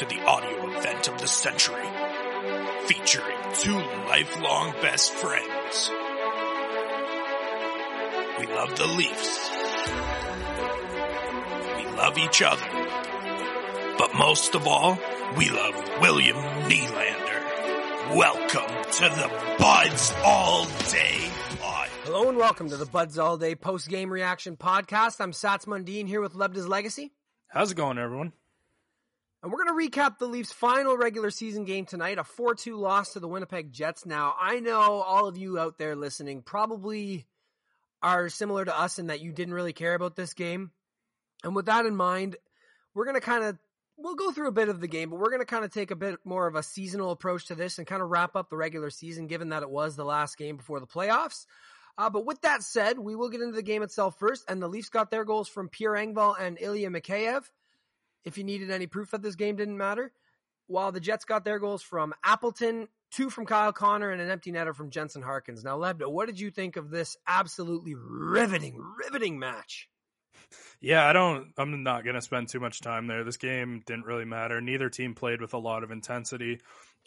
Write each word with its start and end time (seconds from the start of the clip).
to 0.00 0.06
the 0.06 0.24
audio 0.24 0.78
event 0.78 1.08
of 1.08 1.20
the 1.20 1.28
century, 1.28 1.86
featuring 2.86 3.36
two 3.52 3.76
lifelong 4.08 4.72
best 4.80 5.12
friends. 5.12 5.90
We 8.38 8.46
love 8.46 8.74
the 8.78 8.86
Leafs. 8.86 9.50
We 11.76 11.84
love 11.98 12.16
each 12.16 12.40
other. 12.40 12.64
But 13.98 14.14
most 14.14 14.54
of 14.54 14.66
all, 14.66 14.98
we 15.36 15.50
love 15.50 15.74
William 16.00 16.38
Nylander. 16.38 18.16
Welcome 18.16 18.92
to 18.92 19.02
the 19.02 19.30
Buds 19.58 20.14
All 20.24 20.64
Day 20.90 21.28
Pod. 21.60 21.88
Hello 22.04 22.30
and 22.30 22.38
welcome 22.38 22.70
to 22.70 22.78
the 22.78 22.86
Buds 22.86 23.18
All 23.18 23.36
Day 23.36 23.54
post 23.54 23.90
game 23.90 24.10
reaction 24.10 24.56
podcast. 24.56 25.20
I'm 25.20 25.32
Sats 25.32 25.66
Mundine 25.66 26.06
here 26.06 26.22
with 26.22 26.32
Lebda's 26.32 26.66
Legacy. 26.66 27.12
How's 27.48 27.72
it 27.72 27.76
going, 27.76 27.98
everyone? 27.98 28.32
And 29.42 29.50
we're 29.50 29.64
going 29.64 29.90
to 29.90 29.90
recap 29.90 30.18
the 30.18 30.26
Leafs' 30.26 30.52
final 30.52 30.98
regular 30.98 31.30
season 31.30 31.64
game 31.64 31.86
tonight, 31.86 32.18
a 32.18 32.24
4 32.24 32.54
2 32.54 32.76
loss 32.76 33.14
to 33.14 33.20
the 33.20 33.28
Winnipeg 33.28 33.72
Jets. 33.72 34.04
Now, 34.04 34.34
I 34.38 34.60
know 34.60 34.80
all 34.80 35.26
of 35.26 35.38
you 35.38 35.58
out 35.58 35.78
there 35.78 35.96
listening 35.96 36.42
probably 36.42 37.26
are 38.02 38.28
similar 38.28 38.64
to 38.64 38.78
us 38.78 38.98
in 38.98 39.06
that 39.06 39.20
you 39.20 39.32
didn't 39.32 39.54
really 39.54 39.72
care 39.72 39.94
about 39.94 40.14
this 40.14 40.34
game. 40.34 40.72
And 41.42 41.56
with 41.56 41.66
that 41.66 41.86
in 41.86 41.96
mind, 41.96 42.36
we're 42.94 43.06
going 43.06 43.14
to 43.14 43.20
kind 43.20 43.44
of 43.44 43.58
we'll 43.96 44.14
go 44.14 44.30
through 44.30 44.48
a 44.48 44.52
bit 44.52 44.68
of 44.68 44.80
the 44.80 44.88
game, 44.88 45.10
but 45.10 45.18
we're 45.18 45.30
going 45.30 45.40
to 45.40 45.46
kind 45.46 45.64
of 45.64 45.72
take 45.72 45.90
a 45.90 45.96
bit 45.96 46.18
more 46.24 46.46
of 46.46 46.54
a 46.54 46.62
seasonal 46.62 47.10
approach 47.10 47.46
to 47.46 47.54
this 47.54 47.78
and 47.78 47.86
kind 47.86 48.02
of 48.02 48.08
wrap 48.08 48.36
up 48.36 48.48
the 48.50 48.56
regular 48.56 48.90
season, 48.90 49.26
given 49.26 49.50
that 49.50 49.62
it 49.62 49.70
was 49.70 49.96
the 49.96 50.04
last 50.04 50.36
game 50.38 50.56
before 50.56 50.80
the 50.80 50.86
playoffs. 50.86 51.46
Uh, 51.98 52.08
but 52.08 52.24
with 52.24 52.40
that 52.42 52.62
said, 52.62 52.98
we 52.98 53.14
will 53.14 53.28
get 53.28 53.42
into 53.42 53.56
the 53.56 53.62
game 53.62 53.82
itself 53.82 54.18
first. 54.18 54.44
And 54.48 54.62
the 54.62 54.68
Leafs 54.68 54.88
got 54.88 55.10
their 55.10 55.24
goals 55.24 55.48
from 55.48 55.68
Pierre 55.68 55.92
Engvall 55.92 56.34
and 56.38 56.56
Ilya 56.60 56.90
Mikheyev 56.90 57.44
if 58.24 58.38
you 58.38 58.44
needed 58.44 58.70
any 58.70 58.86
proof 58.86 59.10
that 59.10 59.22
this 59.22 59.36
game 59.36 59.56
didn't 59.56 59.78
matter. 59.78 60.12
While 60.66 60.92
the 60.92 61.00
Jets 61.00 61.24
got 61.24 61.44
their 61.44 61.58
goals 61.58 61.82
from 61.82 62.14
Appleton, 62.24 62.86
two 63.10 63.28
from 63.28 63.44
Kyle 63.44 63.72
Connor, 63.72 64.10
and 64.10 64.22
an 64.22 64.30
empty 64.30 64.52
netter 64.52 64.74
from 64.74 64.90
Jansen 64.90 65.22
Harkins. 65.22 65.64
Now, 65.64 65.78
Lebda, 65.78 66.10
what 66.10 66.26
did 66.26 66.38
you 66.38 66.50
think 66.50 66.76
of 66.76 66.90
this 66.90 67.16
absolutely 67.26 67.94
riveting, 67.96 68.80
riveting 69.04 69.38
match? 69.38 69.88
Yeah, 70.80 71.06
I 71.06 71.12
don't. 71.12 71.52
I'm 71.58 71.82
not 71.82 72.04
going 72.04 72.14
to 72.14 72.22
spend 72.22 72.48
too 72.48 72.60
much 72.60 72.80
time 72.80 73.06
there. 73.06 73.24
This 73.24 73.36
game 73.36 73.82
didn't 73.84 74.06
really 74.06 74.24
matter. 74.24 74.60
Neither 74.60 74.88
team 74.88 75.14
played 75.14 75.40
with 75.40 75.54
a 75.54 75.58
lot 75.58 75.82
of 75.82 75.90
intensity. 75.90 76.60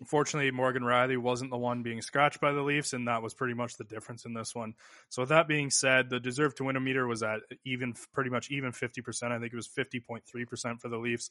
Unfortunately, 0.03 0.51
Morgan 0.51 0.83
Rielly 0.83 1.17
wasn't 1.17 1.49
the 1.49 1.57
one 1.57 1.81
being 1.81 2.01
scratched 2.01 2.41
by 2.41 2.51
the 2.51 2.61
Leafs, 2.61 2.91
and 2.91 3.07
that 3.07 3.23
was 3.23 3.33
pretty 3.33 3.53
much 3.53 3.77
the 3.77 3.85
difference 3.85 4.25
in 4.25 4.33
this 4.33 4.53
one. 4.53 4.73
So, 5.07 5.21
with 5.21 5.29
that 5.29 5.47
being 5.47 5.69
said, 5.69 6.09
the 6.09 6.19
deserved 6.19 6.57
to 6.57 6.65
win 6.65 6.75
a 6.75 6.81
meter 6.81 7.07
was 7.07 7.23
at 7.23 7.39
even, 7.63 7.93
pretty 8.11 8.29
much 8.29 8.51
even 8.51 8.73
50%. 8.73 9.31
I 9.31 9.39
think 9.39 9.53
it 9.53 9.55
was 9.55 9.69
50.3% 9.69 10.81
for 10.81 10.89
the 10.89 10.97
Leafs. 10.97 11.29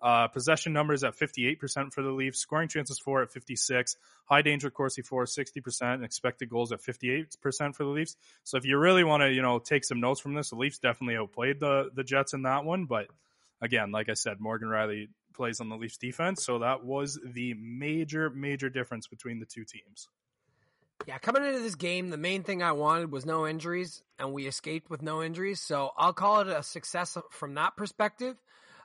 Uh, 0.00 0.28
possession 0.28 0.72
numbers 0.72 1.04
at 1.04 1.14
58% 1.14 1.92
for 1.92 2.00
the 2.00 2.12
Leafs. 2.12 2.38
Scoring 2.38 2.70
chances 2.70 2.98
for 2.98 3.20
at 3.20 3.30
56. 3.30 3.94
High 4.24 4.40
danger 4.40 4.70
Corsi 4.70 5.02
for 5.02 5.26
60%. 5.26 5.82
And 5.82 6.02
expected 6.02 6.48
goals 6.48 6.72
at 6.72 6.80
58% 6.80 7.74
for 7.74 7.84
the 7.84 7.90
Leafs. 7.90 8.16
So, 8.42 8.56
if 8.56 8.64
you 8.64 8.78
really 8.78 9.04
want 9.04 9.22
to, 9.22 9.30
you 9.30 9.42
know, 9.42 9.58
take 9.58 9.84
some 9.84 10.00
notes 10.00 10.22
from 10.22 10.32
this, 10.32 10.48
the 10.48 10.56
Leafs 10.56 10.78
definitely 10.78 11.18
outplayed 11.18 11.60
the 11.60 11.90
the 11.94 12.04
Jets 12.04 12.32
in 12.32 12.44
that 12.44 12.64
one. 12.64 12.86
But 12.86 13.08
again, 13.60 13.90
like 13.90 14.08
I 14.08 14.14
said, 14.14 14.40
Morgan 14.40 14.68
Rielly 14.68 15.08
plays 15.34 15.60
on 15.60 15.68
the 15.68 15.76
Leafs 15.76 15.98
defense. 15.98 16.44
So 16.44 16.60
that 16.60 16.84
was 16.84 17.18
the 17.24 17.54
major, 17.54 18.30
major 18.30 18.70
difference 18.70 19.06
between 19.06 19.40
the 19.40 19.46
two 19.46 19.64
teams. 19.64 20.08
Yeah, 21.06 21.18
coming 21.18 21.44
into 21.44 21.60
this 21.60 21.74
game, 21.74 22.08
the 22.08 22.16
main 22.16 22.44
thing 22.44 22.62
I 22.62 22.72
wanted 22.72 23.12
was 23.12 23.26
no 23.26 23.46
injuries, 23.46 24.02
and 24.18 24.32
we 24.32 24.46
escaped 24.46 24.88
with 24.88 25.02
no 25.02 25.22
injuries. 25.22 25.60
So 25.60 25.90
I'll 25.98 26.14
call 26.14 26.40
it 26.40 26.48
a 26.48 26.62
success 26.62 27.18
from 27.30 27.54
that 27.54 27.76
perspective. 27.76 28.36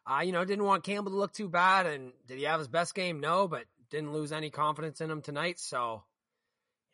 Uh, 0.06 0.22
you 0.22 0.32
know, 0.32 0.44
didn't 0.44 0.66
want 0.66 0.84
Campbell 0.84 1.12
to 1.12 1.18
look 1.18 1.34
too 1.34 1.48
bad, 1.48 1.86
and 1.86 2.12
did 2.28 2.38
he 2.40 2.44
have 2.44 2.60
his 2.60 2.68
best 2.68 2.96
game? 2.96 3.20
No, 3.20 3.48
but 3.48 3.64
didn't 3.90 4.12
lose 4.12 4.32
any 4.32 4.50
confidence 4.50 5.02
in 5.02 5.10
him 5.10 5.22
tonight. 5.22 5.60
So, 5.60 6.04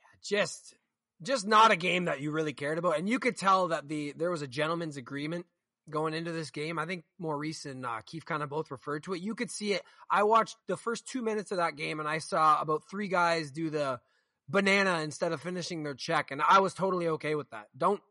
yeah, 0.01 0.07
just 0.21 0.75
just 1.23 1.47
not 1.47 1.71
a 1.71 1.75
game 1.75 2.05
that 2.05 2.19
you 2.19 2.31
really 2.31 2.53
cared 2.53 2.77
about, 2.77 2.99
and 2.99 3.09
you 3.09 3.19
could 3.19 3.37
tell 3.37 3.69
that 3.69 3.87
the 3.87 4.13
there 4.17 4.31
was 4.31 4.41
a 4.41 4.47
gentleman's 4.47 4.97
agreement 4.97 5.45
going 5.89 6.13
into 6.13 6.31
this 6.31 6.51
game. 6.51 6.79
I 6.79 6.85
think 6.85 7.03
Maurice 7.19 7.65
and 7.65 7.85
uh, 7.85 8.01
Keefe 8.05 8.25
kind 8.25 8.43
of 8.43 8.49
both 8.49 8.71
referred 8.71 9.03
to 9.03 9.13
it. 9.13 9.21
You 9.21 9.35
could 9.35 9.51
see 9.51 9.73
it. 9.73 9.83
I 10.09 10.23
watched 10.23 10.57
the 10.67 10.77
first 10.77 11.07
two 11.07 11.21
minutes 11.21 11.51
of 11.51 11.57
that 11.57 11.75
game 11.75 11.99
and 11.99 12.09
I 12.09 12.19
saw 12.19 12.59
about 12.59 12.89
three 12.89 13.07
guys 13.07 13.51
do 13.51 13.69
the 13.69 13.99
banana 14.47 15.01
instead 15.01 15.31
of 15.31 15.41
finishing 15.41 15.83
their 15.83 15.93
check. 15.93 16.31
And 16.31 16.41
I 16.41 16.59
was 16.59 16.73
totally 16.73 17.07
okay 17.09 17.35
with 17.35 17.49
that. 17.51 17.67
Don't, 17.77 18.01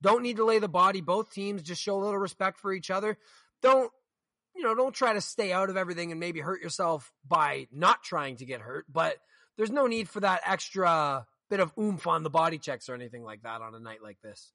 don't 0.00 0.22
need 0.22 0.36
to 0.36 0.44
lay 0.44 0.58
the 0.58 0.68
body. 0.68 1.00
Both 1.00 1.32
teams 1.32 1.62
just 1.62 1.82
show 1.82 1.96
a 1.96 2.04
little 2.04 2.18
respect 2.18 2.58
for 2.58 2.72
each 2.72 2.90
other. 2.90 3.18
Don't, 3.62 3.90
you 4.54 4.62
know, 4.62 4.74
don't 4.74 4.94
try 4.94 5.12
to 5.12 5.20
stay 5.20 5.52
out 5.52 5.70
of 5.70 5.76
everything 5.76 6.10
and 6.10 6.20
maybe 6.20 6.40
hurt 6.40 6.62
yourself 6.62 7.12
by 7.26 7.68
not 7.72 8.02
trying 8.02 8.36
to 8.36 8.46
get 8.46 8.60
hurt. 8.60 8.86
But 8.90 9.16
there's 9.56 9.70
no 9.70 9.86
need 9.86 10.08
for 10.08 10.20
that 10.20 10.40
extra 10.46 11.26
bit 11.50 11.60
of 11.60 11.72
oomph 11.78 12.06
on 12.06 12.22
the 12.22 12.30
body 12.30 12.58
checks 12.58 12.88
or 12.88 12.94
anything 12.94 13.22
like 13.22 13.42
that 13.42 13.60
on 13.60 13.74
a 13.74 13.80
night 13.80 14.02
like 14.02 14.18
this. 14.22 14.52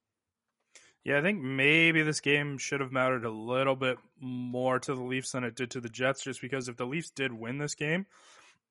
Yeah, 1.04 1.18
I 1.18 1.22
think 1.22 1.42
maybe 1.42 2.02
this 2.02 2.22
game 2.22 2.58
should 2.58 2.80
have 2.80 2.94
mattered 2.94 3.26
a 3.26 3.30
little 3.30 3.76
bit 3.76 3.98
more 4.22 4.80
to 4.80 4.96
the 4.96 5.02
Leafs 5.04 5.32
than 5.32 5.44
it 5.44 5.56
did 5.56 5.72
to 5.72 5.82
the 5.82 5.90
Jets, 5.90 6.24
just 6.24 6.40
because 6.40 6.70
if 6.70 6.78
the 6.78 6.86
Leafs 6.86 7.10
did 7.10 7.34
win 7.34 7.58
this 7.58 7.76
game, 7.76 8.06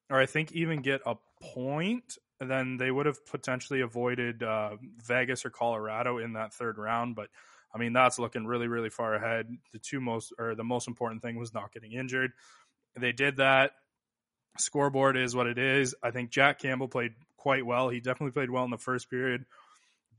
or 0.08 0.18
I 0.18 0.24
think 0.24 0.52
even 0.52 0.80
get 0.80 1.02
a 1.04 1.16
point, 1.42 2.16
then 2.40 2.78
they 2.78 2.90
would 2.90 3.04
have 3.04 3.24
potentially 3.26 3.82
avoided 3.82 4.42
uh, 4.42 4.76
Vegas 5.04 5.44
or 5.44 5.50
Colorado 5.50 6.18
in 6.18 6.32
that 6.32 6.54
third 6.54 6.78
round. 6.78 7.16
But 7.16 7.28
I 7.74 7.78
mean, 7.78 7.92
that's 7.92 8.18
looking 8.18 8.46
really, 8.46 8.66
really 8.66 8.90
far 8.90 9.14
ahead. 9.14 9.48
The 9.72 9.78
two 9.78 10.00
most, 10.00 10.32
or 10.38 10.54
the 10.54 10.64
most 10.64 10.88
important 10.88 11.20
thing 11.20 11.38
was 11.38 11.52
not 11.52 11.72
getting 11.72 11.92
injured. 11.92 12.32
They 12.98 13.12
did 13.12 13.36
that. 13.36 13.72
Scoreboard 14.58 15.18
is 15.18 15.34
what 15.34 15.46
it 15.46 15.58
is. 15.58 15.94
I 16.02 16.10
think 16.12 16.30
Jack 16.30 16.58
Campbell 16.60 16.88
played 16.88 17.12
quite 17.36 17.64
well. 17.64 17.90
He 17.90 18.00
definitely 18.00 18.32
played 18.32 18.50
well 18.50 18.64
in 18.64 18.70
the 18.70 18.78
first 18.78 19.10
period 19.10 19.44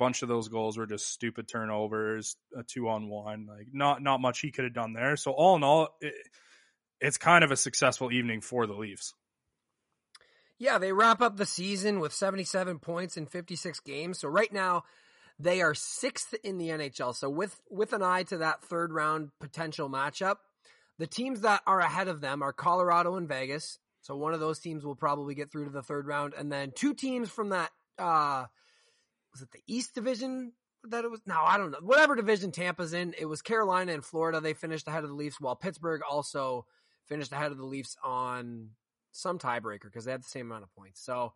bunch 0.04 0.22
of 0.22 0.28
those 0.28 0.50
goals 0.50 0.78
were 0.78 0.86
just 0.86 1.08
stupid 1.08 1.48
turnovers, 1.48 2.36
a 2.58 2.64
two 2.64 2.90
on 2.90 3.08
one. 3.08 3.48
Like 3.48 3.68
not 3.72 4.04
not 4.04 4.20
much 4.20 4.42
he 4.42 4.52
could 4.52 4.66
have 4.66 4.74
done 4.74 4.92
there. 4.92 5.16
So 5.16 5.32
all 5.32 5.56
in 5.56 5.64
all, 5.64 5.96
it, 6.02 6.14
it's 7.00 7.18
kind 7.18 7.44
of 7.44 7.52
a 7.52 7.56
successful 7.56 8.12
evening 8.12 8.42
for 8.42 8.68
the 8.68 8.74
Leafs. 8.74 9.14
Yeah, 10.60 10.78
they 10.78 10.92
wrap 10.92 11.22
up 11.22 11.38
the 11.38 11.46
season 11.46 12.02
with 12.02 12.14
77 12.14 12.80
points 12.80 13.16
in 13.16 13.26
56 13.28 13.80
games. 13.80 14.20
So 14.20 14.28
right 14.28 14.52
now, 14.52 14.84
they 15.40 15.62
are 15.62 15.74
sixth 15.74 16.36
in 16.44 16.58
the 16.58 16.70
NHL. 16.70 17.16
So 17.16 17.30
with 17.30 17.62
with 17.72 17.94
an 17.94 18.04
eye 18.04 18.24
to 18.24 18.40
that 18.40 18.62
third 18.62 18.92
round 18.92 19.30
potential 19.40 19.90
matchup, 19.90 20.36
the 21.00 21.08
teams 21.08 21.42
that 21.42 21.62
are 21.66 21.80
ahead 21.80 22.10
of 22.10 22.20
them 22.20 22.42
are 22.42 22.52
Colorado 22.52 23.16
and 23.16 23.28
Vegas. 23.28 23.80
So 24.02 24.18
one 24.18 24.34
of 24.34 24.42
those 24.42 24.60
teams 24.60 24.84
will 24.84 24.98
probably 24.98 25.34
get 25.34 25.50
through 25.50 25.66
to 25.66 25.72
the 25.72 25.82
third 25.82 26.08
round, 26.08 26.34
and 26.38 26.52
then 26.52 26.74
two 26.76 26.94
teams 26.94 27.30
from 27.30 27.50
that 27.50 27.72
uh, 27.98 28.46
was 29.34 29.42
it 29.42 29.52
the 29.52 29.62
East 29.68 29.94
Division 29.94 30.54
that 30.90 31.04
it 31.04 31.12
was? 31.12 31.22
No, 31.26 31.40
I 31.42 31.58
don't 31.58 31.72
know. 31.72 31.80
Whatever 31.82 32.16
division 32.16 32.52
Tampa's 32.52 32.94
in, 32.94 33.14
it 33.18 33.26
was 33.26 33.42
Carolina 33.42 33.94
and 33.94 34.06
Florida. 34.06 34.40
They 34.40 34.54
finished 34.54 34.88
ahead 34.88 35.04
of 35.04 35.10
the 35.10 35.16
Leafs, 35.16 35.42
while 35.42 35.56
Pittsburgh 35.56 36.02
also 36.10 36.66
finished 37.08 37.32
ahead 37.32 37.52
of 37.52 37.58
the 37.58 37.66
Leafs 37.66 37.98
on 38.04 38.70
some 39.12 39.40
tiebreaker 39.40 39.84
because 39.84 40.06
they 40.06 40.12
had 40.12 40.24
the 40.24 40.30
same 40.30 40.48
amount 40.48 40.64
of 40.64 40.76
points. 40.76 41.04
So, 41.04 41.34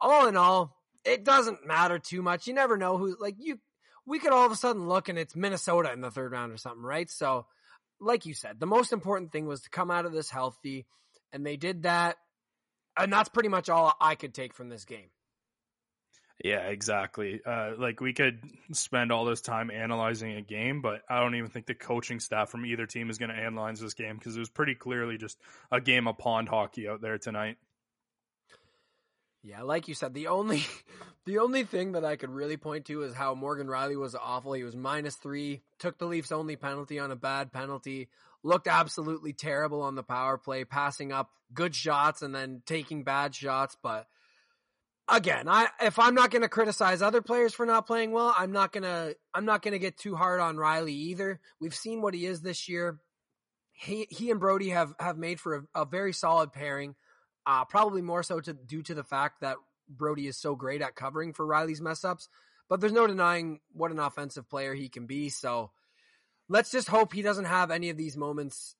all 0.00 0.26
in 0.26 0.36
all, 0.36 0.76
it 1.04 1.24
doesn't 1.24 1.66
matter 1.66 1.98
too 1.98 2.22
much. 2.22 2.46
You 2.46 2.54
never 2.54 2.76
know 2.76 2.96
who, 2.96 3.16
like, 3.20 3.36
you, 3.38 3.58
we 4.06 4.18
could 4.18 4.32
all 4.32 4.46
of 4.46 4.52
a 4.52 4.56
sudden 4.56 4.88
look 4.88 5.08
and 5.08 5.18
it's 5.18 5.36
Minnesota 5.36 5.92
in 5.92 6.00
the 6.00 6.10
third 6.10 6.32
round 6.32 6.52
or 6.52 6.56
something, 6.56 6.82
right? 6.82 7.10
So, 7.10 7.46
like 8.00 8.26
you 8.26 8.34
said, 8.34 8.60
the 8.60 8.66
most 8.66 8.92
important 8.92 9.32
thing 9.32 9.46
was 9.46 9.62
to 9.62 9.70
come 9.70 9.90
out 9.90 10.04
of 10.04 10.12
this 10.12 10.30
healthy, 10.30 10.86
and 11.32 11.44
they 11.44 11.56
did 11.56 11.84
that. 11.84 12.16
And 12.96 13.12
that's 13.12 13.28
pretty 13.28 13.48
much 13.48 13.68
all 13.68 13.92
I 14.00 14.14
could 14.14 14.34
take 14.34 14.54
from 14.54 14.68
this 14.68 14.84
game. 14.84 15.08
Yeah, 16.42 16.66
exactly. 16.66 17.40
Uh, 17.44 17.72
like 17.78 18.00
we 18.00 18.12
could 18.12 18.40
spend 18.72 19.12
all 19.12 19.24
this 19.24 19.40
time 19.40 19.70
analyzing 19.70 20.32
a 20.32 20.42
game, 20.42 20.82
but 20.82 21.02
I 21.08 21.20
don't 21.20 21.36
even 21.36 21.48
think 21.48 21.66
the 21.66 21.74
coaching 21.74 22.18
staff 22.18 22.50
from 22.50 22.66
either 22.66 22.86
team 22.86 23.08
is 23.08 23.18
going 23.18 23.30
to 23.30 23.36
analyze 23.36 23.80
this 23.80 23.94
game 23.94 24.16
because 24.16 24.36
it 24.36 24.40
was 24.40 24.50
pretty 24.50 24.74
clearly 24.74 25.16
just 25.16 25.38
a 25.70 25.80
game 25.80 26.08
of 26.08 26.18
pond 26.18 26.48
hockey 26.48 26.88
out 26.88 27.00
there 27.00 27.18
tonight. 27.18 27.56
Yeah, 29.44 29.62
like 29.62 29.88
you 29.88 29.94
said, 29.94 30.12
the 30.12 30.28
only 30.28 30.64
the 31.24 31.38
only 31.38 31.64
thing 31.64 31.92
that 31.92 32.04
I 32.04 32.16
could 32.16 32.30
really 32.30 32.56
point 32.56 32.86
to 32.86 33.02
is 33.02 33.14
how 33.14 33.34
Morgan 33.34 33.68
Rielly 33.68 33.98
was 33.98 34.16
awful. 34.16 34.54
He 34.54 34.64
was 34.64 34.74
minus 34.74 35.14
three, 35.16 35.62
took 35.78 35.98
the 35.98 36.06
Leafs' 36.06 36.32
only 36.32 36.56
penalty 36.56 36.98
on 36.98 37.12
a 37.12 37.16
bad 37.16 37.52
penalty, 37.52 38.08
looked 38.42 38.66
absolutely 38.66 39.34
terrible 39.34 39.82
on 39.82 39.94
the 39.94 40.02
power 40.02 40.36
play, 40.36 40.64
passing 40.64 41.12
up 41.12 41.30
good 41.52 41.76
shots 41.76 42.22
and 42.22 42.34
then 42.34 42.62
taking 42.66 43.04
bad 43.04 43.34
shots, 43.34 43.76
but 43.82 44.08
again, 45.08 45.48
I 45.48 45.68
if 45.80 45.98
I'm 45.98 46.14
not 46.14 46.30
going 46.30 46.42
to 46.42 46.48
criticize 46.48 47.02
other 47.02 47.22
players 47.22 47.54
for 47.54 47.66
not 47.66 47.86
playing 47.86 48.12
well, 48.12 48.34
I'm 48.36 48.52
not 48.52 48.72
going 48.72 48.84
to 48.84 49.16
I'm 49.34 49.44
not 49.44 49.62
going 49.62 49.72
to 49.72 49.78
get 49.78 49.96
too 49.96 50.14
hard 50.16 50.40
on 50.40 50.56
Rielly 50.56 50.90
either. 50.90 51.40
We've 51.60 51.74
seen 51.74 52.02
what 52.02 52.14
he 52.14 52.26
is 52.26 52.40
this 52.40 52.68
year. 52.68 52.98
He 53.72 54.06
he 54.10 54.30
and 54.30 54.40
Brodie 54.40 54.70
have 54.70 54.94
have 54.98 55.18
made 55.18 55.40
for 55.40 55.66
a, 55.74 55.82
a 55.82 55.84
very 55.84 56.12
solid 56.12 56.52
pairing. 56.52 56.94
Uh, 57.46 57.64
probably 57.64 58.00
more 58.00 58.22
so 58.22 58.40
to 58.40 58.54
due 58.54 58.82
to 58.82 58.94
the 58.94 59.04
fact 59.04 59.40
that 59.40 59.56
Brodie 59.88 60.28
is 60.28 60.38
so 60.38 60.54
great 60.54 60.80
at 60.80 60.94
covering 60.94 61.32
for 61.32 61.46
Rielly's 61.46 61.80
mess 61.80 62.04
ups. 62.04 62.28
But 62.68 62.80
there's 62.80 62.92
no 62.92 63.06
denying 63.06 63.60
what 63.72 63.90
an 63.90 63.98
offensive 63.98 64.48
player 64.48 64.72
he 64.72 64.88
can 64.88 65.06
be. 65.06 65.28
So 65.28 65.70
let's 66.48 66.70
just 66.70 66.88
hope 66.88 67.12
he 67.12 67.20
doesn't 67.20 67.44
have 67.44 67.70
any 67.70 67.90
of 67.90 67.98
these 67.98 68.16
moments 68.16 68.74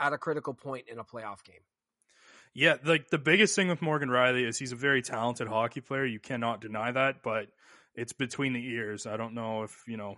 at 0.00 0.12
a 0.12 0.18
critical 0.18 0.54
point 0.54 0.88
in 0.88 0.98
a 0.98 1.04
playoff 1.04 1.44
game. 1.44 1.62
Yeah, 2.54 2.76
like 2.84 3.10
the 3.10 3.18
biggest 3.18 3.54
thing 3.54 3.68
with 3.68 3.82
Morgan 3.82 4.08
Rielly 4.08 4.46
is 4.46 4.58
he's 4.58 4.72
a 4.72 4.76
very 4.76 5.02
talented 5.02 5.48
hockey 5.48 5.80
player. 5.80 6.04
You 6.04 6.20
cannot 6.20 6.60
deny 6.60 6.90
that, 6.92 7.22
but 7.22 7.48
it's 7.94 8.12
between 8.12 8.52
the 8.52 8.64
ears. 8.64 9.06
I 9.06 9.16
don't 9.16 9.34
know 9.34 9.62
if 9.62 9.82
you 9.86 9.96
know. 9.96 10.16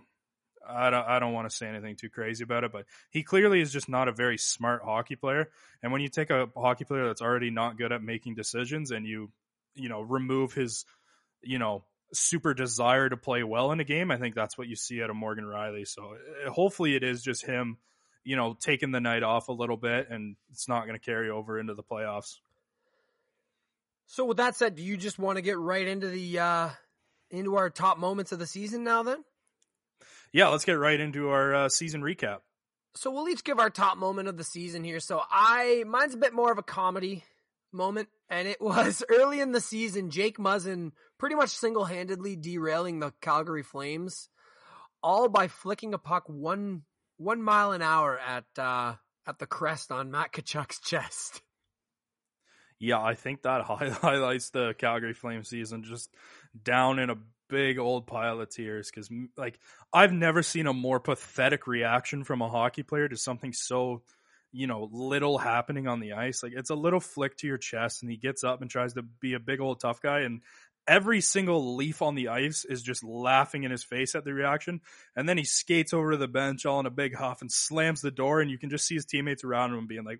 I 0.63 0.91
don't, 0.91 1.07
I 1.07 1.17
don't 1.17 1.33
want 1.33 1.49
to 1.49 1.55
say 1.55 1.65
anything 1.65 1.95
too 1.95 2.09
crazy 2.09 2.43
about 2.43 2.63
it, 2.63 2.71
but 2.71 2.85
he 3.09 3.23
clearly 3.23 3.61
is 3.61 3.73
just 3.73 3.89
not 3.89 4.07
a 4.07 4.11
very 4.11 4.37
smart 4.37 4.83
hockey 4.85 5.15
player. 5.15 5.49
And 5.81 5.91
when 5.91 6.01
you 6.01 6.07
take 6.07 6.29
a 6.29 6.49
hockey 6.55 6.85
player 6.85 7.07
that's 7.07 7.21
already 7.21 7.49
not 7.49 7.79
good 7.79 7.91
at 7.91 8.03
making 8.03 8.35
decisions 8.35 8.91
and 8.91 9.03
you, 9.03 9.31
you 9.73 9.89
know, 9.89 10.01
remove 10.01 10.53
his, 10.53 10.85
you 11.41 11.57
know, 11.57 11.83
super 12.13 12.53
desire 12.53 13.09
to 13.09 13.17
play 13.17 13.41
well 13.41 13.71
in 13.71 13.79
a 13.79 13.83
game, 13.83 14.11
I 14.11 14.17
think 14.17 14.35
that's 14.35 14.55
what 14.55 14.67
you 14.67 14.75
see 14.75 15.01
out 15.01 15.09
of 15.09 15.15
Morgan 15.15 15.45
Rielly. 15.45 15.87
So 15.87 16.13
uh, 16.45 16.51
hopefully 16.51 16.95
it 16.95 17.03
is 17.03 17.23
just 17.23 17.43
him, 17.43 17.77
you 18.23 18.35
know, 18.35 18.55
taking 18.59 18.91
the 18.91 18.99
night 18.99 19.23
off 19.23 19.47
a 19.47 19.53
little 19.53 19.77
bit 19.77 20.09
and 20.09 20.35
it's 20.51 20.67
not 20.67 20.85
going 20.85 20.97
to 20.97 21.03
carry 21.03 21.29
over 21.29 21.59
into 21.59 21.73
the 21.73 21.83
playoffs. 21.83 22.39
So 24.05 24.25
with 24.25 24.37
that 24.37 24.55
said, 24.55 24.75
do 24.75 24.83
you 24.83 24.97
just 24.97 25.17
want 25.17 25.37
to 25.37 25.41
get 25.41 25.57
right 25.57 25.87
into 25.87 26.07
the 26.07 26.39
uh 26.39 26.69
into 27.29 27.55
our 27.55 27.69
top 27.69 27.97
moments 27.97 28.31
of 28.31 28.39
the 28.39 28.47
season 28.47 28.83
now 28.83 29.03
then? 29.03 29.23
Yeah, 30.33 30.49
let's 30.49 30.65
get 30.65 30.73
right 30.73 30.99
into 30.99 31.29
our 31.29 31.53
uh, 31.53 31.69
season 31.69 32.01
recap. 32.01 32.39
So 32.95 33.11
we'll 33.11 33.29
each 33.29 33.43
give 33.43 33.59
our 33.59 33.69
top 33.69 33.97
moment 33.97 34.27
of 34.27 34.37
the 34.37 34.43
season 34.43 34.83
here. 34.83 34.99
So 34.99 35.21
I 35.29 35.83
mine's 35.87 36.13
a 36.13 36.17
bit 36.17 36.33
more 36.33 36.51
of 36.51 36.57
a 36.57 36.63
comedy 36.63 37.23
moment 37.71 38.09
and 38.29 38.47
it 38.47 38.61
was 38.61 39.03
early 39.09 39.39
in 39.39 39.51
the 39.51 39.61
season 39.61 40.09
Jake 40.09 40.37
Muzzin 40.37 40.91
pretty 41.17 41.35
much 41.35 41.49
single-handedly 41.49 42.35
derailing 42.35 42.99
the 42.99 43.13
Calgary 43.21 43.63
Flames 43.63 44.29
all 45.03 45.29
by 45.29 45.47
flicking 45.47 45.93
a 45.93 45.97
puck 45.97 46.25
1 46.27 46.83
1 47.21 47.41
mile 47.41 47.71
an 47.71 47.81
hour 47.81 48.17
at 48.19 48.45
uh 48.57 48.95
at 49.27 49.37
the 49.39 49.45
crest 49.45 49.91
on 49.91 50.11
Matt 50.11 50.33
Tkachuk's 50.33 50.79
chest. 50.79 51.41
Yeah, 52.83 52.99
I 52.99 53.13
think 53.13 53.43
that 53.43 53.61
highlights 53.65 54.49
the 54.49 54.73
Calgary 54.75 55.13
Flames 55.13 55.47
season 55.47 55.83
just 55.83 56.09
down 56.63 56.97
in 56.97 57.11
a 57.11 57.17
big 57.47 57.77
old 57.77 58.07
pile 58.07 58.41
of 58.41 58.49
tears 58.49 58.89
because 58.89 59.07
like 59.37 59.59
I've 59.93 60.11
never 60.11 60.41
seen 60.41 60.65
a 60.65 60.73
more 60.73 60.99
pathetic 60.99 61.67
reaction 61.67 62.23
from 62.23 62.41
a 62.41 62.49
hockey 62.49 62.81
player 62.81 63.07
to 63.07 63.17
something 63.17 63.53
so 63.53 64.01
you 64.51 64.67
know 64.67 64.89
little 64.91 65.37
happening 65.37 65.87
on 65.87 65.99
the 65.99 66.13
ice 66.13 66.41
like 66.41 66.53
it's 66.55 66.69
a 66.69 66.75
little 66.75 67.01
flick 67.01 67.37
to 67.37 67.47
your 67.47 67.57
chest 67.57 68.01
and 68.01 68.09
he 68.09 68.17
gets 68.17 68.43
up 68.43 68.61
and 68.61 68.71
tries 68.71 68.93
to 68.93 69.01
be 69.01 69.33
a 69.33 69.39
big 69.39 69.59
old 69.59 69.79
tough 69.79 70.01
guy 70.01 70.21
and 70.21 70.41
every 70.87 71.21
single 71.21 71.75
leaf 71.75 72.01
on 72.01 72.15
the 72.15 72.29
ice 72.29 72.65
is 72.65 72.81
just 72.81 73.03
laughing 73.03 73.63
in 73.63 73.71
his 73.71 73.83
face 73.83 74.15
at 74.15 74.25
the 74.25 74.33
reaction. 74.33 74.81
And 75.15 75.27
then 75.27 75.37
he 75.37 75.43
skates 75.43 75.93
over 75.93 76.11
to 76.11 76.17
the 76.17 76.27
bench 76.27 76.65
all 76.65 76.79
in 76.79 76.85
a 76.85 76.91
big 76.91 77.15
huff 77.15 77.41
and 77.41 77.51
slams 77.51 78.01
the 78.01 78.11
door. 78.11 78.41
And 78.41 78.49
you 78.49 78.57
can 78.57 78.69
just 78.69 78.85
see 78.85 78.95
his 78.95 79.05
teammates 79.05 79.43
around 79.43 79.73
him 79.73 79.87
being 79.87 80.03
like, 80.03 80.19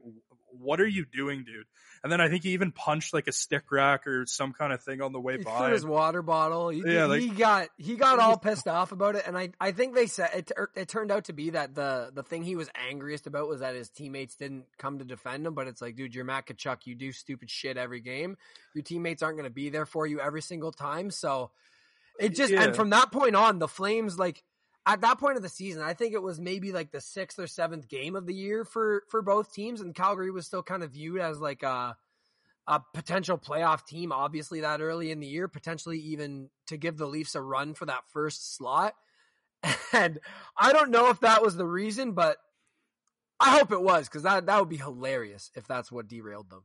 what 0.60 0.82
are 0.82 0.88
you 0.88 1.06
doing, 1.06 1.44
dude? 1.44 1.66
And 2.04 2.12
then 2.12 2.20
I 2.20 2.30
think 2.30 2.44
he 2.44 2.54
even 2.54 2.72
punched 2.72 3.14
like 3.14 3.28
a 3.28 3.32
stick 3.32 3.72
rack 3.72 4.08
or 4.08 4.26
some 4.26 4.54
kind 4.54 4.74
of 4.74 4.82
thing 4.82 5.02
on 5.02 5.12
the 5.12 5.20
way 5.20 5.38
he 5.38 5.44
by. 5.44 5.70
his 5.70 5.86
water 5.86 6.24
bottle. 6.24 6.70
He, 6.70 6.82
yeah, 6.84 7.06
like, 7.06 7.22
he 7.22 7.30
got 7.30 7.68
he 7.78 7.96
got 7.96 8.18
all 8.18 8.38
pissed 8.38 8.68
off 8.68 8.92
about 8.92 9.16
it, 9.16 9.24
and 9.28 9.38
I 9.38 9.50
I 9.60 9.72
think 9.72 9.94
they 9.94 10.08
said 10.08 10.32
it. 10.34 10.52
It 10.76 10.88
turned 10.88 11.12
out 11.12 11.26
to 11.26 11.34
be 11.34 11.52
that 11.52 11.76
the 11.76 12.10
the 12.12 12.24
thing 12.24 12.44
he 12.44 12.56
was 12.56 12.70
angriest 12.90 13.28
about 13.28 13.48
was 13.48 13.60
that 13.60 13.76
his 13.76 13.90
teammates 13.90 14.36
didn't 14.36 14.66
come 14.80 14.98
to 14.98 15.06
defend 15.06 15.46
him. 15.46 15.54
But 15.54 15.68
it's 15.68 15.80
like, 15.80 15.96
dude, 15.96 16.16
you're 16.16 16.26
Matt 16.26 16.48
Tkachuk. 16.48 16.86
You 16.86 16.96
do 16.96 17.12
stupid 17.12 17.52
shit 17.52 17.78
every 17.78 18.02
game. 18.02 18.36
Your 18.74 18.84
teammates 18.84 19.22
aren't 19.22 19.38
going 19.38 19.50
to 19.50 19.54
be 19.54 19.70
there 19.70 19.86
for 19.86 20.08
you 20.08 20.20
every 20.20 20.42
single 20.52 20.74
time. 20.74 21.12
So 21.12 21.52
it 22.20 22.36
just 22.36 22.52
yeah. 22.52 22.64
and 22.64 22.76
from 22.76 22.90
that 22.90 23.12
point 23.12 23.36
on, 23.36 23.60
the 23.60 23.70
Flames 23.70 24.20
like 24.20 24.44
at 24.86 25.02
that 25.02 25.18
point 25.20 25.38
of 25.38 25.44
the 25.44 25.50
season, 25.50 25.82
I 25.82 25.94
think 25.94 26.14
it 26.14 26.22
was 26.22 26.40
maybe 26.40 26.72
like 26.72 26.92
the 26.92 27.02
sixth 27.02 27.40
or 27.40 27.48
seventh 27.48 27.88
game 27.88 28.16
of 28.16 28.26
the 28.26 28.34
year 28.34 28.66
for 28.66 29.04
for 29.10 29.22
both 29.22 29.54
teams, 29.54 29.80
and 29.80 29.96
Calgary 29.96 30.32
was 30.32 30.46
still 30.46 30.64
kind 30.64 30.84
of 30.84 30.92
viewed 30.92 31.22
as 31.22 31.40
like 31.40 31.64
a 31.64 31.96
a 32.68 32.82
potential 32.94 33.38
playoff 33.38 33.86
team. 33.86 34.12
Obviously, 34.12 34.62
that 34.62 34.82
early 34.82 35.12
in 35.12 35.20
the 35.20 35.28
year, 35.28 35.48
potentially 35.48 36.00
even 36.00 36.50
to 36.68 36.78
give 36.78 36.98
the 36.98 37.08
Leafs 37.08 37.36
a 37.36 37.42
run 37.42 37.74
for 37.74 37.86
that 37.86 38.04
first 38.12 38.56
slot. 38.56 38.94
And 39.94 40.20
I 40.58 40.72
don't 40.72 40.90
know 40.90 41.10
if 41.10 41.20
that 41.20 41.44
was 41.44 41.58
the 41.58 41.66
reason, 41.66 42.14
but 42.14 42.38
I 43.42 43.58
hope 43.58 43.74
it 43.74 43.82
was 43.82 44.08
because 44.08 44.24
that 44.24 44.46
that 44.46 44.60
would 44.60 44.70
be 44.70 44.78
hilarious 44.78 45.52
if 45.54 45.68
that's 45.68 45.92
what 45.92 46.08
derailed 46.08 46.50
them. 46.50 46.64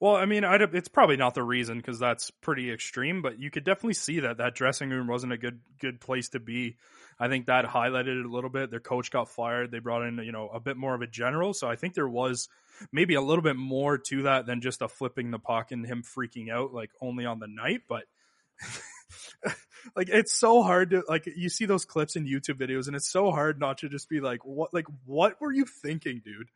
Well, 0.00 0.16
I 0.16 0.26
mean, 0.26 0.44
it's 0.44 0.88
probably 0.88 1.16
not 1.16 1.34
the 1.34 1.42
reason 1.42 1.78
because 1.78 1.98
that's 1.98 2.30
pretty 2.30 2.70
extreme, 2.72 3.22
but 3.22 3.38
you 3.38 3.50
could 3.50 3.64
definitely 3.64 3.94
see 3.94 4.20
that 4.20 4.38
that 4.38 4.54
dressing 4.54 4.90
room 4.90 5.06
wasn't 5.06 5.32
a 5.32 5.38
good 5.38 5.60
good 5.80 6.00
place 6.00 6.28
to 6.30 6.40
be. 6.40 6.76
I 7.18 7.28
think 7.28 7.46
that 7.46 7.64
highlighted 7.64 8.20
it 8.20 8.26
a 8.26 8.28
little 8.28 8.50
bit. 8.50 8.70
Their 8.70 8.80
coach 8.80 9.10
got 9.10 9.30
fired. 9.30 9.70
They 9.70 9.78
brought 9.78 10.02
in, 10.06 10.18
you 10.18 10.32
know, 10.32 10.48
a 10.48 10.60
bit 10.60 10.76
more 10.76 10.94
of 10.94 11.00
a 11.02 11.06
general. 11.06 11.54
So 11.54 11.68
I 11.68 11.76
think 11.76 11.94
there 11.94 12.08
was 12.08 12.48
maybe 12.92 13.14
a 13.14 13.20
little 13.20 13.42
bit 13.42 13.56
more 13.56 13.96
to 13.98 14.22
that 14.24 14.46
than 14.46 14.60
just 14.60 14.82
a 14.82 14.88
flipping 14.88 15.30
the 15.30 15.38
puck 15.38 15.70
and 15.70 15.86
him 15.86 16.02
freaking 16.02 16.50
out 16.50 16.74
like 16.74 16.90
only 17.00 17.24
on 17.24 17.38
the 17.38 17.46
night. 17.46 17.82
But 17.88 18.04
like 19.96 20.08
it's 20.10 20.32
so 20.32 20.62
hard 20.62 20.90
to 20.90 21.04
like 21.08 21.26
you 21.36 21.48
see 21.48 21.66
those 21.66 21.84
clips 21.84 22.16
in 22.16 22.26
YouTube 22.26 22.58
videos 22.58 22.86
and 22.86 22.96
it's 22.96 23.10
so 23.10 23.30
hard 23.30 23.60
not 23.60 23.78
to 23.78 23.88
just 23.88 24.08
be 24.08 24.20
like 24.20 24.44
what 24.44 24.74
like 24.74 24.86
what 25.04 25.40
were 25.40 25.52
you 25.52 25.64
thinking, 25.64 26.20
dude? 26.24 26.48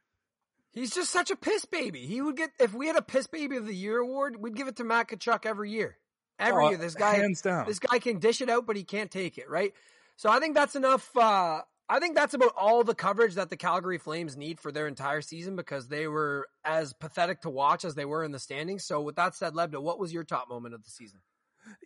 He's 0.73 0.94
just 0.94 1.11
such 1.11 1.31
a 1.31 1.37
piss 1.37 1.65
baby. 1.65 2.00
He 2.00 2.20
would 2.20 2.37
get 2.37 2.50
if 2.61 2.75
we 2.75 2.87
had 2.87 2.97
a 2.97 3.03
piss 3.03 3.26
baby 3.26 3.56
of 3.56 3.67
the 3.67 3.75
year 3.75 3.99
award, 3.99 4.37
we'd 4.38 4.56
give 4.56 4.69
it 4.69 4.76
to 4.76 4.85
Matt 4.85 5.09
Tkachuk 5.09 5.47
every 5.47 5.70
year. 5.70 5.97
Every 6.38 6.65
oh, 6.65 6.69
year, 6.69 6.79
this 6.79 6.94
guy, 6.94 7.17
hands 7.17 7.43
down. 7.43 7.67
this 7.67 7.81
guy 7.81 7.99
can 7.99 8.20
dish 8.20 8.41
it 8.41 8.49
out, 8.49 8.65
but 8.65 8.76
he 8.76 8.85
can't 8.85 9.11
take 9.11 9.38
it. 9.38 9.50
Right. 9.50 9.73
So 10.17 10.31
I 10.31 10.38
think 10.38 10.55
that's 10.55 10.76
enough. 10.76 11.11
Uh, 11.17 11.62
I 11.88 12.00
think 12.00 12.15
that's 12.15 12.35
about 12.35 12.53
all 12.56 12.85
the 12.85 12.94
coverage 12.94 13.35
that 13.35 13.50
the 13.50 13.56
Calgary 13.56 13.99
Flames 13.99 14.37
need 14.37 14.61
for 14.61 14.70
their 14.70 14.87
entire 14.87 15.23
season 15.23 15.56
because 15.56 15.88
they 15.88 16.06
were 16.06 16.47
as 16.65 16.93
pathetic 16.93 17.41
to 17.43 17.50
watch 17.50 17.85
as 17.85 17.94
they 17.94 18.05
were 18.05 18.23
in 18.23 18.31
the 18.31 18.38
standings. 18.38 18.85
So 18.85 19.00
with 19.00 19.17
that 19.17 19.35
said, 19.35 19.55
Lebda, 19.55 19.82
what 19.82 19.99
was 19.99 20.12
your 20.12 20.25
top 20.25 20.49
moment 20.49 20.75
of 20.75 20.85
the 20.85 20.91
season? 20.91 21.21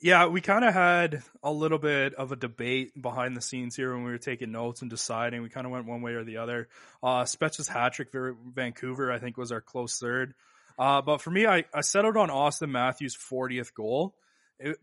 Yeah, 0.00 0.26
we 0.26 0.40
kind 0.40 0.64
of 0.64 0.75
had 0.75 1.23
a 1.43 1.52
little 1.52 1.79
bit 1.79 2.14
of 2.14 2.32
a 2.32 2.37
debate 2.37 3.00
behind 3.00 3.37
the 3.37 3.40
scenes 3.40 3.76
here 3.76 3.94
when 3.94 4.05
we 4.05 4.11
were 4.11 4.19
taking 4.19 4.52
notes 4.52 4.82
and 4.82 4.90
deciding. 4.90 5.43
We 5.43 5.49
kind 5.49 5.67
of 5.67 5.73
went 5.73 5.87
one 5.87 6.02
way 6.02 6.12
or 6.12 6.25
the 6.25 6.38
other. 6.38 6.69
Uh, 7.02 7.25
Spezza's 7.25 7.69
hat 7.69 7.94
trick 7.94 8.08
Vancouver, 8.12 9.12
I 9.12 9.19
think, 9.19 9.37
was 9.37 9.52
our 9.52 9.61
close 9.61 9.99
third. 9.99 10.34
Uh, 10.79 11.02
but 11.02 11.20
for 11.20 11.31
me, 11.31 11.46
I, 11.46 11.64
I 11.73 11.82
settled 11.82 12.17
on 12.17 12.29
Auston 12.29 12.70
Matthews' 12.70 13.17
40th 13.17 13.75
goal. 13.75 14.14
It, 14.58 14.76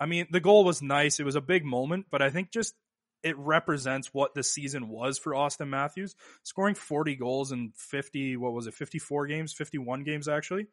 I 0.00 0.06
mean, 0.06 0.26
the 0.30 0.40
goal 0.40 0.64
was 0.64 0.82
nice. 0.82 1.20
It 1.20 1.24
was 1.24 1.36
a 1.36 1.40
big 1.40 1.64
moment, 1.64 2.06
but 2.10 2.22
I 2.22 2.30
think 2.30 2.50
just 2.50 2.74
it 3.22 3.36
represents 3.38 4.12
what 4.12 4.34
the 4.34 4.42
season 4.42 4.88
was 4.88 5.18
for 5.18 5.32
Auston 5.32 5.68
Matthews, 5.68 6.14
scoring 6.42 6.74
40 6.74 7.16
goals 7.16 7.52
in 7.52 7.72
50, 7.76 8.36
what 8.36 8.52
was 8.52 8.66
it, 8.66 8.74
54 8.74 9.26
games, 9.26 9.52
51 9.52 10.04
games 10.04 10.28
actually 10.28 10.66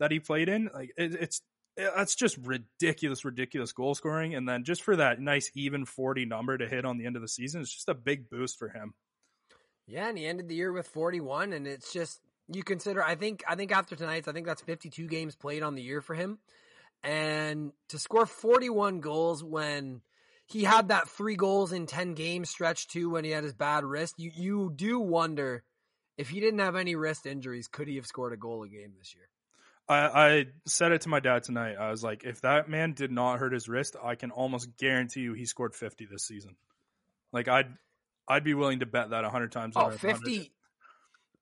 that 0.00 0.10
he 0.10 0.18
played 0.18 0.48
in. 0.48 0.68
Like 0.74 0.92
it, 0.96 1.14
it's 1.14 1.42
that's 1.76 2.14
just 2.14 2.36
ridiculous, 2.38 3.24
ridiculous 3.24 3.72
goal 3.72 3.94
scoring. 3.94 4.34
And 4.34 4.48
then 4.48 4.64
just 4.64 4.82
for 4.82 4.96
that 4.96 5.20
nice 5.20 5.50
even 5.54 5.84
40 5.84 6.26
number 6.26 6.58
to 6.58 6.68
hit 6.68 6.84
on 6.84 6.98
the 6.98 7.06
end 7.06 7.16
of 7.16 7.22
the 7.22 7.28
season, 7.28 7.60
it's 7.60 7.72
just 7.72 7.88
a 7.88 7.94
big 7.94 8.28
boost 8.28 8.58
for 8.58 8.68
him. 8.68 8.94
Yeah, 9.86 10.08
and 10.08 10.16
he 10.16 10.26
ended 10.26 10.48
the 10.48 10.54
year 10.54 10.72
with 10.72 10.86
41, 10.86 11.52
and 11.52 11.66
it's 11.66 11.92
just 11.92 12.20
you 12.48 12.62
consider. 12.62 13.02
I 13.02 13.14
think 13.14 13.42
I 13.48 13.56
think 13.56 13.72
after 13.72 13.96
tonight's, 13.96 14.28
I 14.28 14.32
think 14.32 14.46
that's 14.46 14.62
52 14.62 15.06
games 15.06 15.34
played 15.34 15.62
on 15.62 15.74
the 15.74 15.82
year 15.82 16.00
for 16.00 16.14
him, 16.14 16.38
and 17.02 17.72
to 17.88 17.98
score 17.98 18.26
41 18.26 19.00
goals 19.00 19.42
when 19.42 20.02
he 20.46 20.64
had 20.64 20.88
that 20.88 21.08
three 21.08 21.36
goals 21.36 21.72
in 21.72 21.86
10 21.86 22.14
games 22.14 22.50
stretch 22.50 22.88
too 22.88 23.10
when 23.10 23.24
he 23.24 23.30
had 23.30 23.44
his 23.44 23.54
bad 23.54 23.84
wrist. 23.84 24.14
You 24.18 24.30
you 24.34 24.72
do 24.74 25.00
wonder 25.00 25.64
if 26.16 26.28
he 26.28 26.40
didn't 26.40 26.60
have 26.60 26.76
any 26.76 26.94
wrist 26.94 27.26
injuries, 27.26 27.68
could 27.68 27.88
he 27.88 27.96
have 27.96 28.06
scored 28.06 28.32
a 28.32 28.36
goal 28.36 28.62
a 28.62 28.68
game 28.68 28.92
this 28.98 29.14
year? 29.14 29.28
I, 29.88 29.96
I 29.96 30.46
said 30.66 30.92
it 30.92 31.02
to 31.02 31.08
my 31.08 31.20
dad 31.20 31.42
tonight. 31.42 31.76
I 31.78 31.90
was 31.90 32.02
like, 32.02 32.24
if 32.24 32.40
that 32.42 32.68
man 32.68 32.92
did 32.92 33.10
not 33.10 33.38
hurt 33.38 33.52
his 33.52 33.68
wrist, 33.68 33.96
I 34.02 34.14
can 34.14 34.30
almost 34.30 34.76
guarantee 34.78 35.20
you 35.20 35.34
he 35.34 35.44
scored 35.44 35.74
50 35.74 36.06
this 36.06 36.24
season. 36.24 36.56
Like 37.32 37.48
I'd 37.48 37.68
I'd 38.28 38.44
be 38.44 38.54
willing 38.54 38.80
to 38.80 38.86
bet 38.86 39.10
that 39.10 39.22
100 39.22 39.52
times. 39.52 39.74
Oh, 39.76 39.90
50. 39.90 39.98
Totally 40.04 40.48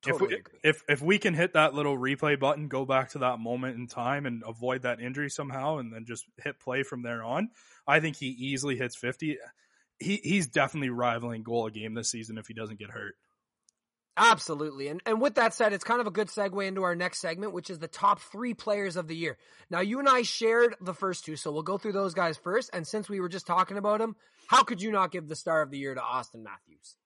if 0.07 0.21
we, 0.21 0.43
if 0.63 0.83
if 0.89 1.03
we 1.03 1.19
can 1.19 1.35
hit 1.35 1.53
that 1.53 1.75
little 1.75 1.97
replay 1.97 2.39
button, 2.39 2.69
go 2.69 2.87
back 2.87 3.11
to 3.11 3.19
that 3.19 3.39
moment 3.39 3.77
in 3.77 3.87
time 3.87 4.25
and 4.25 4.43
avoid 4.47 4.83
that 4.83 5.01
injury 5.01 5.29
somehow, 5.29 5.77
and 5.77 5.93
then 5.93 6.07
just 6.07 6.25
hit 6.43 6.59
play 6.59 6.83
from 6.83 7.03
there 7.03 7.23
on, 7.23 7.51
I 7.87 8.01
think 8.01 8.17
he 8.17 8.29
easily 8.29 8.77
hits 8.77 8.97
50. 8.97 9.37
He 9.99 10.17
he's 10.23 10.47
definitely 10.47 10.89
rivaling 10.89 11.43
goal 11.43 11.67
a 11.67 11.71
game 11.71 11.93
this 11.93 12.11
season 12.11 12.39
if 12.39 12.47
he 12.47 12.55
doesn't 12.55 12.79
get 12.79 12.91
hurt. 12.91 13.17
Absolutely. 14.17 14.89
And 14.89 15.01
and 15.07 15.21
with 15.21 15.37
that 15.37 15.55
said, 15.55 15.73
it's 15.73 15.85
kind 15.85 16.01
of 16.01 16.07
a 16.07 16.11
good 16.11 16.29
segue 16.29 16.67
into 16.67 16.83
our 16.83 16.95
next 16.95 17.21
segment, 17.21 17.53
which 17.53 17.71
is 17.71 17.79
the 17.79 17.89
top 17.89 18.21
three 18.21 18.55
players 18.55 18.97
of 18.97 19.09
the 19.09 19.17
year. 19.17 19.39
Now, 19.71 19.81
you 19.81 19.99
and 19.99 20.09
I 20.09 20.23
shared 20.23 20.75
the 20.81 20.93
first 20.93 21.25
two, 21.25 21.37
so 21.37 21.53
we'll 21.53 21.63
go 21.63 21.79
through 21.79 21.93
those 21.93 22.13
guys 22.13 22.37
first. 22.37 22.71
And 22.73 22.87
since 22.87 23.09
we 23.09 23.21
were 23.21 23.29
just 23.29 23.47
talking 23.47 23.79
about 23.79 24.01
them, 24.01 24.17
how 24.49 24.63
could 24.63 24.83
you 24.83 24.91
not 24.91 25.11
give 25.11 25.29
the 25.29 25.37
star 25.37 25.63
of 25.63 25.71
the 25.71 25.79
year 25.79 25.95
to 25.95 26.01
Auston 26.01 26.43
Matthews? 26.43 26.97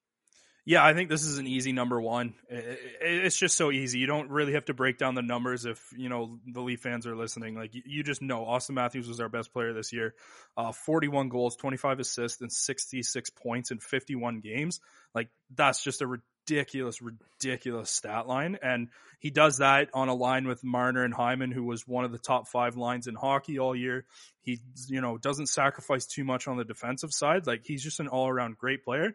Yeah, 0.67 0.83
I 0.83 0.95
think 0.95 1.11
this 1.11 1.25
is 1.25 1.37
an 1.37 1.47
easy 1.47 1.73
number 1.73 2.01
one. 2.01 2.33
It's 2.49 3.37
just 3.37 3.55
so 3.59 3.71
easy. 3.71 3.99
You 3.99 4.07
don't 4.07 4.31
really 4.31 4.55
have 4.55 4.65
to 4.65 4.75
break 4.75 4.97
down 4.97 5.15
the 5.15 5.21
numbers 5.21 5.67
if 5.67 5.79
you 5.95 6.09
know 6.09 6.39
the 6.47 6.63
Leaf 6.63 6.81
fans 6.81 7.07
are 7.07 7.15
listening. 7.15 7.55
Like 7.55 7.73
you 7.75 8.03
just 8.03 8.23
know, 8.23 8.47
Auston 8.47 8.71
Matthews 8.71 9.07
was 9.07 9.21
our 9.21 9.29
best 9.29 9.53
player 9.53 9.75
this 9.75 9.93
year. 9.93 10.15
Uh, 10.57 10.73
Forty-one 10.73 11.29
goals, 11.29 11.57
twenty-five 11.57 12.01
assists, 12.01 12.41
and 12.41 12.51
sixty-six 12.51 13.29
points 13.29 13.73
in 13.73 13.79
fifty-one 13.79 14.41
games. 14.41 14.81
Like 15.15 15.29
that's 15.55 15.85
just 15.85 16.01
a 16.01 16.17
ridiculous, 16.49 17.01
ridiculous 17.03 17.91
stat 17.91 18.27
line. 18.27 18.59
And 18.63 18.89
he 19.21 19.31
does 19.31 19.59
that 19.59 19.89
on 19.95 20.09
a 20.09 20.15
line 20.15 20.47
with 20.47 20.65
Marner 20.65 21.05
and 21.05 21.15
Hyman, 21.15 21.51
who 21.51 21.65
was 21.65 21.87
one 21.87 22.05
of 22.05 22.13
the 22.13 22.19
top 22.19 22.49
five 22.49 22.77
lines 22.77 23.07
in 23.07 23.15
hockey 23.15 23.59
all 23.59 23.75
year. 23.75 24.05
He, 24.43 24.61
you 24.89 25.01
know, 25.01 25.19
doesn't 25.19 25.49
sacrifice 25.49 26.07
too 26.07 26.25
much 26.25 26.49
on 26.49 26.57
the 26.57 26.65
defensive 26.65 27.13
side. 27.13 27.47
Like 27.47 27.63
he's 27.65 27.83
just 27.83 28.01
an 28.01 28.09
all 28.09 28.29
around 28.29 28.59
great 28.59 28.85
player. 28.85 29.15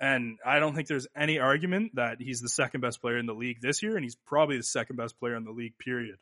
And 0.00 0.38
I 0.46 0.60
don't 0.60 0.76
think 0.76 0.86
there's 0.86 1.08
any 1.16 1.40
argument 1.40 1.96
that 1.96 2.20
he's 2.20 2.40
the 2.40 2.48
second 2.48 2.82
best 2.82 3.00
player 3.00 3.18
in 3.18 3.26
the 3.26 3.34
league 3.34 3.60
this 3.60 3.82
year, 3.82 3.96
and 3.96 4.04
he's 4.04 4.14
probably 4.14 4.56
the 4.56 4.62
second 4.62 4.94
best 4.94 5.18
player 5.18 5.34
in 5.34 5.44
the 5.44 5.50
league, 5.50 5.76
period. 5.76 6.18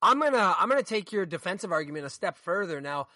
I'm 0.00 0.20
gonna 0.20 0.54
I'm 0.56 0.68
gonna 0.68 0.84
take 0.84 1.10
your 1.10 1.26
defensive 1.26 1.72
argument 1.72 2.06
a 2.06 2.10
step 2.10 2.38
further. 2.38 2.80
Now, 2.80 3.08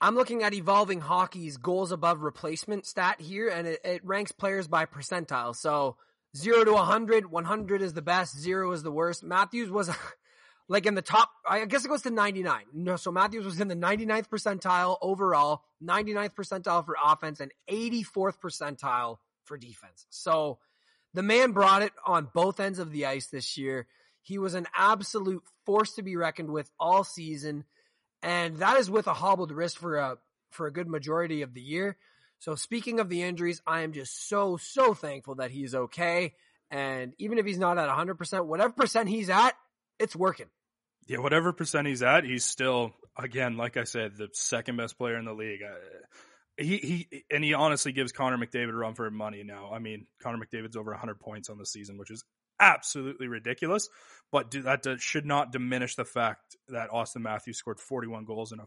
I'm 0.00 0.14
looking 0.14 0.42
at 0.42 0.52
evolving 0.52 1.00
hockey's 1.00 1.56
goals 1.56 1.90
above 1.90 2.20
replacement 2.20 2.86
stat 2.86 3.20
here, 3.20 3.48
and 3.48 3.66
it, 3.66 3.80
it 3.84 4.04
ranks 4.04 4.32
players 4.32 4.68
by 4.68 4.84
percentile. 4.84 5.56
So 5.56 5.96
zero 6.36 6.64
to 6.64 6.72
100, 6.72 7.30
100 7.30 7.82
is 7.82 7.94
the 7.94 8.02
best, 8.02 8.38
zero 8.38 8.72
is 8.72 8.82
the 8.82 8.92
worst. 8.92 9.24
Matthews 9.24 9.70
was 9.70 9.90
like 10.68 10.86
in 10.86 10.94
the 10.94 11.02
top, 11.02 11.30
I 11.48 11.64
guess 11.64 11.84
it 11.84 11.88
goes 11.88 12.02
to 12.02 12.10
99. 12.10 12.64
No, 12.74 12.96
so 12.96 13.10
Matthews 13.10 13.46
was 13.46 13.60
in 13.60 13.68
the 13.68 13.76
99th 13.76 14.28
percentile 14.28 14.98
overall, 15.00 15.62
99th 15.82 16.34
percentile 16.34 16.84
for 16.84 16.96
offense, 17.02 17.40
and 17.40 17.52
84th 17.70 18.38
percentile 18.38 19.16
for 19.44 19.56
defense. 19.56 20.06
So 20.10 20.58
the 21.14 21.22
man 21.22 21.52
brought 21.52 21.82
it 21.82 21.92
on 22.04 22.28
both 22.34 22.60
ends 22.60 22.78
of 22.78 22.92
the 22.92 23.06
ice 23.06 23.28
this 23.28 23.56
year. 23.56 23.86
He 24.22 24.38
was 24.38 24.54
an 24.54 24.66
absolute 24.76 25.42
force 25.64 25.94
to 25.94 26.02
be 26.02 26.16
reckoned 26.16 26.50
with 26.50 26.68
all 26.78 27.04
season, 27.04 27.64
and 28.26 28.56
that 28.56 28.76
is 28.76 28.90
with 28.90 29.06
a 29.06 29.14
hobbled 29.14 29.52
wrist 29.52 29.78
for 29.78 29.96
a 29.96 30.18
for 30.50 30.66
a 30.66 30.72
good 30.72 30.88
majority 30.88 31.42
of 31.42 31.54
the 31.54 31.60
year. 31.60 31.96
So 32.40 32.56
speaking 32.56 32.98
of 32.98 33.08
the 33.08 33.22
injuries, 33.22 33.62
I 33.66 33.82
am 33.82 33.92
just 33.92 34.28
so 34.28 34.56
so 34.56 34.94
thankful 34.94 35.36
that 35.36 35.52
he's 35.52 35.74
okay. 35.74 36.34
And 36.68 37.14
even 37.18 37.38
if 37.38 37.46
he's 37.46 37.58
not 37.58 37.78
at 37.78 37.88
100%, 37.88 38.46
whatever 38.46 38.72
percent 38.72 39.08
he's 39.08 39.30
at, 39.30 39.52
it's 40.00 40.16
working. 40.16 40.46
Yeah, 41.06 41.18
whatever 41.18 41.52
percent 41.52 41.86
he's 41.86 42.02
at, 42.02 42.24
he's 42.24 42.44
still 42.44 42.94
again, 43.16 43.56
like 43.56 43.76
I 43.76 43.84
said, 43.84 44.16
the 44.16 44.28
second 44.32 44.76
best 44.76 44.98
player 44.98 45.16
in 45.16 45.24
the 45.24 45.32
league. 45.32 45.60
he 46.58 46.78
he 46.78 47.24
and 47.30 47.44
he 47.44 47.54
honestly 47.54 47.92
gives 47.92 48.10
Connor 48.10 48.44
McDavid 48.44 48.70
a 48.70 48.76
run 48.76 48.94
for 48.94 49.08
money 49.08 49.44
now. 49.44 49.70
I 49.72 49.78
mean, 49.78 50.08
Connor 50.20 50.44
McDavid's 50.44 50.76
over 50.76 50.90
100 50.90 51.20
points 51.20 51.48
on 51.48 51.58
the 51.58 51.66
season, 51.66 51.96
which 51.96 52.10
is 52.10 52.24
absolutely 52.60 53.28
ridiculous. 53.28 53.88
But 54.32 54.50
that 54.50 54.96
should 54.98 55.24
not 55.24 55.52
diminish 55.52 55.94
the 55.94 56.04
fact 56.04 56.56
that 56.68 56.90
Auston 56.90 57.22
Matthews 57.22 57.58
scored 57.58 57.78
41 57.78 58.24
goals 58.24 58.52
in 58.52 58.60
a 58.60 58.66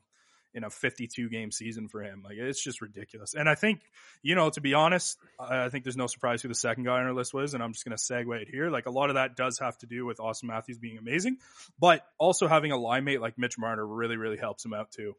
in 0.53 0.63
a 0.63 0.69
52 0.69 1.29
game 1.29 1.51
season 1.51 1.87
for 1.87 2.01
him. 2.01 2.23
Like 2.23 2.37
it's 2.37 2.63
just 2.63 2.81
ridiculous. 2.81 3.33
And 3.33 3.47
I 3.47 3.55
think, 3.55 3.81
you 4.21 4.35
know, 4.35 4.49
to 4.49 4.61
be 4.61 4.73
honest, 4.73 5.17
I 5.39 5.69
think 5.69 5.83
there's 5.83 5.97
no 5.97 6.07
surprise 6.07 6.41
who 6.41 6.47
the 6.47 6.55
second 6.55 6.85
guy 6.85 6.99
on 6.99 7.05
our 7.05 7.13
list 7.13 7.33
was. 7.33 7.53
And 7.53 7.61
I'm 7.61 7.73
just 7.73 7.85
going 7.85 7.95
to 7.95 8.03
segue 8.03 8.41
it 8.41 8.49
here. 8.49 8.69
Like 8.69 8.85
a 8.85 8.91
lot 8.91 9.09
of 9.09 9.15
that 9.15 9.35
does 9.35 9.59
have 9.59 9.77
to 9.79 9.85
do 9.85 10.05
with 10.05 10.17
Auston 10.17 10.45
Matthews 10.45 10.79
being 10.79 10.97
amazing, 10.97 11.37
but 11.79 12.01
also 12.17 12.47
having 12.47 12.71
a 12.71 12.77
line 12.77 13.03
mate 13.03 13.21
like 13.21 13.37
Mitch 13.37 13.57
Marner 13.57 13.85
really, 13.85 14.17
really 14.17 14.37
helps 14.37 14.65
him 14.65 14.73
out 14.73 14.91
too. 14.91 15.13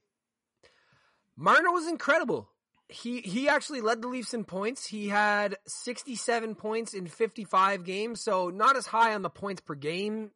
Marner 1.36 1.70
was 1.70 1.86
incredible. 1.86 2.50
He 2.90 3.20
he 3.20 3.48
actually 3.48 3.80
led 3.80 4.02
the 4.02 4.08
Leafs 4.08 4.34
in 4.34 4.44
points. 4.44 4.86
He 4.86 5.08
had 5.08 5.56
67 5.66 6.54
points 6.56 6.92
in 6.92 7.06
55 7.06 7.84
games, 7.84 8.20
so 8.20 8.50
not 8.50 8.76
as 8.76 8.86
high 8.86 9.14
on 9.14 9.22
the 9.22 9.30
points 9.30 9.60
per 9.60 9.74
game 9.74 10.32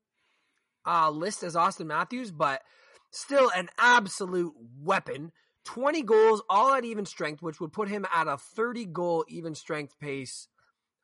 uh, 0.87 1.11
list 1.11 1.42
as 1.42 1.54
Auston 1.54 1.87
Matthews, 1.87 2.30
but 2.30 2.62
still 3.11 3.50
an 3.54 3.68
absolute 3.78 4.54
weapon. 4.80 5.32
20 5.64 6.02
goals, 6.02 6.42
all 6.50 6.75
at 6.75 6.84
even 6.84 7.06
strength, 7.06 7.42
which 7.42 7.58
would 7.58 7.73
put 7.73 7.88
him 7.88 8.06
at 8.14 8.28
a 8.28 8.37
30 8.37 8.84
goal 8.87 9.25
even 9.28 9.54
strength 9.54 9.99
pace 9.99 10.49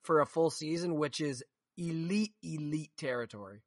for 0.02 0.20
a 0.20 0.26
full 0.26 0.50
season, 0.50 0.96
which 0.96 1.20
is 1.20 1.42
elite, 1.78 2.34
elite 2.42 2.92
territory. 2.98 3.62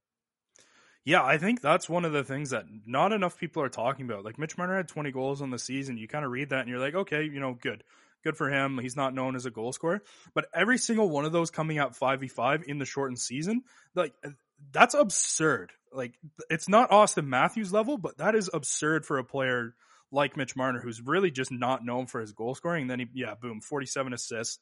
Yeah, 1.06 1.24
I 1.24 1.38
think 1.38 1.60
that's 1.62 1.90
one 1.90 2.06
of 2.06 2.14
the 2.14 2.24
things 2.24 2.52
that 2.52 2.66
not 2.86 3.12
enough 3.12 3.38
people 3.38 3.62
are 3.62 3.70
talking 3.70 4.06
about. 4.06 4.24
Like 4.24 4.40
Mitch 4.40 4.58
Marner 4.58 4.78
had 4.78 4.88
20 4.88 5.12
goals 5.12 5.42
on 5.42 5.50
the 5.50 5.60
season. 5.60 5.98
You 5.98 6.08
kind 6.08 6.24
of 6.24 6.32
read 6.32 6.50
that 6.50 6.62
and 6.62 6.70
you're 6.70 6.80
like, 6.80 6.96
okay, 6.96 7.24
you 7.24 7.40
know, 7.40 7.58
good. 7.60 7.84
Good 8.24 8.38
for 8.38 8.50
him. 8.50 8.80
He's 8.82 8.96
not 8.96 9.14
known 9.14 9.36
as 9.36 9.46
a 9.46 9.52
goal 9.52 9.74
scorer. 9.74 10.02
But 10.34 10.46
every 10.54 10.78
single 10.78 11.10
one 11.10 11.26
of 11.26 11.34
those 11.34 11.52
coming 11.52 11.78
out 11.78 12.00
5v5 12.00 12.64
in 12.64 12.80
the 12.80 12.86
shortened 12.86 13.20
season, 13.20 13.64
like 13.96 14.14
uh, 14.26 14.30
that's 14.72 14.94
absurd. 14.94 15.72
Like 15.92 16.14
it's 16.50 16.70
not 16.70 16.90
Auston 16.90 17.28
Matthews 17.28 17.74
level, 17.74 17.98
but 17.98 18.18
that 18.20 18.34
is 18.34 18.50
absurd 18.54 19.06
for 19.06 19.18
a 19.18 19.26
player 19.26 19.76
like 20.10 20.38
Mitch 20.38 20.56
Marner, 20.56 20.80
who's 20.80 21.02
really 21.02 21.32
just 21.32 21.52
not 21.52 21.84
known 21.84 22.06
for 22.06 22.22
his 22.22 22.32
goal 22.32 22.56
scoring. 22.56 22.84
And 22.84 22.92
then 22.92 23.00
he, 23.00 23.08
yeah, 23.14 23.34
boom, 23.36 23.60
47 23.60 24.14
assists. 24.14 24.60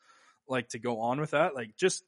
Like 0.48 0.70
to 0.70 0.80
go 0.80 1.02
on 1.02 1.20
with 1.20 1.32
that, 1.32 1.54
like 1.54 1.78
just 1.78 2.04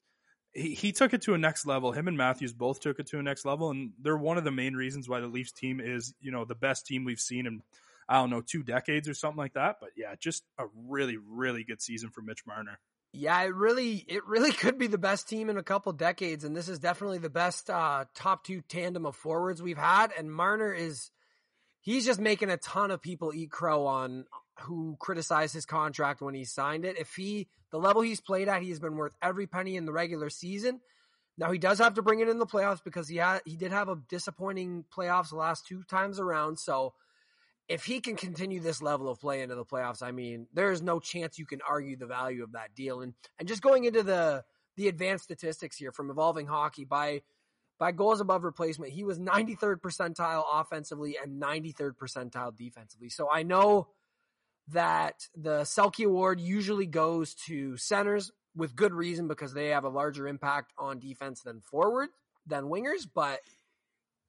he, 0.53 0.73
he 0.73 0.91
took 0.91 1.13
it 1.13 1.23
to 1.23 1.33
a 1.33 1.37
next 1.37 1.65
level. 1.65 1.91
Him 1.91 2.07
and 2.07 2.17
Matthews 2.17 2.53
both 2.53 2.79
took 2.79 2.99
it 2.99 3.07
to 3.07 3.19
a 3.19 3.23
next 3.23 3.45
level, 3.45 3.71
and 3.71 3.91
they're 4.01 4.17
one 4.17 4.37
of 4.37 4.43
the 4.43 4.51
main 4.51 4.75
reasons 4.75 5.09
why 5.09 5.19
the 5.19 5.27
Leafs 5.27 5.51
team 5.51 5.79
is, 5.79 6.13
you 6.21 6.31
know, 6.31 6.45
the 6.45 6.55
best 6.55 6.85
team 6.85 7.03
we've 7.03 7.19
seen 7.19 7.45
in 7.45 7.61
I 8.07 8.15
don't 8.15 8.29
know 8.29 8.41
two 8.41 8.63
decades 8.63 9.07
or 9.07 9.13
something 9.13 9.37
like 9.37 9.53
that. 9.53 9.77
But 9.79 9.91
yeah, 9.95 10.15
just 10.19 10.43
a 10.57 10.65
really 10.87 11.17
really 11.17 11.63
good 11.63 11.81
season 11.81 12.09
for 12.09 12.21
Mitch 12.21 12.45
Marner. 12.45 12.79
Yeah, 13.13 13.41
it 13.43 13.53
really 13.53 14.03
it 14.07 14.25
really 14.25 14.51
could 14.53 14.77
be 14.77 14.87
the 14.87 14.97
best 14.97 15.27
team 15.29 15.49
in 15.49 15.57
a 15.57 15.63
couple 15.63 15.91
decades, 15.93 16.43
and 16.43 16.55
this 16.55 16.69
is 16.69 16.79
definitely 16.79 17.19
the 17.19 17.29
best 17.29 17.69
uh, 17.69 18.05
top 18.13 18.43
two 18.43 18.61
tandem 18.61 19.05
of 19.05 19.15
forwards 19.15 19.61
we've 19.61 19.77
had. 19.77 20.11
And 20.17 20.31
Marner 20.31 20.73
is 20.73 21.11
he's 21.81 22.05
just 22.05 22.19
making 22.19 22.49
a 22.49 22.57
ton 22.57 22.91
of 22.91 23.01
people 23.01 23.33
eat 23.33 23.51
crow 23.51 23.85
on 23.85 24.25
who 24.61 24.95
criticized 24.99 25.53
his 25.53 25.65
contract 25.65 26.21
when 26.21 26.35
he 26.35 26.45
signed 26.45 26.85
it. 26.85 26.97
If 26.97 27.15
he 27.15 27.47
the 27.71 27.79
level 27.79 28.01
he's 28.01 28.21
played 28.21 28.47
at, 28.47 28.61
he's 28.61 28.79
been 28.79 28.95
worth 28.95 29.15
every 29.21 29.47
penny 29.47 29.75
in 29.75 29.85
the 29.85 29.93
regular 29.93 30.29
season. 30.29 30.79
Now 31.37 31.51
he 31.51 31.57
does 31.57 31.79
have 31.79 31.95
to 31.95 32.01
bring 32.01 32.19
it 32.19 32.29
in 32.29 32.37
the 32.37 32.45
playoffs 32.45 32.83
because 32.83 33.07
he 33.07 33.17
had 33.17 33.41
he 33.45 33.55
did 33.55 33.71
have 33.71 33.89
a 33.89 33.97
disappointing 34.09 34.85
playoffs 34.95 35.29
the 35.29 35.37
last 35.37 35.65
two 35.65 35.83
times 35.83 36.19
around. 36.19 36.59
So 36.59 36.93
if 37.67 37.85
he 37.85 38.01
can 38.01 38.15
continue 38.15 38.59
this 38.59 38.81
level 38.81 39.09
of 39.09 39.19
play 39.19 39.41
into 39.41 39.55
the 39.55 39.65
playoffs, 39.65 40.03
I 40.03 40.11
mean, 40.11 40.47
there 40.53 40.71
is 40.71 40.81
no 40.81 40.99
chance 40.99 41.39
you 41.39 41.45
can 41.45 41.61
argue 41.67 41.95
the 41.95 42.05
value 42.05 42.43
of 42.43 42.51
that 42.51 42.75
deal. 42.75 43.01
And 43.01 43.13
and 43.39 43.47
just 43.47 43.61
going 43.61 43.85
into 43.85 44.03
the 44.03 44.43
the 44.75 44.87
advanced 44.87 45.23
statistics 45.23 45.77
here 45.77 45.91
from 45.91 46.09
evolving 46.09 46.45
hockey 46.45 46.85
by 46.85 47.21
by 47.79 47.91
goals 47.91 48.21
above 48.21 48.43
replacement, 48.43 48.91
he 48.91 49.03
was 49.03 49.19
93rd 49.19 49.81
percentile 49.81 50.43
offensively 50.53 51.17
and 51.21 51.41
93rd 51.41 51.93
percentile 51.97 52.55
defensively. 52.55 53.09
So 53.09 53.29
I 53.31 53.43
know 53.43 53.87
that 54.69 55.27
the 55.35 55.61
Selke 55.61 56.05
Award 56.05 56.39
usually 56.39 56.85
goes 56.85 57.33
to 57.47 57.77
centers 57.77 58.31
with 58.55 58.75
good 58.75 58.93
reason 58.93 59.27
because 59.27 59.53
they 59.53 59.69
have 59.69 59.83
a 59.83 59.89
larger 59.89 60.27
impact 60.27 60.73
on 60.77 60.99
defense 60.99 61.41
than 61.41 61.61
forward 61.61 62.09
than 62.45 62.65
wingers. 62.65 63.07
But 63.13 63.39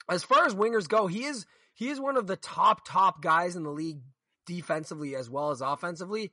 as 0.08 0.24
far 0.24 0.46
as 0.46 0.54
wingers 0.54 0.88
go, 0.88 1.06
he 1.06 1.24
is 1.24 1.46
he 1.74 1.88
is 1.88 2.00
one 2.00 2.16
of 2.16 2.26
the 2.26 2.36
top 2.36 2.86
top 2.86 3.22
guys 3.22 3.56
in 3.56 3.62
the 3.62 3.70
league 3.70 4.00
defensively 4.46 5.16
as 5.16 5.30
well 5.30 5.50
as 5.50 5.60
offensively, 5.60 6.32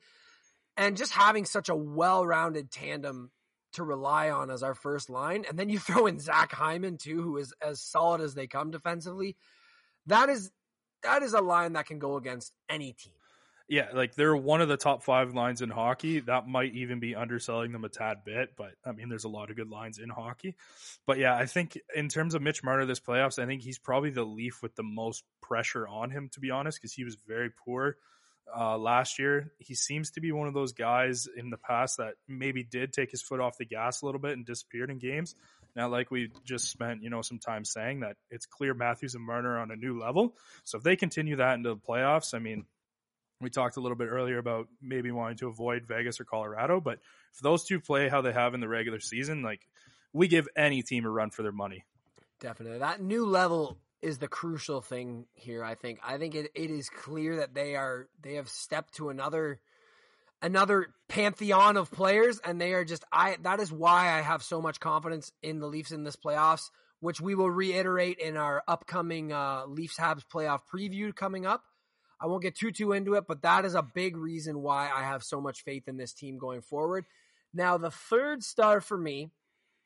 and 0.77 0.98
just 0.98 1.13
having 1.13 1.46
such 1.46 1.70
a 1.70 1.75
well 1.75 2.25
rounded 2.25 2.72
tandem 2.72 3.31
to 3.74 3.84
rely 3.84 4.29
on 4.29 4.50
as 4.50 4.63
our 4.63 4.75
first 4.75 5.10
line, 5.10 5.46
and 5.48 5.58
then 5.58 5.70
you 5.70 5.79
throw 5.79 6.05
in 6.08 6.20
Zach 6.20 6.51
Hyman 6.51 6.98
too, 6.98 7.22
who 7.22 7.38
is 7.38 7.53
as 7.62 7.81
solid 7.81 8.22
as 8.22 8.34
they 8.34 8.48
come 8.48 8.72
defensively. 8.72 9.38
That 10.08 10.29
is 10.29 10.51
that 11.03 11.24
is 11.24 11.34
a 11.34 11.41
line 11.41 11.74
that 11.74 11.88
can 11.88 12.00
go 12.00 12.17
against 12.17 12.53
any 12.70 12.93
team. 12.93 13.13
Yeah, 13.72 13.88
like 13.94 14.16
they're 14.16 14.36
one 14.36 14.60
of 14.60 14.68
the 14.68 14.75
top 14.75 15.01
five 15.01 15.34
lines 15.34 15.62
in 15.62 15.70
hockey. 15.70 16.20
That 16.20 16.46
might 16.46 16.74
even 16.74 17.00
be 17.00 17.16
underselling 17.16 17.72
them 17.72 17.86
a 17.86 17.90
tad 17.90 18.25
bit, 18.25 18.50
but 18.58 18.72
I 18.86 18.92
mean, 18.92 19.08
there's 19.08 19.24
a 19.24 19.30
lot 19.30 19.50
of 19.50 19.56
good 19.56 19.70
lines 19.70 19.98
in 19.98 20.10
hockey. 20.10 20.58
But 21.08 21.20
yeah, 21.20 21.38
I 21.38 21.46
think 21.46 21.80
in 21.96 22.10
terms 22.10 22.36
of 22.36 22.42
Mitch 22.42 22.66
Marner 22.66 22.86
this 22.86 23.00
playoffs, 23.00 23.42
I 23.42 23.46
think 23.46 23.62
he's 23.62 23.80
probably 23.80 24.10
the 24.10 24.25
Leaf 24.25 24.60
with 24.62 24.75
the 24.75 24.84
most 24.84 25.24
pressure 25.42 25.88
on 25.88 26.10
him, 26.10 26.28
to 26.34 26.42
be 26.42 26.51
honest, 26.51 26.82
because 26.82 26.92
he 26.92 27.06
was 27.06 27.16
very 27.25 27.50
poor 27.50 27.96
uh, 28.54 28.78
last 28.78 29.18
year. 29.18 29.54
He 29.60 29.74
seems 29.74 30.12
to 30.12 30.20
be 30.20 30.34
one 30.34 30.50
of 30.50 30.54
those 30.54 30.74
guys 30.74 31.30
in 31.34 31.50
the 31.50 31.56
past 31.56 31.96
that 31.96 32.16
maybe 32.28 32.66
did 32.66 32.92
take 32.92 33.12
his 33.12 33.22
foot 33.22 33.40
off 33.40 33.58
the 33.58 33.63
gas 33.63 34.01
a 34.01 34.06
little 34.06 34.20
bit 34.20 34.34
and 34.34 34.46
disappeared 34.46 34.90
in 34.90 35.00
games. 35.00 35.34
Now, 35.78 35.88
like 35.88 36.12
we 36.12 36.30
just 36.44 36.70
spent, 36.70 37.04
you 37.04 37.10
know, 37.10 37.22
some 37.22 37.40
time 37.40 37.63
saying 37.63 38.01
that 38.01 38.18
it's 38.30 38.46
clear 38.46 38.74
Matthews 38.74 39.16
and 39.16 39.25
Marner 39.25 39.58
on 39.58 39.72
a 39.72 39.78
new 39.78 39.98
level. 39.98 40.36
So 40.66 40.78
if 40.78 40.84
they 40.84 40.98
continue 40.98 41.38
that 41.38 41.54
into 41.54 41.70
the 41.70 41.78
playoffs, 41.78 42.34
I 42.34 42.40
mean, 42.40 42.66
we 43.42 43.50
talked 43.50 43.78
a 43.78 43.80
little 43.80 43.98
bit 43.98 44.08
earlier 44.08 44.38
about 44.38 44.68
maybe 44.82 45.12
wanting 45.12 45.38
to 45.38 45.48
avoid 45.48 45.86
Vegas 45.88 46.20
or 46.20 46.26
Colorado, 46.26 46.80
but 46.80 47.00
if 47.34 47.40
those 47.42 47.64
two 47.64 47.80
play 47.80 48.10
how 48.10 48.22
they 48.22 48.34
have 48.34 48.54
in 48.54 48.60
the 48.60 48.68
regular 48.68 49.00
season, 49.00 49.42
like 49.42 49.62
we 50.14 50.28
give 50.28 50.48
any 50.56 50.82
team 50.82 51.06
a 51.06 51.10
run 51.10 51.30
for 51.30 51.44
their 51.44 51.52
money. 51.52 51.86
Definitely. 52.40 52.80
That 52.80 53.02
new 53.02 53.26
level 53.26 53.78
is 54.02 54.18
the 54.18 54.28
crucial 54.28 54.82
thing 54.82 55.26
here, 55.34 55.64
I 55.64 55.76
think. 55.76 56.00
I 56.04 56.18
think 56.18 56.36
it, 56.36 56.52
it 56.56 56.72
is 56.72 56.90
clear 56.90 57.38
that 57.38 57.54
they 57.54 57.76
are 57.76 58.08
they 58.22 58.36
have 58.36 58.50
stepped 58.50 58.96
to 58.96 59.10
another 59.10 59.60
another 60.42 60.88
pantheon 61.08 61.78
of 61.78 61.92
players 61.92 62.40
and 62.44 62.60
they 62.60 62.74
are 62.74 62.84
just 62.84 63.04
I 63.12 63.38
that 63.44 63.60
is 63.60 63.72
why 63.72 64.12
I 64.18 64.22
have 64.22 64.42
so 64.42 64.62
much 64.62 64.80
confidence 64.80 65.32
in 65.44 65.60
the 65.60 65.68
Leafs 65.68 65.92
in 65.92 66.04
this 66.04 66.16
playoffs, 66.16 66.72
which 67.00 67.22
we 67.22 67.36
will 67.36 67.50
reiterate 67.50 68.18
in 68.18 68.38
our 68.38 68.64
upcoming 68.68 69.32
uh 69.32 69.66
Leafs 69.68 69.98
Habs 69.98 70.24
playoff 70.26 70.62
preview 70.74 71.16
coming 71.16 71.46
up. 71.46 71.64
I 72.22 72.28
won't 72.28 72.44
get 72.44 72.56
too 72.56 72.72
too 72.72 72.92
into 72.92 73.16
it, 73.16 73.25
but 73.28 73.42
that 73.42 73.66
is 73.66 73.74
a 73.74 73.82
big 73.82 74.16
reason 74.16 74.62
why 74.62 74.90
I 74.90 75.04
have 75.04 75.24
so 75.24 75.42
much 75.42 75.63
faith 75.63 75.88
in 75.88 75.98
this 75.98 76.13
team 76.13 76.38
going 76.38 76.62
forward. 76.62 77.06
Now, 77.54 77.78
the 77.78 77.92
third 77.92 78.44
star 78.44 78.80
for 78.80 78.98
me 78.98 79.32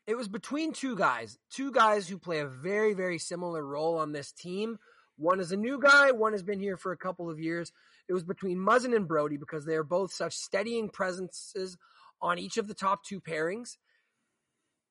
it 0.06 0.16
was 0.16 0.28
between 0.28 0.72
two 0.72 0.94
guys, 0.94 1.36
two 1.50 1.72
guys 1.72 2.08
who 2.08 2.18
play 2.18 2.38
a 2.38 2.46
very, 2.46 2.94
very 2.94 3.18
similar 3.18 3.64
role 3.64 3.98
on 3.98 4.12
this 4.12 4.30
team. 4.30 4.78
One 5.16 5.40
is 5.40 5.50
a 5.50 5.56
new 5.56 5.80
guy, 5.80 6.12
one 6.12 6.32
has 6.32 6.42
been 6.42 6.60
here 6.60 6.76
for 6.76 6.92
a 6.92 6.96
couple 6.96 7.28
of 7.28 7.40
years. 7.40 7.72
It 8.08 8.12
was 8.12 8.22
between 8.22 8.58
Muzzin 8.58 8.94
and 8.94 9.08
Brodie 9.08 9.36
because 9.36 9.64
they 9.64 9.74
are 9.74 9.82
both 9.82 10.12
such 10.12 10.34
steadying 10.36 10.90
presences 10.90 11.76
on 12.22 12.38
each 12.38 12.56
of 12.56 12.68
the 12.68 12.74
top 12.74 13.04
two 13.04 13.20
pairings. 13.20 13.76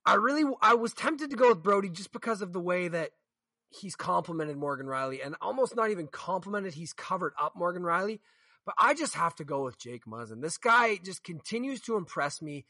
I 0.06 0.16
really, 0.16 0.44
I 0.62 0.74
was 0.74 0.94
tempted 0.94 1.30
to 1.30 1.38
go 1.38 1.50
with 1.50 1.64
Brodie 1.64 1.90
just 1.90 2.12
because 2.12 2.42
of 2.42 2.52
the 2.52 2.60
way 2.60 2.90
that 2.90 3.12
he's 3.76 3.96
complimented 3.96 4.58
Morgan 4.58 4.88
Rielly 4.88 5.26
and 5.26 5.36
almost 5.42 5.76
not 5.76 5.92
even 5.92 6.08
complimented, 6.08 6.74
he's 6.74 6.94
covered 6.94 7.34
up 7.40 7.56
Morgan 7.56 7.84
Rielly, 7.84 8.20
But 8.66 8.76
I 8.78 8.94
just 8.94 9.14
have 9.16 9.36
to 9.36 9.44
go 9.44 9.64
with 9.64 9.78
Jake 9.78 10.06
Muzzin. 10.06 10.42
This 10.42 10.58
guy 10.58 10.98
just 10.98 11.24
continues 11.24 11.82
to 11.82 11.98
impress 11.98 12.42
me. 12.42 12.66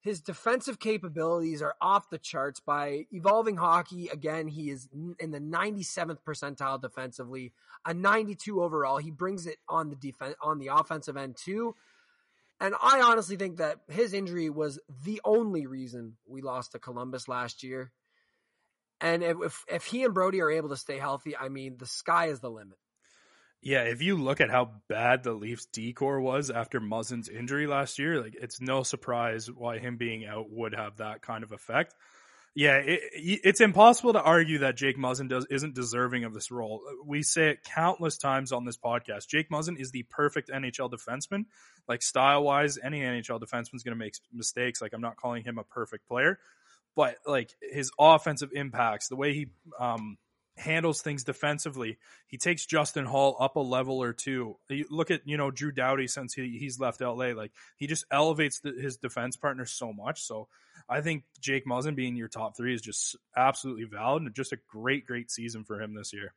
His 0.00 0.20
defensive 0.20 0.78
capabilities 0.78 1.62
are 1.62 1.74
off 1.80 2.10
the 2.10 2.18
charts 2.18 2.60
by 2.60 3.06
evolving 3.10 3.56
hockey. 3.56 4.08
Again, 4.08 4.46
he 4.46 4.70
is 4.70 4.88
in 5.18 5.30
the 5.30 5.40
97th 5.40 6.18
percentile 6.24 6.80
defensively, 6.80 7.52
a 7.84 7.92
92 7.94 8.62
overall. 8.62 8.98
He 8.98 9.10
brings 9.10 9.46
it 9.46 9.58
on 9.68 9.88
the 9.88 9.96
defense 9.96 10.36
on 10.40 10.58
the 10.58 10.68
offensive 10.68 11.16
end 11.16 11.36
too. 11.36 11.74
And 12.60 12.74
I 12.80 13.00
honestly 13.00 13.36
think 13.36 13.58
that 13.58 13.80
his 13.88 14.12
injury 14.12 14.48
was 14.48 14.78
the 15.04 15.20
only 15.24 15.66
reason 15.66 16.16
we 16.26 16.40
lost 16.40 16.72
to 16.72 16.78
Columbus 16.78 17.28
last 17.28 17.62
year. 17.62 17.90
And 19.00 19.22
if 19.22 19.64
if 19.68 19.84
he 19.84 20.04
and 20.04 20.14
Brodie 20.14 20.40
are 20.40 20.50
able 20.50 20.70
to 20.70 20.76
stay 20.76 20.98
healthy, 20.98 21.36
I 21.36 21.48
mean, 21.48 21.76
the 21.78 21.86
sky 21.86 22.26
is 22.26 22.40
the 22.40 22.50
limit. 22.50 22.78
Yeah, 23.62 23.82
if 23.82 24.00
you 24.00 24.16
look 24.16 24.40
at 24.40 24.50
how 24.50 24.74
bad 24.88 25.22
the 25.24 25.32
Leafs 25.32 25.66
D 25.66 25.92
corps 25.92 26.20
was 26.20 26.50
after 26.50 26.80
Muzzin's 26.80 27.28
injury 27.28 27.66
last 27.66 27.98
year, 27.98 28.22
like 28.22 28.36
it's 28.40 28.60
no 28.60 28.82
surprise 28.82 29.50
why 29.50 29.78
him 29.78 29.96
being 29.96 30.24
out 30.24 30.46
would 30.50 30.74
have 30.74 30.98
that 30.98 31.22
kind 31.22 31.42
of 31.42 31.52
effect. 31.52 31.94
Yeah, 32.54 32.76
it, 32.76 33.00
it's 33.12 33.60
impossible 33.60 34.14
to 34.14 34.22
argue 34.22 34.60
that 34.60 34.78
Jake 34.78 34.96
Muzzin 34.96 35.28
does 35.28 35.46
isn't 35.50 35.74
deserving 35.74 36.24
of 36.24 36.32
this 36.32 36.50
role. 36.50 36.80
We 37.04 37.22
say 37.22 37.50
it 37.50 37.64
countless 37.64 38.16
times 38.16 38.50
on 38.50 38.64
this 38.64 38.78
podcast. 38.78 39.28
Jake 39.28 39.50
Muzzin 39.50 39.78
is 39.78 39.90
the 39.90 40.04
perfect 40.04 40.48
NHL 40.48 40.90
defenseman. 40.90 41.44
Like 41.86 42.02
style 42.02 42.44
wise, 42.44 42.78
any 42.82 43.00
NHL 43.00 43.40
defenseman 43.40 43.74
is 43.74 43.82
going 43.82 43.94
to 43.94 44.02
make 44.02 44.14
mistakes. 44.32 44.80
Like 44.80 44.94
I'm 44.94 45.02
not 45.02 45.16
calling 45.16 45.44
him 45.44 45.58
a 45.58 45.64
perfect 45.64 46.08
player, 46.08 46.38
but 46.96 47.16
like 47.26 47.54
his 47.60 47.92
offensive 47.98 48.50
impacts, 48.52 49.08
the 49.08 49.16
way 49.16 49.34
he 49.34 49.48
um, 49.78 50.16
handles 50.56 51.02
things 51.02 51.22
defensively. 51.22 51.98
He 52.26 52.38
takes 52.38 52.66
Justin 52.66 53.04
Holl 53.04 53.36
up 53.38 53.56
a 53.56 53.60
level 53.60 54.02
or 54.02 54.12
two. 54.12 54.56
You 54.68 54.86
look 54.90 55.10
at 55.10 55.20
you 55.26 55.36
know 55.36 55.50
Drew 55.50 55.70
Doughty 55.70 56.08
since 56.08 56.34
he, 56.34 56.56
he's 56.58 56.80
left 56.80 57.00
LA, 57.00 57.28
like 57.28 57.52
he 57.76 57.86
just 57.86 58.06
elevates 58.10 58.60
the, 58.60 58.72
his 58.72 58.96
defense 58.96 59.36
partner 59.36 59.66
so 59.66 59.92
much. 59.92 60.22
So 60.22 60.48
I 60.88 61.02
think 61.02 61.24
Jake 61.40 61.66
Muzzin 61.66 61.94
being 61.94 62.16
your 62.16 62.28
top 62.28 62.56
three 62.56 62.74
is 62.74 62.82
just 62.82 63.16
absolutely 63.36 63.84
valid 63.84 64.22
and 64.22 64.34
just 64.34 64.52
a 64.52 64.58
great 64.68 65.06
great 65.06 65.30
season 65.30 65.64
for 65.64 65.80
him 65.80 65.94
this 65.94 66.12
year 66.12 66.32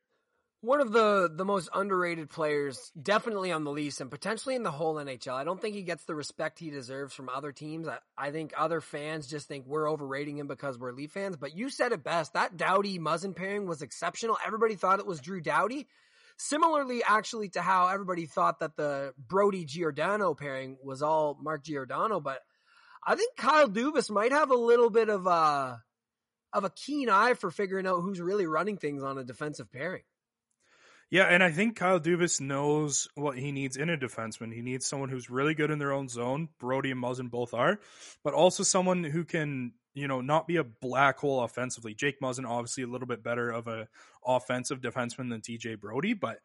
one 0.62 0.82
of 0.82 0.92
the 0.92 1.32
the 1.34 1.46
most 1.46 1.70
underrated 1.74 2.30
players, 2.30 2.92
definitely 3.02 3.52
on 3.52 3.64
the 3.64 3.72
Leafs 3.72 4.02
and 4.02 4.12
potentially 4.12 4.56
in 4.56 4.64
the 4.64 4.72
whole 4.72 4.96
NHL. 4.96 5.34
I 5.34 5.44
don't 5.44 5.62
think 5.62 5.76
he 5.76 5.84
gets 5.84 6.04
the 6.04 6.16
respect 6.16 6.60
he 6.60 6.70
deserves 6.70 7.14
from 7.14 7.30
other 7.30 7.52
teams. 7.52 7.88
I, 7.88 8.00
I 8.18 8.32
think 8.32 8.54
other 8.58 8.82
fans 8.82 9.28
just 9.28 9.48
think 9.48 9.66
we're 9.66 9.90
overrating 9.90 10.38
him 10.38 10.48
because 10.48 10.78
we're 10.78 10.92
Leaf 10.92 11.12
fans. 11.12 11.38
But 11.38 11.56
you 11.56 11.70
said 11.70 11.94
it 11.94 12.04
best. 12.04 12.34
That 12.34 12.58
Doughty 12.58 13.00
Muzzin 13.00 13.36
pairing 13.36 13.68
was 13.68 13.82
exceptional. 13.82 14.38
Everybody 14.46 14.76
thought 14.76 15.00
it 15.00 15.08
was 15.08 15.22
Drew 15.22 15.40
Doughty. 15.42 15.88
Similarly, 16.38 17.04
actually, 17.06 17.50
to 17.50 17.62
how 17.62 17.88
everybody 17.88 18.26
thought 18.26 18.60
that 18.60 18.78
the 18.78 19.14
Brodie 19.18 19.66
Giordano 19.66 20.34
pairing 20.34 20.78
was 20.84 21.02
all 21.02 21.38
Mark 21.42 21.64
Giordano, 21.66 22.22
but 22.22 22.40
I 23.06 23.16
think 23.16 23.36
Kyle 23.36 23.68
Dubas 23.68 24.10
might 24.10 24.32
have 24.32 24.52
a 24.52 24.56
little 24.56 24.90
bit 24.90 25.10
of 25.10 25.26
a 25.28 25.82
of 26.52 26.64
a 26.64 26.70
keen 26.70 27.10
eye 27.10 27.34
for 27.34 27.52
figuring 27.52 27.86
out 27.86 28.02
who's 28.02 28.20
really 28.20 28.46
running 28.46 28.78
things 28.78 29.04
on 29.04 29.18
a 29.18 29.24
defensive 29.24 29.72
pairing. 29.72 30.04
Yeah, 31.12 31.24
and 31.24 31.44
I 31.44 31.52
think 31.52 31.76
Kyle 31.76 32.00
Dubas 32.00 32.40
knows 32.40 33.08
what 33.16 33.38
he 33.38 33.52
needs 33.52 33.78
in 33.78 33.90
a 33.90 33.98
defenseman. 33.98 34.54
He 34.54 34.62
needs 34.62 34.86
someone 34.86 35.10
who's 35.10 35.30
really 35.30 35.56
good 35.56 35.72
in 35.72 35.80
their 35.80 35.92
own 35.92 36.08
zone. 36.08 36.50
Brodie 36.60 36.92
and 36.92 37.02
Muzzin 37.02 37.32
both 37.32 37.56
are, 37.56 37.80
but 38.24 38.36
also 38.36 38.62
someone 38.62 39.04
who 39.04 39.26
can, 39.26 39.74
you 39.96 40.08
know, 40.08 40.22
not 40.22 40.48
be 40.48 40.58
a 40.58 40.64
black 40.64 41.18
hole 41.18 41.44
offensively. 41.44 41.96
Jake 41.96 42.22
Muzzin 42.22 42.48
obviously 42.48 42.84
a 42.84 42.88
little 42.88 43.08
bit 43.08 43.24
better 43.24 43.50
of 43.50 43.68
a 43.68 43.88
offensive 44.24 44.82
defenseman 44.82 45.30
than 45.30 45.42
TJ 45.42 45.80
Brodie, 45.80 46.14
but 46.14 46.38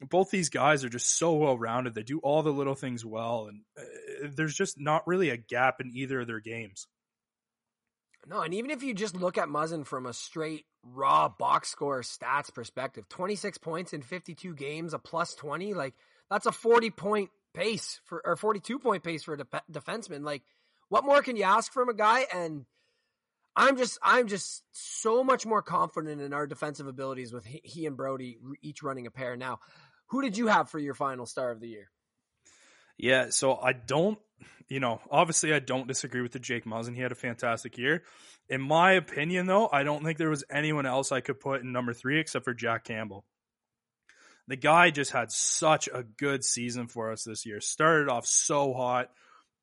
both 0.00 0.30
these 0.30 0.48
guys 0.48 0.84
are 0.84 0.88
just 0.88 1.16
so 1.16 1.34
well 1.34 1.56
rounded. 1.56 1.94
They 1.94 2.02
do 2.02 2.18
all 2.18 2.42
the 2.42 2.52
little 2.52 2.74
things 2.74 3.04
well, 3.04 3.46
and 3.48 3.60
uh, 3.78 4.28
there's 4.34 4.54
just 4.54 4.80
not 4.80 5.06
really 5.06 5.30
a 5.30 5.36
gap 5.36 5.80
in 5.80 5.92
either 5.94 6.20
of 6.22 6.26
their 6.26 6.40
games. 6.40 6.88
No, 8.26 8.42
and 8.42 8.54
even 8.54 8.70
if 8.70 8.82
you 8.82 8.94
just 8.94 9.16
look 9.16 9.38
at 9.38 9.48
Muzzin 9.48 9.86
from 9.86 10.06
a 10.06 10.12
straight 10.12 10.66
raw 10.84 11.28
box 11.28 11.70
score 11.70 12.02
stats 12.02 12.52
perspective, 12.52 13.08
26 13.08 13.58
points 13.58 13.92
in 13.92 14.02
52 14.02 14.54
games, 14.54 14.94
a 14.94 14.98
plus 14.98 15.34
20, 15.34 15.74
like 15.74 15.94
that's 16.30 16.46
a 16.46 16.52
40 16.52 16.90
point 16.90 17.30
pace 17.54 18.00
for 18.04 18.22
or 18.24 18.36
42 18.36 18.78
point 18.78 19.02
pace 19.02 19.24
for 19.24 19.34
a 19.34 19.38
de- 19.38 19.62
defenseman. 19.72 20.22
Like 20.22 20.42
what 20.88 21.04
more 21.04 21.22
can 21.22 21.36
you 21.36 21.44
ask 21.44 21.72
from 21.72 21.88
a 21.88 21.94
guy 21.94 22.26
and 22.32 22.66
I'm 23.56 23.76
just 23.76 23.98
I'm 24.02 24.28
just 24.28 24.62
so 24.72 25.24
much 25.24 25.44
more 25.44 25.62
confident 25.62 26.20
in 26.20 26.32
our 26.32 26.46
defensive 26.46 26.86
abilities 26.86 27.32
with 27.32 27.44
he, 27.44 27.60
he 27.64 27.86
and 27.86 27.96
Brodie 27.96 28.38
each 28.62 28.82
running 28.82 29.06
a 29.06 29.10
pair. 29.10 29.36
Now, 29.36 29.58
who 30.08 30.22
did 30.22 30.36
you 30.36 30.46
have 30.46 30.70
for 30.70 30.78
your 30.78 30.94
final 30.94 31.26
star 31.26 31.50
of 31.50 31.60
the 31.60 31.68
year? 31.68 31.90
Yeah, 33.02 33.30
so 33.30 33.56
I 33.56 33.72
don't, 33.72 34.18
you 34.68 34.78
know, 34.78 35.00
obviously 35.10 35.54
I 35.54 35.58
don't 35.58 35.88
disagree 35.88 36.20
with 36.20 36.32
the 36.32 36.38
Jake 36.38 36.66
Muzzin. 36.66 36.94
He 36.94 37.00
had 37.00 37.12
a 37.12 37.16
fantastic 37.16 37.78
year. 37.78 38.02
In 38.50 38.60
my 38.60 38.92
opinion, 38.92 39.46
though, 39.46 39.70
I 39.72 39.84
don't 39.84 40.04
think 40.04 40.18
there 40.18 40.28
was 40.28 40.44
anyone 40.50 40.84
else 40.84 41.10
I 41.10 41.20
could 41.20 41.40
put 41.40 41.62
in 41.62 41.72
number 41.72 41.94
three 41.94 42.20
except 42.20 42.44
for 42.44 42.52
Jack 42.52 42.84
Campbell. 42.84 43.24
The 44.48 44.56
guy 44.56 44.90
just 44.90 45.12
had 45.12 45.32
such 45.32 45.88
a 45.88 46.02
good 46.02 46.44
season 46.44 46.88
for 46.88 47.10
us 47.10 47.24
this 47.24 47.46
year. 47.46 47.60
Started 47.60 48.10
off 48.10 48.26
so 48.26 48.74
hot, 48.74 49.08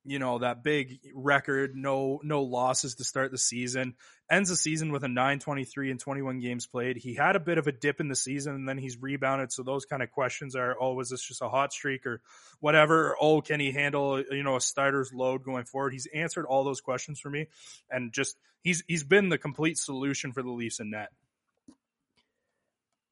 you 0.08 0.20
know 0.20 0.40
that 0.40 0.64
big 0.64 1.00
record, 1.14 1.76
no 1.76 2.20
no 2.24 2.44
losses 2.44 2.96
to 2.96 3.04
start 3.04 3.32
the 3.32 3.38
season. 3.38 3.96
Ends 4.30 4.50
the 4.50 4.56
season 4.56 4.92
with 4.92 5.04
a 5.04 5.08
923 5.08 5.92
and 5.92 6.00
21 6.00 6.40
games 6.40 6.66
played. 6.66 6.98
He 6.98 7.14
had 7.14 7.36
a 7.36 7.40
bit 7.40 7.58
of 7.58 7.68
a 7.68 7.72
dip 7.72 8.02
in 8.02 8.10
the 8.10 8.16
season 8.16 8.56
and 8.56 8.68
then 8.68 8.78
he's 8.78 9.02
rebounded. 9.02 9.54
So 9.54 9.64
those 9.64 9.86
kind 9.86 10.04
of 10.04 10.12
questions 10.12 10.54
are, 10.54 10.76
oh, 10.80 10.96
was 10.96 11.10
this 11.10 11.22
just 11.22 11.42
a 11.42 11.48
hot 11.48 11.72
streak 11.72 12.06
or 12.06 12.22
whatever? 12.60 13.16
oh, 13.20 13.42
can 13.42 13.60
he 13.60 13.72
handle 13.72 14.24
you 14.32 14.44
know 14.44 14.56
a 14.56 14.62
starter's 14.62 15.14
load 15.14 15.44
going 15.44 15.66
forward? 15.66 15.94
He's 15.94 16.08
answered 16.14 16.46
all 16.46 16.64
those 16.64 16.82
questions 16.82 17.20
for 17.20 17.30
me, 17.30 17.48
and 17.90 18.14
just 18.14 18.38
he's 18.62 18.84
he's 18.88 19.04
been 19.04 19.30
the 19.30 19.38
complete 19.38 19.78
solution 19.78 20.32
for 20.32 20.42
the 20.42 20.52
Leafs 20.52 20.80
in 20.80 20.92
net. 20.92 21.10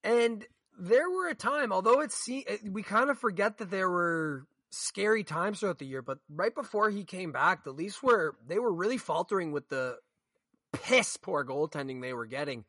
And 0.03 0.45
there 0.77 1.09
were 1.09 1.29
a 1.29 1.35
time, 1.35 1.71
although 1.71 2.01
it's 2.01 2.27
we 2.63 2.83
kind 2.83 3.09
of 3.09 3.17
forget 3.17 3.57
that 3.57 3.71
there 3.71 3.89
were 3.89 4.45
scary 4.71 5.23
times 5.23 5.59
throughout 5.59 5.79
the 5.79 5.85
year, 5.85 6.01
but 6.01 6.19
right 6.29 6.53
before 6.53 6.89
he 6.89 7.03
came 7.03 7.31
back, 7.31 7.63
the 7.63 7.71
Leafs 7.71 8.01
were 8.03 8.35
they 8.47 8.59
were 8.59 8.73
really 8.73 8.97
faltering 8.97 9.51
with 9.51 9.69
the 9.69 9.97
piss 10.73 11.17
poor 11.17 11.45
goaltending 11.45 12.01
they 12.01 12.13
were 12.13 12.25
getting. 12.25 12.65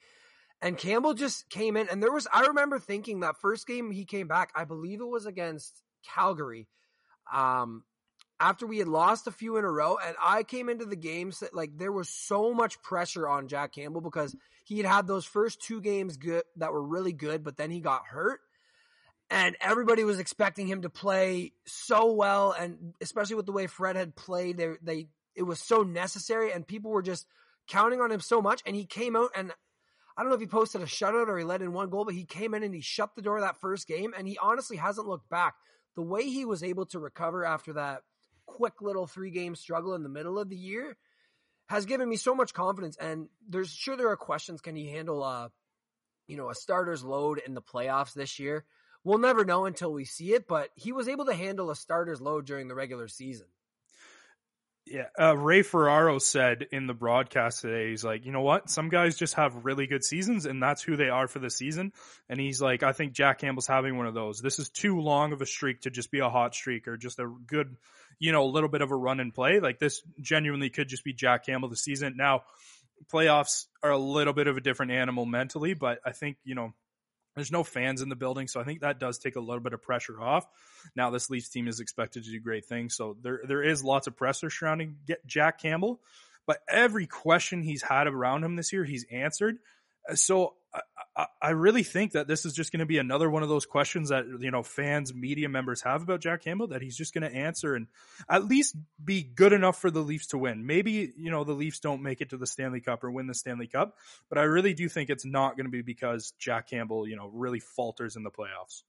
And 0.63 0.79
Campbell 0.79 1.15
just 1.15 1.51
came 1.51 1.77
in 1.77 1.89
and 1.89 2.03
there 2.03 2.13
was 2.13 2.27
I 2.33 2.47
remember 2.47 2.79
thinking 2.79 3.21
that 3.21 3.41
first 3.41 3.67
game 3.67 3.91
he 3.91 4.05
came 4.05 4.29
back, 4.29 4.51
I 4.55 4.65
believe 4.65 5.01
it 5.01 5.09
was 5.09 5.27
against 5.27 5.83
Calgary. 6.15 6.69
Um 7.33 7.85
after 8.39 8.67
we 8.67 8.79
had 8.79 8.89
lost 8.89 9.27
a 9.27 9.33
few 9.33 9.57
in 9.57 9.65
a 9.65 9.71
row 9.71 9.97
and 10.05 10.15
I 10.23 10.43
came 10.43 10.69
into 10.69 10.85
the 10.85 10.97
games 10.97 11.41
that 11.41 11.55
like 11.55 11.77
there 11.77 11.93
was 11.93 12.09
so 12.09 12.53
much 12.53 12.81
pressure 12.83 13.29
on 13.29 13.49
Jack 13.49 13.73
Campbell 13.73 14.01
because 14.03 14.37
he 14.65 14.79
had 14.79 14.87
had 14.87 15.07
those 15.07 15.25
first 15.25 15.61
two 15.63 15.81
games 15.81 16.17
good 16.17 16.43
that 16.57 16.73
were 16.73 16.83
really 16.83 17.13
good, 17.13 17.45
but 17.45 17.57
then 17.57 17.71
he 17.71 17.81
got 17.81 18.07
hurt 18.07 18.41
and 19.31 19.57
everybody 19.61 20.05
was 20.05 20.19
expecting 20.19 20.67
him 20.67 20.83
to 20.83 20.91
play 20.91 21.53
so 21.67 22.13
well 22.13 22.53
and 22.53 22.95
especially 23.01 23.37
with 23.37 23.47
the 23.47 23.53
way 23.53 23.67
Fred 23.67 23.97
had 23.97 24.15
played 24.15 24.57
they 24.57 24.69
they 24.83 25.09
it 25.35 25.43
was 25.43 25.61
so 25.61 25.83
necessary 25.83 26.53
and 26.53 26.67
people 26.67 26.91
were 26.91 27.03
just 27.03 27.27
counting 27.69 28.01
on 28.01 28.11
him 28.13 28.21
so 28.21 28.41
much 28.41 28.63
and 28.67 28.77
he 28.77 28.85
came 28.85 29.17
out 29.17 29.31
and 29.35 29.53
I 30.17 30.23
don't 30.23 30.31
know 30.31 30.37
if 30.37 30.41
he 30.41 30.47
posted 30.47 30.81
a 30.81 30.87
shutout 30.87 31.29
or 31.29 31.37
he 31.37 31.45
let 31.45 31.63
in 31.63 31.73
one 31.73 31.91
goal 31.91 32.05
but 32.05 32.15
he 32.15 32.25
came 32.25 32.55
in 32.55 32.63
and 32.63 32.75
he 32.75 32.81
shut 32.81 33.15
the 33.15 33.23
door 33.23 33.41
that 33.41 33.61
first 33.61 33.87
game 33.87 34.15
and 34.17 34.27
he 34.27 34.39
honestly 34.41 34.77
hasn't 34.77 35.07
looked 35.07 35.29
back. 35.29 35.55
The 35.95 36.03
way 36.03 36.25
he 36.25 36.45
was 36.45 36.63
able 36.63 36.87
to 36.87 36.99
recover 36.99 37.45
after 37.45 37.75
that 37.75 38.03
quick 38.47 38.81
little 38.81 39.07
three 39.07 39.31
game 39.31 39.55
struggle 39.55 39.95
in 39.95 40.03
the 40.03 40.09
middle 40.09 40.39
of 40.39 40.49
the 40.49 40.57
year 40.57 40.97
has 41.69 41.85
given 41.85 42.09
me 42.09 42.17
so 42.17 42.35
much 42.35 42.55
confidence 42.55 42.97
and 42.97 43.29
there's 43.49 43.71
sure 43.71 43.97
there 43.97 44.09
are 44.09 44.17
questions 44.17 44.61
can 44.61 44.77
he 44.77 44.89
handle 44.89 45.23
uh 45.23 45.49
you 46.29 46.37
know 46.37 46.49
a 46.49 46.55
starter's 46.55 47.03
load 47.03 47.41
in 47.45 47.55
the 47.55 47.63
playoffs 47.63 48.15
this 48.15 48.39
year 48.39 48.65
we'll 49.07 49.19
never 49.19 49.45
know 49.45 49.67
until 49.67 49.93
we 49.93 50.05
see 50.05 50.35
it, 50.35 50.49
but 50.49 50.71
he 50.75 50.91
was 50.91 51.07
able 51.07 51.27
to 51.27 51.35
handle 51.35 51.71
a 51.71 51.77
starter's 51.77 52.21
load 52.21 52.45
during 52.45 52.67
the 52.67 52.75
regular 52.75 53.07
season. 53.07 53.47
Yeah, 54.85 55.07
uh, 55.19 55.37
Ray 55.37 55.63
Ferraro 55.63 56.19
said 56.19 56.67
in 56.71 56.87
the 56.87 56.95
broadcast 56.95 57.61
today, 57.61 57.91
he's 57.91 58.05
like, 58.05 58.25
you 58.25 58.33
know 58.33 58.43
what? 58.43 58.69
Some 58.69 58.89
guys 58.89 59.17
just 59.17 59.35
have 59.35 59.65
really 59.65 59.87
good 59.87 60.05
seasons, 60.05 60.45
and 60.45 60.63
that's 60.63 60.83
who 60.83 60.97
they 60.97 61.09
are 61.09 61.29
for 61.29 61.39
the 61.39 61.51
season. 61.51 61.93
And 62.29 62.41
he's 62.41 62.61
like, 62.61 62.83
I 62.83 62.93
think 62.93 63.13
Jack 63.13 63.41
Campbell's 63.41 63.67
having 63.67 63.97
one 63.97 64.07
of 64.07 64.15
those. 64.15 64.41
This 64.41 64.59
is 64.59 64.69
too 64.69 65.01
long 65.01 65.33
of 65.33 65.41
a 65.41 65.47
streak 65.47 65.83
to 65.83 65.91
just 65.91 66.11
be 66.11 66.19
a 66.19 66.29
hot 66.29 66.55
streak 66.55 66.87
or 66.87 66.97
just 66.97 67.19
a 67.19 67.33
good, 67.47 67.77
you 68.19 68.33
know, 68.33 68.45
a 68.45 68.51
little 68.51 68.69
bit 68.69 68.83
of 68.83 68.91
a 68.91 68.97
run 68.97 69.21
and 69.21 69.35
play. 69.35 69.61
Like 69.61 69.79
this 69.79 70.03
genuinely 70.21 70.71
could 70.71 70.89
just 70.89 71.05
be 71.05 71.13
Jack 71.13 71.47
Campbell 71.47 71.69
the 71.69 71.77
season. 71.77 72.15
Now, 72.17 72.43
playoffs 73.13 73.67
are 73.83 73.91
a 73.91 73.99
little 73.99 74.33
bit 74.33 74.47
of 74.47 74.57
a 74.57 74.61
different 74.61 74.93
animal 74.93 75.27
mentally, 75.27 75.75
but 75.75 75.99
I 76.05 76.13
think, 76.13 76.39
you 76.45 76.55
know, 76.55 76.75
there's 77.37 77.53
no 77.53 77.63
fans 77.63 78.03
in 78.03 78.09
the 78.09 78.17
building, 78.17 78.49
so 78.49 78.61
I 78.61 78.65
think 78.65 78.81
that 78.81 78.99
does 78.99 79.19
take 79.19 79.37
a 79.37 79.41
little 79.41 79.61
bit 79.61 79.75
of 79.75 79.83
pressure 79.83 80.21
off. 80.21 80.47
Now 80.97 81.11
this 81.11 81.31
Leafs 81.31 81.49
team 81.49 81.69
is 81.69 81.79
expected 81.79 82.25
to 82.25 82.31
do 82.31 82.41
great 82.41 82.65
things, 82.65 82.97
so 82.97 83.17
there 83.23 83.43
there 83.47 83.63
is 83.63 83.85
lots 83.85 84.07
of 84.07 84.17
pressure 84.17 84.51
surrounding 84.51 84.97
Jack 85.27 85.61
Campbell. 85.61 86.01
But 86.47 86.59
every 86.69 87.07
question 87.07 87.63
he's 87.63 87.83
had 87.83 88.07
around 88.07 88.45
him 88.45 88.57
this 88.57 88.73
year, 88.73 88.85
he's 88.85 89.05
answered. 89.11 89.59
So 90.15 90.55
I, 91.41 91.51
really 91.51 91.83
think 91.83 92.13
that 92.13 92.29
this 92.29 92.45
is 92.45 92.53
just 92.53 92.73
going 92.73 92.81
to 92.81 92.87
be 92.87 92.99
another 92.99 93.31
one 93.31 93.43
of 93.43 93.49
those 93.49 93.65
questions 93.65 94.11
that 94.11 94.27
you 94.41 94.51
know 94.51 94.63
fans, 94.63 95.15
media 95.15 95.49
members 95.49 95.81
have 95.83 96.03
about 96.03 96.21
Jack 96.21 96.43
Campbell 96.43 96.69
that 96.69 96.83
he's 96.83 96.97
just 96.97 97.15
going 97.15 97.29
to 97.29 97.35
answer 97.35 97.75
and 97.75 97.87
at 98.29 98.45
least 98.45 98.77
be 99.03 99.23
good 99.23 99.53
enough 99.53 99.81
for 99.81 99.91
the 99.91 100.01
Leafs 100.01 100.27
to 100.29 100.39
win. 100.39 100.67
Maybe 100.67 101.13
you 101.17 101.31
know 101.31 101.45
the 101.45 101.53
Leafs 101.53 101.81
don't 101.81 102.03
make 102.03 102.21
it 102.21 102.31
to 102.31 102.37
the 102.37 102.47
Stanley 102.47 102.81
Cup 102.81 103.03
or 103.03 103.11
win 103.11 103.27
the 103.27 103.35
Stanley 103.35 103.67
Cup, 103.67 103.97
but 104.29 104.39
I 104.39 104.43
really 104.43 104.75
do 104.75 104.89
think 104.89 105.09
it's 105.09 105.25
not 105.25 105.57
going 105.57 105.67
to 105.67 105.71
be 105.71 105.83
because 105.83 106.35
Jack 106.39 106.69
Campbell 106.69 107.09
you 107.09 107.17
know 107.17 107.31
really 107.33 107.61
falters 107.61 108.17
in 108.17 108.23
the 108.23 108.31
playoffs. 108.31 108.83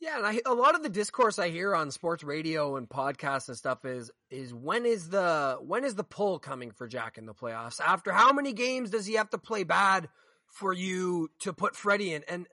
Yeah, 0.00 0.18
and 0.18 0.26
I, 0.26 0.40
a 0.46 0.54
lot 0.54 0.76
of 0.76 0.82
the 0.82 0.88
discourse 0.88 1.40
I 1.40 1.48
hear 1.48 1.74
on 1.74 1.90
sports 1.90 2.22
radio 2.22 2.76
and 2.76 2.88
podcasts 2.88 3.48
and 3.48 3.56
stuff 3.56 3.84
is 3.84 4.12
is 4.30 4.54
when 4.54 4.86
is 4.86 5.08
the 5.08 5.58
when 5.60 5.84
is 5.84 5.96
the 5.96 6.04
pull 6.04 6.38
coming 6.38 6.70
for 6.70 6.86
Jack 6.86 7.18
in 7.18 7.26
the 7.26 7.34
playoffs? 7.34 7.80
After 7.80 8.12
how 8.12 8.32
many 8.32 8.52
games 8.52 8.90
does 8.90 9.06
he 9.06 9.14
have 9.14 9.30
to 9.30 9.38
play 9.38 9.64
bad 9.64 10.08
for 10.46 10.72
you 10.72 11.30
to 11.40 11.52
put 11.52 11.74
Freddie 11.74 12.14
in? 12.14 12.22
And 12.28 12.46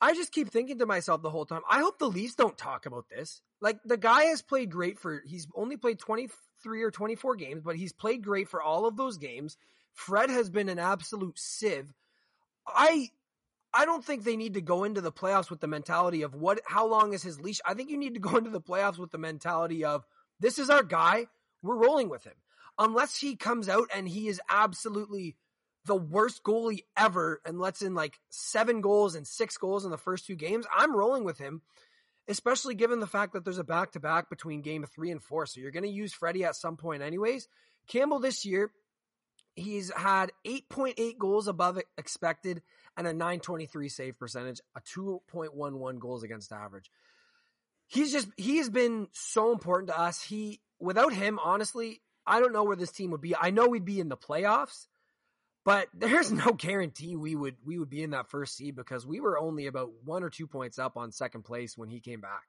I 0.00 0.14
just 0.14 0.32
keep 0.32 0.50
thinking 0.50 0.78
to 0.78 0.86
myself 0.86 1.20
the 1.20 1.30
whole 1.30 1.44
time, 1.44 1.60
I 1.68 1.80
hope 1.80 1.98
the 1.98 2.08
Leafs 2.08 2.36
don't 2.36 2.56
talk 2.56 2.86
about 2.86 3.08
this. 3.10 3.42
Like 3.60 3.80
the 3.84 3.96
guy 3.98 4.24
has 4.24 4.40
played 4.40 4.70
great 4.70 4.98
for 4.98 5.22
he's 5.26 5.46
only 5.54 5.76
played 5.76 5.98
23 5.98 6.82
or 6.82 6.90
24 6.90 7.36
games, 7.36 7.62
but 7.62 7.76
he's 7.76 7.92
played 7.92 8.24
great 8.24 8.48
for 8.48 8.62
all 8.62 8.86
of 8.86 8.96
those 8.96 9.18
games. 9.18 9.58
Fred 9.92 10.30
has 10.30 10.48
been 10.48 10.70
an 10.70 10.78
absolute 10.78 11.38
sieve. 11.38 11.92
I 12.66 13.10
I 13.72 13.84
don't 13.84 14.04
think 14.04 14.24
they 14.24 14.36
need 14.36 14.54
to 14.54 14.60
go 14.60 14.84
into 14.84 15.00
the 15.00 15.12
playoffs 15.12 15.50
with 15.50 15.60
the 15.60 15.66
mentality 15.66 16.22
of 16.22 16.34
what 16.34 16.60
how 16.66 16.86
long 16.86 17.12
is 17.12 17.22
his 17.22 17.40
leash. 17.40 17.60
I 17.66 17.74
think 17.74 17.90
you 17.90 17.98
need 17.98 18.14
to 18.14 18.20
go 18.20 18.36
into 18.36 18.50
the 18.50 18.60
playoffs 18.60 18.98
with 18.98 19.10
the 19.10 19.18
mentality 19.18 19.84
of 19.84 20.04
this 20.40 20.58
is 20.58 20.70
our 20.70 20.82
guy, 20.82 21.26
we're 21.62 21.76
rolling 21.76 22.08
with 22.08 22.24
him. 22.24 22.34
Unless 22.78 23.18
he 23.18 23.36
comes 23.36 23.68
out 23.68 23.88
and 23.94 24.08
he 24.08 24.28
is 24.28 24.40
absolutely 24.48 25.36
the 25.84 25.96
worst 25.96 26.42
goalie 26.44 26.84
ever 26.96 27.40
and 27.44 27.58
lets 27.58 27.82
in 27.82 27.94
like 27.94 28.20
seven 28.30 28.80
goals 28.80 29.14
and 29.14 29.26
six 29.26 29.56
goals 29.56 29.84
in 29.84 29.90
the 29.90 29.98
first 29.98 30.26
two 30.26 30.36
games, 30.36 30.64
I'm 30.74 30.94
rolling 30.94 31.24
with 31.24 31.38
him, 31.38 31.62
especially 32.28 32.74
given 32.76 33.00
the 33.00 33.06
fact 33.06 33.32
that 33.32 33.44
there's 33.44 33.58
a 33.58 33.64
back 33.64 33.92
to 33.92 34.00
back 34.00 34.30
between 34.30 34.62
game 34.62 34.84
three 34.84 35.10
and 35.10 35.22
four. 35.22 35.46
So 35.46 35.60
you're 35.60 35.72
going 35.72 35.82
to 35.82 35.90
use 35.90 36.12
Freddie 36.12 36.44
at 36.44 36.56
some 36.56 36.76
point, 36.76 37.02
anyways. 37.02 37.48
Campbell 37.88 38.20
this 38.20 38.44
year, 38.44 38.70
he's 39.56 39.90
had 39.90 40.30
8.8 40.46 41.18
goals 41.18 41.48
above 41.48 41.80
expected 41.96 42.62
and 42.98 43.06
a 43.06 43.12
923 43.12 43.88
save 43.88 44.18
percentage, 44.18 44.60
a 44.76 44.80
2.11 44.80 46.00
goals 46.00 46.24
against 46.24 46.52
average. 46.52 46.90
He's 47.86 48.12
just 48.12 48.28
he 48.36 48.58
has 48.58 48.68
been 48.68 49.06
so 49.12 49.52
important 49.52 49.88
to 49.88 49.98
us. 49.98 50.20
He 50.20 50.60
without 50.78 51.14
him, 51.14 51.38
honestly, 51.38 52.02
I 52.26 52.40
don't 52.40 52.52
know 52.52 52.64
where 52.64 52.76
this 52.76 52.90
team 52.90 53.12
would 53.12 53.22
be. 53.22 53.34
I 53.34 53.50
know 53.50 53.68
we'd 53.68 53.84
be 53.84 54.00
in 54.00 54.10
the 54.10 54.16
playoffs, 54.16 54.88
but 55.64 55.88
there's 55.94 56.30
no 56.30 56.52
guarantee 56.52 57.16
we 57.16 57.34
would 57.34 57.56
we 57.64 57.78
would 57.78 57.88
be 57.88 58.02
in 58.02 58.10
that 58.10 58.28
first 58.28 58.56
seed 58.56 58.74
because 58.74 59.06
we 59.06 59.20
were 59.20 59.38
only 59.38 59.68
about 59.68 59.90
one 60.04 60.22
or 60.22 60.28
two 60.28 60.48
points 60.48 60.78
up 60.78 60.96
on 60.96 61.12
second 61.12 61.44
place 61.44 61.78
when 61.78 61.88
he 61.88 62.00
came 62.00 62.20
back. 62.20 62.44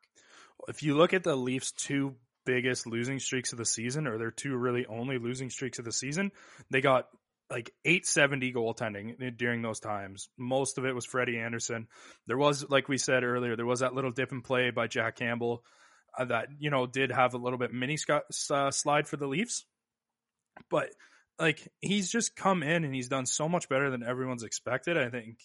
If 0.68 0.84
you 0.84 0.98
look 0.98 1.14
at 1.14 1.24
the 1.24 1.38
Leafs' 1.38 1.72
two 1.72 2.16
biggest 2.44 2.88
losing 2.88 3.20
streaks 3.20 3.52
of 3.52 3.60
the 3.60 3.66
season, 3.66 4.08
or 4.08 4.18
their 4.18 4.32
two 4.32 4.58
really 4.58 4.88
only 4.88 5.20
losing 5.20 5.52
streaks 5.52 5.78
of 5.78 5.86
the 5.86 5.92
season, 5.92 6.32
they 6.72 6.82
got 6.82 7.08
like 7.50 7.72
870 7.84 8.54
goaltending 8.54 9.38
during 9.38 9.62
those 9.62 9.80
times. 9.80 10.30
Most 10.38 10.78
of 10.78 10.86
it 10.86 10.94
was 10.94 11.06
Freddie 11.06 11.40
Andersen. 11.40 11.88
There 12.28 12.38
was, 12.38 12.70
like 12.70 12.88
we 12.88 12.98
said 12.98 13.24
earlier, 13.24 13.56
there 13.56 13.66
was 13.66 13.80
that 13.80 13.96
little 13.96 14.12
dip 14.12 14.32
and 14.32 14.44
play 14.44 14.70
by 14.70 14.88
Jack 14.88 15.16
Campbell 15.16 15.64
uh, 16.18 16.26
that, 16.26 16.50
you 16.60 16.70
know, 16.70 16.86
did 16.86 17.12
have 17.12 17.34
a 17.34 17.38
little 17.40 17.58
bit 17.58 17.74
mini 17.74 17.98
uh, 18.10 18.72
slide 18.72 19.08
for 19.08 19.18
the 19.18 19.28
Leafs. 19.28 19.66
But 20.70 20.90
like 21.40 21.68
he's 21.82 22.12
just 22.12 22.36
come 22.36 22.62
in 22.62 22.84
and 22.84 22.94
he's 22.94 23.10
done 23.10 23.26
so 23.26 23.50
much 23.50 23.68
better 23.68 23.90
than 23.90 24.04
everyone's 24.04 24.44
expected. 24.44 24.98
I 24.98 25.10
think, 25.10 25.38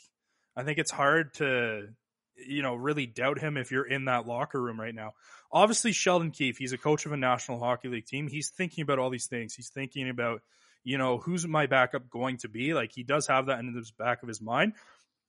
I 0.56 0.62
think 0.62 0.78
it's 0.78 0.90
hard 0.90 1.32
to, 1.34 1.88
you 2.36 2.62
know, 2.62 2.74
really 2.74 3.06
doubt 3.06 3.38
him 3.38 3.56
if 3.56 3.70
you're 3.70 3.86
in 3.86 4.06
that 4.06 4.26
locker 4.26 4.60
room 4.60 4.78
right 4.78 4.94
now. 4.94 5.12
Obviously, 5.50 5.92
Sheldon 5.92 6.32
Keefe, 6.32 6.58
he's 6.58 6.72
a 6.72 6.78
coach 6.78 7.06
of 7.06 7.12
a 7.12 7.16
National 7.16 7.60
Hockey 7.60 7.88
League 7.88 8.06
team. 8.06 8.28
He's 8.28 8.50
thinking 8.50 8.82
about 8.82 8.98
all 8.98 9.08
these 9.08 9.28
things. 9.28 9.54
He's 9.54 9.70
thinking 9.70 10.10
about, 10.10 10.42
you 10.84 10.98
know, 10.98 11.18
who's 11.18 11.46
my 11.46 11.66
backup 11.66 12.08
going 12.10 12.36
to 12.38 12.48
be? 12.48 12.74
Like 12.74 12.92
he 12.92 13.02
does 13.02 13.26
have 13.26 13.46
that 13.46 13.58
in 13.58 13.72
the 13.72 13.90
back 13.98 14.22
of 14.22 14.28
his 14.28 14.40
mind, 14.40 14.74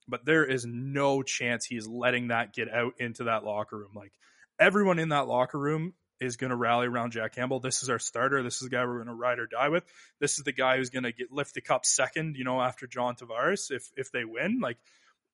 but 0.07 0.25
there 0.25 0.45
is 0.45 0.65
no 0.65 1.23
chance 1.23 1.65
he 1.65 1.77
is 1.77 1.87
letting 1.87 2.27
that 2.27 2.53
get 2.53 2.71
out 2.71 2.93
into 2.99 3.25
that 3.25 3.43
locker 3.43 3.77
room. 3.77 3.91
Like 3.95 4.11
everyone 4.59 4.99
in 4.99 5.09
that 5.09 5.27
locker 5.27 5.57
room 5.57 5.93
is 6.19 6.37
going 6.37 6.49
to 6.49 6.55
rally 6.55 6.87
around 6.87 7.11
Jack 7.11 7.35
Campbell. 7.35 7.59
This 7.59 7.83
is 7.83 7.89
our 7.89 7.99
starter. 7.99 8.43
This 8.43 8.55
is 8.55 8.61
the 8.61 8.69
guy 8.69 8.85
we're 8.85 8.95
going 8.95 9.07
to 9.07 9.13
ride 9.13 9.39
or 9.39 9.47
die 9.47 9.69
with. 9.69 9.83
This 10.19 10.37
is 10.37 10.43
the 10.43 10.53
guy 10.53 10.77
who's 10.77 10.89
going 10.89 11.03
to 11.03 11.11
get 11.11 11.31
lift 11.31 11.55
the 11.55 11.61
cup 11.61 11.85
second, 11.85 12.35
you 12.37 12.43
know, 12.43 12.61
after 12.61 12.87
John 12.87 13.15
Tavares 13.15 13.71
if 13.71 13.89
if 13.95 14.11
they 14.11 14.25
win. 14.25 14.59
Like 14.61 14.77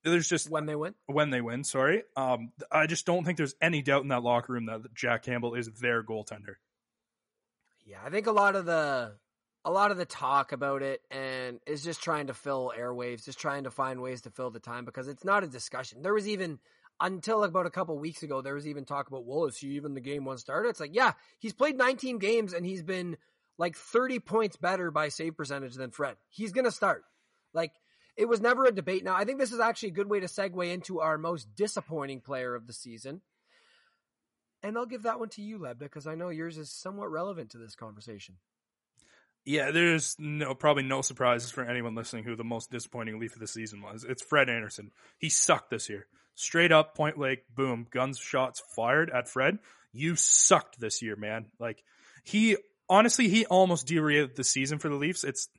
there's 0.04 0.28
just 0.28 0.50
when 0.50 0.66
they 0.66 0.76
win. 0.76 0.96
When 1.06 1.30
they 1.30 1.42
win, 1.42 1.64
sorry. 1.64 2.04
Um, 2.16 2.52
I 2.72 2.88
just 2.88 3.06
don't 3.06 3.24
think 3.24 3.38
there's 3.38 3.56
any 3.62 3.82
doubt 3.82 4.04
in 4.04 4.10
that 4.10 4.24
locker 4.24 4.54
room 4.54 4.66
that 4.66 4.94
Jack 4.96 5.24
Campbell 5.24 5.56
is 5.56 5.70
their 5.80 6.04
goaltender. 6.04 6.56
Yeah, 7.86 8.00
I 8.06 8.10
think 8.10 8.28
a 8.28 8.32
lot 8.32 8.56
of 8.56 8.66
the 8.66 9.14
a 9.64 9.72
lot 9.72 9.92
of 9.92 9.98
the 9.98 10.06
talk 10.06 10.52
about 10.52 10.82
it 10.82 11.02
and 11.12 11.60
is 11.68 11.84
just 11.84 12.02
trying 12.02 12.28
to 12.28 12.34
fill 12.34 12.74
airwaves, 12.78 13.26
just 13.26 13.40
trying 13.40 13.66
to 13.66 13.72
find 13.72 14.02
ways 14.02 14.22
to 14.22 14.32
fill 14.32 14.50
the 14.50 14.60
time 14.60 14.86
because 14.86 15.08
it's 15.08 15.24
not 15.24 15.44
a 15.44 15.48
discussion. 15.48 16.02
There 16.02 16.14
was 16.14 16.28
even 16.28 16.60
until 17.00 17.44
about 17.44 17.66
a 17.66 17.72
couple 17.72 17.98
weeks 17.98 18.24
ago, 18.24 18.42
there 18.42 18.56
was 18.56 18.68
even 18.68 18.86
talk 18.86 19.08
about, 19.08 19.26
well, 19.26 19.46
is 19.46 19.58
he 19.58 19.70
even 19.70 19.94
the 19.94 20.02
game 20.02 20.26
one 20.26 20.38
starter? 20.38 20.70
It's 20.70 20.80
like, 20.80 20.96
yeah, 20.96 21.14
he's 21.40 21.54
played 21.54 21.78
19 21.78 22.20
games 22.20 22.54
and 22.54 22.66
he's 22.66 22.84
been 22.84 23.18
like 23.58 23.76
30 23.76 24.20
points 24.20 24.56
better 24.56 24.92
by 24.92 25.10
save 25.10 25.38
percentage 25.38 25.76
than 25.76 25.92
Fred. 25.92 26.16
He's 26.30 26.52
going 26.52 26.66
to 26.66 26.72
start. 26.72 27.04
Like, 27.54 27.74
it 28.18 28.28
was 28.28 28.42
never 28.42 28.66
a 28.66 28.72
debate. 28.72 29.04
Now, 29.04 29.16
I 29.16 29.26
think 29.26 29.40
this 29.40 29.52
is 29.52 29.60
actually 29.60 29.90
a 29.90 29.94
good 29.94 30.10
way 30.10 30.20
to 30.20 30.28
segue 30.28 30.72
into 30.72 31.00
our 31.00 31.18
most 31.18 31.56
disappointing 31.56 32.22
player 32.22 32.56
of 32.56 32.68
the 32.68 32.74
season. 32.74 33.22
And 34.64 34.78
I'll 34.78 34.86
give 34.86 35.04
that 35.04 35.20
one 35.20 35.30
to 35.30 35.42
you, 35.42 35.60
Leb, 35.60 35.80
because 35.80 36.06
I 36.06 36.16
know 36.16 36.30
yours 36.30 36.58
is 36.58 36.70
somewhat 36.70 37.12
relevant 37.12 37.52
to 37.52 37.58
this 37.58 37.76
conversation. 37.76 38.36
Yeah, 39.44 39.72
there's 39.72 40.16
no 40.20 40.54
probably 40.54 40.84
no 40.84 41.02
surprises 41.02 41.50
for 41.50 41.64
anyone 41.64 41.96
listening 41.96 42.24
who 42.24 42.36
the 42.36 42.44
most 42.44 42.70
disappointing 42.70 43.20
Leaf 43.20 43.34
of 43.34 43.40
the 43.40 43.48
season 43.48 43.82
was. 43.82 44.06
It's 44.08 44.22
Fred 44.22 44.50
Andersen. 44.50 44.92
He 45.18 45.30
sucked 45.30 45.72
this 45.72 45.90
year. 45.90 46.06
Straight 46.36 46.72
up, 46.72 46.96
point 46.96 47.18
blank, 47.18 47.40
boom, 47.54 47.88
guns 47.90 48.20
shots 48.20 48.62
fired 48.76 49.10
at 49.10 49.28
Fred. 49.28 49.58
You 49.94 50.16
sucked 50.16 50.80
this 50.80 51.02
year, 51.02 51.16
man. 51.16 51.48
Like 51.60 51.84
he 52.24 52.58
honestly, 52.90 53.30
he 53.30 53.46
almost 53.46 53.88
derailed 53.88 54.36
the 54.36 54.44
season 54.44 54.78
for 54.78 54.90
the 54.90 54.96
Leafs. 54.96 55.24
It's 55.24 55.50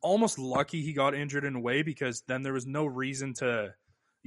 almost 0.00 0.38
lucky 0.38 0.80
he 0.80 0.92
got 0.92 1.14
injured 1.14 1.44
in 1.44 1.56
a 1.56 1.60
way 1.60 1.82
because 1.82 2.22
then 2.26 2.42
there 2.42 2.52
was 2.52 2.66
no 2.66 2.86
reason 2.86 3.34
to 3.34 3.74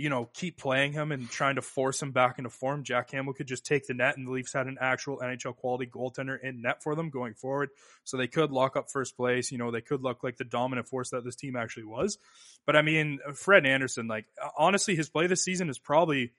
you 0.02 0.10
know, 0.10 0.28
keep 0.34 0.58
playing 0.58 0.94
him 0.94 1.12
and 1.12 1.30
trying 1.30 1.58
to 1.58 1.62
force 1.62 2.02
him 2.02 2.12
back 2.12 2.40
into 2.40 2.50
form. 2.50 2.84
Jack 2.84 3.10
Campbell 3.10 3.34
could 3.34 3.48
just 3.48 3.68
take 3.68 3.86
the 3.86 3.94
net, 3.94 4.18
and 4.18 4.26
the 4.26 4.32
Leafs 4.32 4.52
had 4.52 4.66
an 4.66 4.80
actual 4.82 5.20
NHL 5.20 5.56
quality 5.56 5.86
goaltender 5.86 6.42
in 6.42 6.64
net 6.64 6.82
for 6.82 6.96
them 6.96 7.12
going 7.12 7.36
forward. 7.36 7.70
So 8.04 8.18
they 8.18 8.26
could 8.26 8.52
lock 8.52 8.76
up 8.76 8.90
first 8.90 9.16
place. 9.16 9.52
You 9.52 9.60
know, 9.60 9.70
they 9.70 9.82
could 9.82 10.02
look 10.02 10.24
like 10.24 10.38
the 10.38 10.44
dominant 10.44 10.88
force 10.88 11.12
that 11.12 11.24
this 11.24 11.36
team 11.36 11.56
actually 11.56 11.84
was. 11.84 12.18
But 12.66 12.76
I 12.76 12.82
mean, 12.82 13.20
Fred 13.36 13.68
Andersen, 13.68 14.08
like, 14.08 14.26
honestly, 14.58 14.96
his 14.96 15.08
play 15.08 15.28
this 15.28 15.44
season 15.44 15.70
is 15.70 15.78
probably 15.78 16.34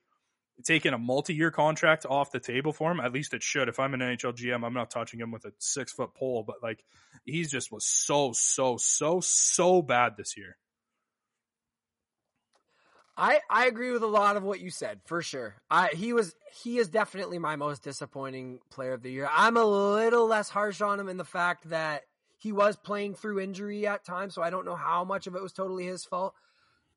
taking 0.64 0.92
a 0.92 0.98
multi 0.98 1.32
year 1.32 1.52
contract 1.52 2.04
off 2.04 2.32
the 2.32 2.40
table 2.40 2.72
for 2.72 2.90
him. 2.90 2.98
At 2.98 3.12
least 3.12 3.32
it 3.32 3.44
should. 3.44 3.68
If 3.68 3.78
I'm 3.78 3.94
an 3.94 4.00
NHL 4.00 4.36
GM, 4.36 4.66
I'm 4.66 4.74
not 4.74 4.90
touching 4.90 5.20
him 5.20 5.30
with 5.30 5.44
a 5.44 5.52
six 5.58 5.92
foot 5.92 6.14
pole, 6.14 6.42
but 6.44 6.56
like, 6.64 6.82
he's 7.24 7.48
just 7.48 7.70
was 7.70 7.84
so, 7.84 8.32
so, 8.32 8.76
so, 8.76 9.20
so 9.20 9.82
bad 9.82 10.16
this 10.16 10.36
year. 10.36 10.56
I, 13.16 13.40
I 13.50 13.66
agree 13.66 13.90
with 13.90 14.02
a 14.02 14.06
lot 14.06 14.36
of 14.36 14.42
what 14.42 14.60
you 14.60 14.70
said 14.70 15.00
for 15.04 15.20
sure. 15.20 15.56
I 15.70 15.88
he 15.88 16.12
was 16.12 16.34
he 16.62 16.78
is 16.78 16.88
definitely 16.88 17.38
my 17.38 17.56
most 17.56 17.82
disappointing 17.82 18.60
player 18.70 18.92
of 18.92 19.02
the 19.02 19.10
year. 19.10 19.28
I'm 19.30 19.56
a 19.56 19.64
little 19.64 20.26
less 20.26 20.48
harsh 20.48 20.80
on 20.80 20.98
him 20.98 21.08
in 21.08 21.18
the 21.18 21.24
fact 21.24 21.68
that 21.70 22.02
he 22.38 22.52
was 22.52 22.76
playing 22.76 23.14
through 23.14 23.40
injury 23.40 23.86
at 23.86 24.04
times, 24.04 24.34
so 24.34 24.42
I 24.42 24.50
don't 24.50 24.64
know 24.64 24.76
how 24.76 25.04
much 25.04 25.26
of 25.26 25.36
it 25.36 25.42
was 25.42 25.52
totally 25.52 25.84
his 25.84 26.04
fault. 26.04 26.34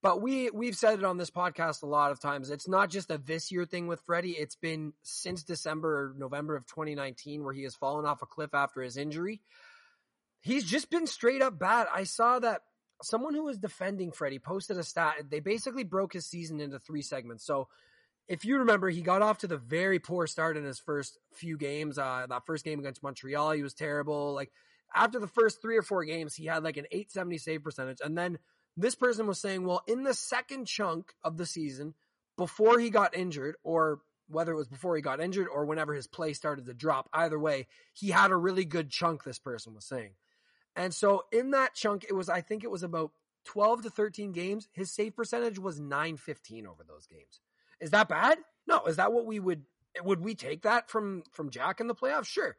But 0.01 0.21
we 0.21 0.49
we've 0.51 0.75
said 0.75 0.99
it 0.99 1.06
on 1.06 1.17
this 1.17 1.32
podcast 1.32 1.84
a 1.84 1.88
lot 1.88 2.12
of 2.12 2.21
times. 2.21 2.49
It's 2.49 2.67
not 2.67 2.89
just 2.89 3.12
a 3.12 3.17
this 3.17 3.51
year 3.51 3.65
thing 3.65 3.88
with 3.88 4.01
Freddie. 4.06 4.38
It's 4.38 4.56
been 4.56 4.93
since 5.04 5.43
December 5.43 5.97
or 5.97 6.13
November 6.17 6.56
of 6.56 6.65
2019 6.67 7.43
where 7.43 7.54
he 7.54 7.63
has 7.63 7.75
fallen 7.75 8.06
off 8.06 8.21
a 8.21 8.25
cliff 8.25 8.54
after 8.54 8.82
his 8.82 8.97
injury. 8.97 9.41
He's 10.41 10.63
just 10.63 10.89
been 10.91 11.08
straight 11.08 11.41
up 11.41 11.58
bad. 11.58 11.88
I 11.93 12.04
saw 12.04 12.39
that 12.39 12.62
someone 13.01 13.34
who 13.34 13.43
was 13.43 13.58
defending 13.58 14.12
Freddie 14.12 14.39
posted 14.39 14.77
a 14.77 14.84
stat. 14.84 15.15
They 15.29 15.39
basically 15.39 15.84
broke 15.84 16.13
his 16.13 16.25
season 16.25 16.60
into 16.60 16.79
three 16.79 17.01
segments. 17.01 17.45
So 17.45 17.67
if 18.27 18.45
you 18.45 18.60
remember, 18.60 18.89
he 18.89 19.01
got 19.01 19.21
off 19.21 19.39
to 19.39 19.47
the 19.47 19.58
very 19.58 19.99
poor 19.99 20.27
start 20.27 20.58
in 20.58 20.63
his 20.63 20.79
first 20.79 21.17
few 21.34 21.58
games. 21.58 21.97
Uh, 21.97 22.25
that 22.29 22.45
first 22.45 22.65
game 22.65 22.79
against 22.79 23.03
Montreal, 23.03 23.51
he 23.51 23.63
was 23.63 23.73
terrible. 23.73 24.34
Like 24.34 24.51
after 24.93 25.19
the 25.19 25.27
first 25.27 25.62
three 25.62 25.77
or 25.77 25.84
four 25.84 26.05
games, 26.05 26.36
he 26.36 26.45
had 26.45 26.63
like 26.63 26.77
an 26.77 26.88
870 26.91 27.38
save 27.38 27.63
percentage. 27.63 27.99
And 28.03 28.17
then 28.17 28.39
this 28.77 28.95
person 28.95 29.27
was 29.27 29.39
saying, 29.39 29.65
well, 29.65 29.84
in 29.88 30.03
the 30.03 30.13
second 30.13 30.65
chunk 30.65 31.13
of 31.23 31.38
the 31.38 31.45
season, 31.45 31.93
before 32.38 32.79
he 32.79 32.89
got 32.89 33.15
injured, 33.15 33.55
or 33.63 33.99
whether 34.27 34.51
it 34.51 34.58
was 34.58 34.67
before 34.67 34.95
he 34.95 35.01
got 35.01 35.21
injured 35.21 35.47
or 35.47 35.65
whenever 35.65 35.93
his 35.93 36.08
play 36.08 36.34
started 36.34 36.65
to 36.65 36.73
drop, 36.73 37.10
either 37.13 37.39
way, 37.39 37.67
he 37.93 38.10
had 38.10 38.31
a 38.31 38.36
really 38.36 38.65
good 38.65 38.89
chunk, 38.89 39.23
this 39.23 39.39
person 39.39 39.75
was 39.75 39.86
saying. 39.86 40.12
And 40.75 40.93
so 40.93 41.25
in 41.31 41.51
that 41.51 41.73
chunk, 41.73 42.05
it 42.07 42.13
was, 42.13 42.29
I 42.29 42.41
think 42.41 42.63
it 42.63 42.71
was 42.71 42.83
about 42.83 43.11
12 43.45 43.83
to 43.83 43.89
13 43.89 44.31
games. 44.31 44.67
His 44.73 44.91
save 44.91 45.15
percentage 45.15 45.59
was 45.59 45.79
915 45.79 46.67
over 46.67 46.83
those 46.83 47.07
games. 47.07 47.39
Is 47.79 47.91
that 47.91 48.09
bad? 48.09 48.38
No. 48.67 48.83
Is 48.85 48.97
that 48.97 49.13
what 49.13 49.25
we 49.25 49.39
would, 49.39 49.63
would 50.03 50.19
we 50.19 50.35
take 50.35 50.63
that 50.63 50.89
from, 50.89 51.23
from 51.31 51.49
Jack 51.49 51.79
in 51.79 51.88
the 51.88 51.95
playoffs? 51.95 52.25
Sure. 52.25 52.57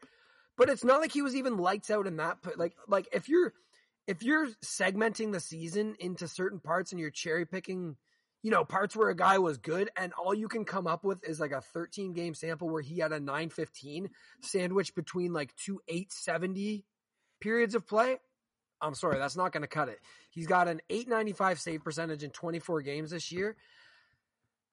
But 0.57 0.70
it's 0.70 0.85
not 0.85 1.00
like 1.00 1.12
he 1.12 1.22
was 1.22 1.37
even 1.37 1.59
lights 1.59 1.90
out 1.90 2.07
in 2.07 2.16
that. 2.16 2.38
Like, 2.57 2.74
like 2.88 3.09
if 3.12 3.29
you're, 3.29 3.52
if 4.07 4.22
you're 4.22 4.48
segmenting 4.64 5.33
the 5.33 5.40
season 5.40 5.96
into 5.98 6.29
certain 6.29 6.61
parts 6.61 6.92
and 6.92 7.00
you're 7.00 7.11
cherry 7.11 7.44
picking, 7.44 7.96
you 8.42 8.50
know, 8.50 8.64
parts 8.64 8.96
where 8.96 9.11
a 9.11 9.16
guy 9.16 9.38
was 9.38 9.59
good 9.59 9.90
and 9.96 10.12
all 10.14 10.33
you 10.33 10.48
can 10.48 10.64
come 10.64 10.87
up 10.87 11.05
with 11.05 11.29
is 11.29 11.40
like 11.40 11.52
a 11.52 11.61
13 11.61 12.14
game 12.14 12.33
sample 12.33 12.70
where 12.70 12.81
he 12.81 13.00
had 13.00 13.12
a 13.12 13.20
915 13.20 14.09
sandwich 14.40 14.94
between 14.94 15.33
like 15.33 15.55
two 15.57 15.81
870 15.88 16.85
periods 17.40 17.75
of 17.75 17.87
play. 17.87 18.18
I'm 18.81 18.94
sorry, 18.94 19.18
that's 19.18 19.37
not 19.37 19.53
going 19.53 19.62
to 19.62 19.68
cut 19.68 19.88
it. 19.88 20.01
He's 20.31 20.46
got 20.46 20.68
an 20.68 20.81
895 20.90 21.61
save 21.61 21.83
percentage 21.83 22.22
in 22.22 22.31
24 22.31 22.83
games 22.83 23.11
this 23.11 23.33
year. 23.33 23.57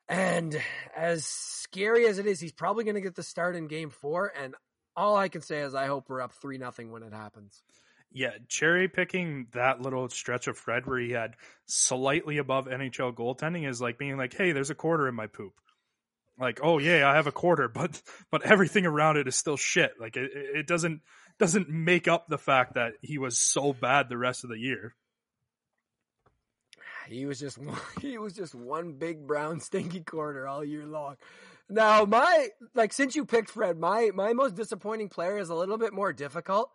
And 0.09 0.59
as 0.95 1.25
scary 1.25 2.05
as 2.07 2.19
it 2.19 2.25
is, 2.25 2.39
he's 2.39 2.51
probably 2.51 2.83
going 2.83 2.95
to 2.95 3.01
get 3.01 3.15
the 3.15 3.23
start 3.23 3.55
in 3.55 3.67
game 3.67 3.89
four. 3.89 4.31
And 4.37 4.55
all 4.95 5.15
I 5.15 5.29
can 5.29 5.41
say 5.41 5.61
is 5.61 5.73
I 5.73 5.87
hope 5.87 6.09
we're 6.09 6.21
up 6.21 6.33
3 6.33 6.57
nothing 6.57 6.91
when 6.91 7.03
it 7.03 7.13
happens. 7.13 7.63
Yeah, 8.11 8.33
cherry 8.47 8.87
picking 8.87 9.47
that 9.53 9.81
little 9.81 10.07
stretch 10.07 10.47
of 10.47 10.55
Fred 10.55 10.85
where 10.85 10.99
he 10.99 11.11
had 11.11 11.35
slightly 11.65 12.37
above 12.37 12.67
NHL 12.67 13.15
goaltending 13.15 13.67
is 13.67 13.81
like 13.81 13.97
being 13.97 14.17
like, 14.17 14.35
"Hey, 14.35 14.51
there's 14.51 14.69
a 14.69 14.75
quarter 14.75 15.07
in 15.07 15.15
my 15.15 15.25
poop." 15.25 15.53
Like, 16.39 16.59
"Oh 16.61 16.77
yeah, 16.77 17.09
I 17.09 17.15
have 17.15 17.25
a 17.25 17.31
quarter, 17.31 17.67
but 17.73 17.99
but 18.29 18.43
everything 18.43 18.85
around 18.85 19.17
it 19.17 19.27
is 19.27 19.35
still 19.35 19.57
shit." 19.57 19.93
Like 19.99 20.15
it, 20.15 20.29
it 20.31 20.67
doesn't 20.67 21.01
doesn't 21.39 21.69
make 21.69 22.07
up 22.07 22.27
the 22.27 22.37
fact 22.37 22.75
that 22.75 22.93
he 23.01 23.17
was 23.17 23.37
so 23.37 23.73
bad 23.73 24.09
the 24.09 24.17
rest 24.17 24.43
of 24.43 24.49
the 24.49 24.59
year. 24.59 24.95
He 27.07 27.25
was 27.25 27.39
just 27.39 27.59
he 28.01 28.17
was 28.17 28.33
just 28.33 28.55
one 28.55 28.93
big 28.93 29.27
brown 29.27 29.59
stinky 29.59 30.01
corner 30.01 30.47
all 30.47 30.63
year 30.63 30.85
long. 30.85 31.17
Now, 31.69 32.05
my 32.05 32.49
like 32.75 32.93
since 32.93 33.15
you 33.15 33.25
picked 33.25 33.49
Fred, 33.49 33.77
my 33.77 34.11
my 34.13 34.33
most 34.33 34.55
disappointing 34.55 35.09
player 35.09 35.37
is 35.37 35.49
a 35.49 35.55
little 35.55 35.77
bit 35.77 35.93
more 35.93 36.13
difficult 36.13 36.71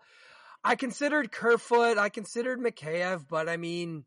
I 0.64 0.74
considered 0.74 1.32
Kerfoot, 1.32 1.98
I 1.98 2.08
considered 2.08 2.60
Mikheyev, 2.60 3.26
but 3.28 3.48
I 3.48 3.56
mean, 3.56 4.04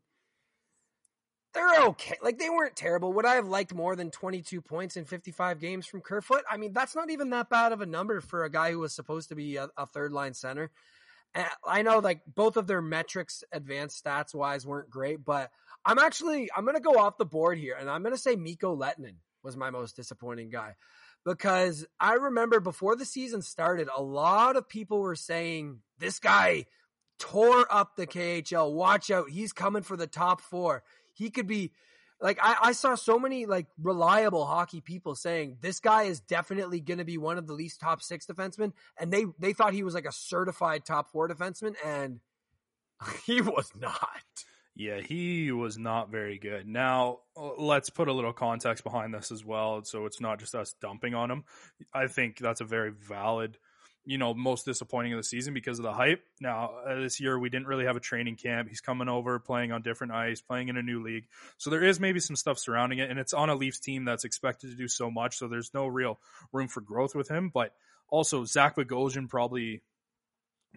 they're 1.54 1.82
okay. 1.86 2.16
Like 2.22 2.38
they 2.38 2.50
weren't 2.50 2.76
terrible. 2.76 3.12
Would 3.12 3.26
I 3.26 3.34
have 3.34 3.46
liked 3.46 3.74
more 3.74 3.94
than 3.96 4.10
22 4.10 4.60
points 4.60 4.96
in 4.96 5.04
55 5.04 5.60
games 5.60 5.86
from 5.86 6.00
Kerfoot? 6.00 6.44
I 6.50 6.56
mean, 6.56 6.72
that's 6.72 6.96
not 6.96 7.10
even 7.10 7.30
that 7.30 7.50
bad 7.50 7.72
of 7.72 7.80
a 7.80 7.86
number 7.86 8.20
for 8.20 8.44
a 8.44 8.50
guy 8.50 8.70
who 8.72 8.78
was 8.78 8.94
supposed 8.94 9.28
to 9.28 9.34
be 9.34 9.56
a, 9.56 9.68
a 9.76 9.86
third 9.86 10.12
line 10.12 10.34
center. 10.34 10.70
And 11.34 11.46
I 11.66 11.82
know 11.82 11.98
like 11.98 12.20
both 12.26 12.56
of 12.56 12.66
their 12.66 12.82
metrics, 12.82 13.44
advanced 13.52 14.04
stats 14.04 14.34
wise, 14.34 14.66
weren't 14.66 14.90
great, 14.90 15.24
but 15.24 15.50
I'm 15.84 15.98
actually 15.98 16.50
I'm 16.54 16.64
gonna 16.64 16.80
go 16.80 16.98
off 16.98 17.18
the 17.18 17.24
board 17.24 17.58
here, 17.58 17.76
and 17.78 17.88
I'm 17.90 18.02
gonna 18.02 18.16
say 18.16 18.36
Mikko 18.36 18.76
Lehtonen 18.76 19.16
was 19.42 19.56
my 19.56 19.70
most 19.70 19.96
disappointing 19.96 20.50
guy 20.50 20.74
because 21.24 21.86
I 21.98 22.14
remember 22.14 22.60
before 22.60 22.96
the 22.96 23.04
season 23.04 23.42
started, 23.42 23.88
a 23.94 24.02
lot 24.02 24.56
of 24.56 24.68
people 24.68 25.00
were 25.00 25.16
saying 25.16 25.80
this 25.98 26.18
guy 26.18 26.66
tore 27.18 27.66
up 27.70 27.96
the 27.96 28.06
KHL. 28.06 28.72
Watch 28.72 29.10
out. 29.10 29.30
He's 29.30 29.52
coming 29.52 29.82
for 29.82 29.96
the 29.96 30.06
top 30.06 30.40
four. 30.40 30.82
He 31.12 31.30
could 31.30 31.46
be 31.46 31.72
like, 32.20 32.38
I, 32.40 32.56
I 32.62 32.72
saw 32.72 32.94
so 32.94 33.18
many 33.18 33.46
like 33.46 33.66
reliable 33.82 34.46
hockey 34.46 34.80
people 34.80 35.14
saying 35.14 35.58
this 35.60 35.80
guy 35.80 36.04
is 36.04 36.20
definitely 36.20 36.80
going 36.80 36.98
to 36.98 37.04
be 37.04 37.18
one 37.18 37.36
of 37.36 37.46
the 37.46 37.52
least 37.52 37.80
top 37.80 38.00
six 38.00 38.26
defensemen. 38.26 38.72
And 38.98 39.12
they, 39.12 39.26
they 39.38 39.52
thought 39.52 39.74
he 39.74 39.82
was 39.82 39.94
like 39.94 40.06
a 40.06 40.12
certified 40.12 40.84
top 40.84 41.10
four 41.10 41.28
defenseman 41.28 41.74
and 41.84 42.20
he 43.26 43.40
was 43.40 43.70
not. 43.78 43.98
Yeah, 44.74 45.00
he 45.00 45.52
was 45.52 45.76
not 45.76 46.10
very 46.10 46.38
good. 46.38 46.66
Now, 46.66 47.18
uh, 47.36 47.54
let's 47.58 47.90
put 47.90 48.08
a 48.08 48.12
little 48.12 48.32
context 48.32 48.84
behind 48.84 49.12
this 49.12 49.30
as 49.30 49.44
well. 49.44 49.84
So 49.84 50.06
it's 50.06 50.20
not 50.20 50.38
just 50.38 50.54
us 50.54 50.74
dumping 50.80 51.14
on 51.14 51.30
him. 51.30 51.44
I 51.92 52.06
think 52.06 52.38
that's 52.38 52.62
a 52.62 52.64
very 52.64 52.90
valid, 52.90 53.58
you 54.04 54.18
know, 54.18 54.34
most 54.34 54.64
disappointing 54.64 55.12
of 55.12 55.18
the 55.18 55.24
season 55.24 55.54
because 55.54 55.78
of 55.78 55.84
the 55.84 55.92
hype. 55.92 56.24
Now, 56.40 56.72
uh, 56.86 57.00
this 57.00 57.20
year 57.20 57.38
we 57.38 57.50
didn't 57.50 57.68
really 57.68 57.84
have 57.84 57.96
a 57.96 58.00
training 58.00 58.36
camp. 58.36 58.68
He's 58.68 58.80
coming 58.80 59.08
over, 59.08 59.38
playing 59.38 59.70
on 59.70 59.82
different 59.82 60.12
ice, 60.12 60.40
playing 60.40 60.68
in 60.68 60.76
a 60.76 60.82
new 60.82 61.02
league. 61.02 61.26
So 61.56 61.70
there 61.70 61.84
is 61.84 62.00
maybe 62.00 62.18
some 62.18 62.36
stuff 62.36 62.58
surrounding 62.58 62.98
it. 62.98 63.10
And 63.10 63.18
it's 63.18 63.32
on 63.32 63.48
a 63.48 63.54
Leafs 63.54 63.78
team 63.78 64.04
that's 64.04 64.24
expected 64.24 64.70
to 64.70 64.76
do 64.76 64.88
so 64.88 65.10
much. 65.10 65.38
So 65.38 65.46
there's 65.46 65.72
no 65.72 65.86
real 65.86 66.18
room 66.52 66.68
for 66.68 66.80
growth 66.80 67.14
with 67.14 67.28
him. 67.28 67.50
But 67.52 67.74
also, 68.08 68.44
Zach 68.44 68.76
Bogosian 68.76 69.28
probably 69.28 69.82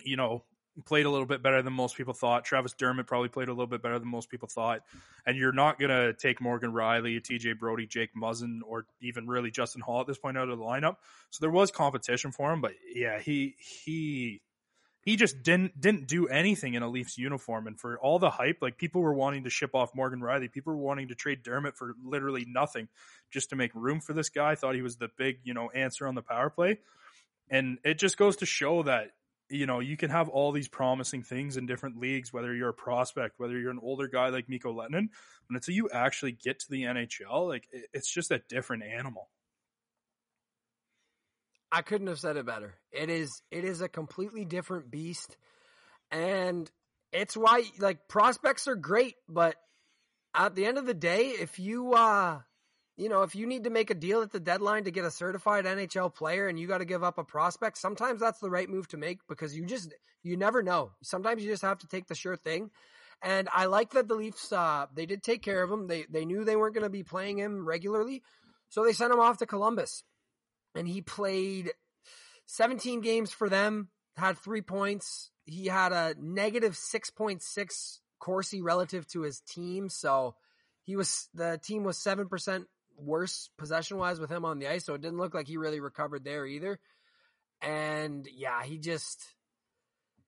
you 0.04 0.18
know, 0.18 0.44
played 0.84 1.06
a 1.06 1.10
little 1.10 1.26
bit 1.26 1.42
better 1.42 1.62
than 1.62 1.74
most 1.74 1.96
people 1.96 2.14
thought. 2.14 2.44
Travis 2.44 2.74
Dermott 2.74 3.08
probably 3.08 3.30
played 3.30 3.48
a 3.48 3.52
little 3.52 3.68
bit 3.68 3.82
better 3.82 3.98
than 3.98 4.10
most 4.10 4.30
people 4.30 4.48
thought. 4.48 4.82
And 5.26 5.38
you're 5.38 5.54
not 5.54 5.80
going 5.80 5.90
to 5.90 6.14
take 6.14 6.42
Morgan 6.42 6.74
Rielly, 6.74 7.22
TJ 7.22 7.58
Brodie, 7.58 7.88
Jake 7.88 8.10
Muzzin, 8.16 8.60
or 8.66 8.86
even 9.02 9.28
really 9.28 9.52
Justin 9.52 9.82
Holl 9.82 10.02
at 10.02 10.08
this 10.08 10.18
point 10.18 10.38
out 10.38 10.50
of 10.50 10.58
the 10.58 10.64
lineup. 10.64 10.98
So 11.30 11.40
there 11.42 11.52
was 11.52 11.72
competition 11.72 12.32
for 12.32 12.52
him, 12.52 12.62
but 12.62 12.74
yeah, 12.94 13.20
he 13.20 13.56
he 13.58 14.42
he 15.02 15.16
just 15.16 15.44
didn't 15.44 15.80
didn't 15.80 16.08
do 16.08 16.28
anything 16.28 16.74
in 16.74 16.84
a 16.84 16.90
Leafs 16.90 17.18
uniform. 17.18 17.68
And 17.68 17.80
for 17.80 17.98
all 18.00 18.20
the 18.20 18.32
hype, 18.32 18.58
like 18.62 18.78
people 18.78 19.02
were 19.02 19.14
wanting 19.14 19.44
to 19.44 19.50
ship 19.50 19.76
off 19.76 19.96
Morgan 19.96 20.20
Rielly, 20.20 20.52
people 20.52 20.74
were 20.74 20.82
wanting 20.82 21.10
to 21.10 21.16
trade 21.16 21.44
Dermott 21.44 21.78
for 21.78 21.96
literally 22.04 22.46
nothing 22.48 22.88
just 23.32 23.52
to 23.52 23.56
make 23.56 23.72
room 23.76 24.02
for 24.02 24.14
this 24.14 24.30
guy. 24.30 24.56
Thought 24.56 24.76
he 24.76 24.82
was 24.82 24.98
the 24.98 25.10
big, 25.16 25.38
you 25.44 25.54
know, 25.54 25.70
answer 25.70 26.08
on 26.08 26.16
the 26.16 26.24
power 26.24 26.50
play. 26.50 26.80
And 27.50 27.78
it 27.84 28.00
just 28.00 28.18
goes 28.18 28.38
to 28.38 28.48
show 28.48 28.82
that 28.84 29.12
you 29.50 29.66
know, 29.66 29.80
you 29.80 29.98
can 29.98 30.10
have 30.10 30.30
all 30.30 30.52
these 30.52 30.68
promising 30.68 31.24
things 31.24 31.58
in 31.58 31.66
different 31.66 31.98
leagues, 31.98 32.34
whether 32.34 32.54
you're 32.54 32.70
a 32.70 32.74
prospect, 32.74 33.36
whether 33.38 33.58
you're 33.58 33.72
an 33.72 33.80
older 33.82 34.08
guy 34.08 34.30
like 34.30 34.50
Mikko 34.50 34.74
Lehtonen, 34.74 35.10
but 35.48 35.56
until 35.56 35.76
you 35.76 35.90
actually 35.92 36.32
get 36.32 36.60
to 36.60 36.70
the 36.70 36.84
NHL, 36.84 37.48
like 37.48 37.68
it's 37.94 38.12
just 38.12 38.32
a 38.32 38.42
different 38.50 38.84
animal. 38.84 39.30
I 41.72 41.82
couldn't 41.82 42.08
have 42.08 42.20
said 42.20 42.38
it 42.38 42.46
better. 42.46 42.76
It 42.92 43.10
is 43.10 43.42
it 43.52 43.66
is 43.66 43.82
a 43.82 43.90
completely 43.90 44.46
different 44.46 44.90
beast. 44.90 45.36
And 46.10 46.70
it's 47.12 47.36
why 47.36 47.64
like 47.80 48.08
prospects 48.08 48.68
are 48.68 48.76
great, 48.76 49.16
but 49.28 49.56
at 50.34 50.56
the 50.56 50.66
end 50.66 50.78
of 50.78 50.86
the 50.86 50.94
day, 50.94 51.30
if 51.30 51.60
you 51.60 51.94
uh 51.94 52.40
you 52.98 53.10
know, 53.10 53.24
if 53.24 53.36
you 53.36 53.46
need 53.46 53.66
to 53.66 53.70
make 53.70 53.90
a 53.90 53.96
deal 53.96 54.22
at 54.22 54.32
the 54.32 54.40
deadline 54.40 54.86
to 54.86 54.92
get 54.92 55.04
a 55.04 55.12
certified 55.12 55.66
NHL 55.66 56.14
player 56.14 56.48
and 56.48 56.58
you 56.58 56.68
got 56.68 56.78
to 56.78 56.86
give 56.86 57.04
up 57.04 57.18
a 57.18 57.24
prospect, 57.24 57.78
sometimes 57.78 58.22
that's 58.22 58.40
the 58.40 58.50
right 58.50 58.70
move 58.70 58.88
to 58.90 58.98
make 58.98 59.20
because 59.28 59.56
you 59.56 59.66
just, 59.66 59.94
you 60.24 60.38
never 60.38 60.64
know. 60.64 60.92
Sometimes 61.04 61.44
you 61.44 61.50
just 61.50 61.64
have 61.64 61.80
to 61.80 61.88
take 61.88 62.08
the 62.08 62.16
sure 62.16 62.38
thing. 62.38 62.72
And 63.22 63.50
I 63.52 63.66
like 63.66 63.92
that 63.92 64.08
the 64.08 64.16
Leafs, 64.16 64.52
uh, 64.52 64.86
they 64.94 65.06
did 65.06 65.24
take 65.24 65.42
care 65.42 65.62
of 65.62 65.72
him. 65.72 65.88
They, 65.88 66.06
they 66.10 66.26
knew 66.26 66.44
they 66.44 66.56
weren't 66.56 66.74
going 66.74 66.86
to 66.86 66.90
be 66.90 67.04
playing 67.04 67.38
him 67.38 67.66
regularly. 67.66 68.24
So 68.70 68.84
they 68.84 68.94
sent 68.94 69.14
him 69.14 69.20
off 69.20 69.40
to 69.40 69.46
Columbus 69.46 70.04
and 70.74 70.88
he 70.88 71.02
played 71.02 71.72
17 72.46 73.02
games 73.02 73.32
for 73.32 73.50
them, 73.50 73.90
had 74.16 74.38
three 74.38 74.62
points. 74.62 75.32
He 75.46 75.68
had 75.68 75.92
a 75.92 76.16
negative 76.20 76.74
6.6 76.74 78.00
Corsi 78.20 78.62
relative 78.62 79.06
to 79.10 79.22
his 79.22 79.42
team. 79.42 79.90
So 79.90 80.36
he 80.84 80.96
was, 80.96 81.28
the 81.34 81.60
team 81.62 81.84
was 81.84 81.98
7% 81.98 82.66
worse 82.98 83.50
possession 83.58 83.98
wise 83.98 84.20
with 84.20 84.30
him 84.30 84.46
on 84.46 84.60
the 84.60 84.68
ice, 84.68 84.86
so 84.86 84.94
it 84.94 85.02
didn't 85.02 85.20
look 85.20 85.34
like 85.34 85.48
he 85.48 85.58
really 85.58 85.80
recovered 85.80 86.24
there 86.24 86.46
either. 86.46 86.80
And 87.62 88.28
yeah, 88.34 88.64
he 88.64 88.78
just 88.78 89.24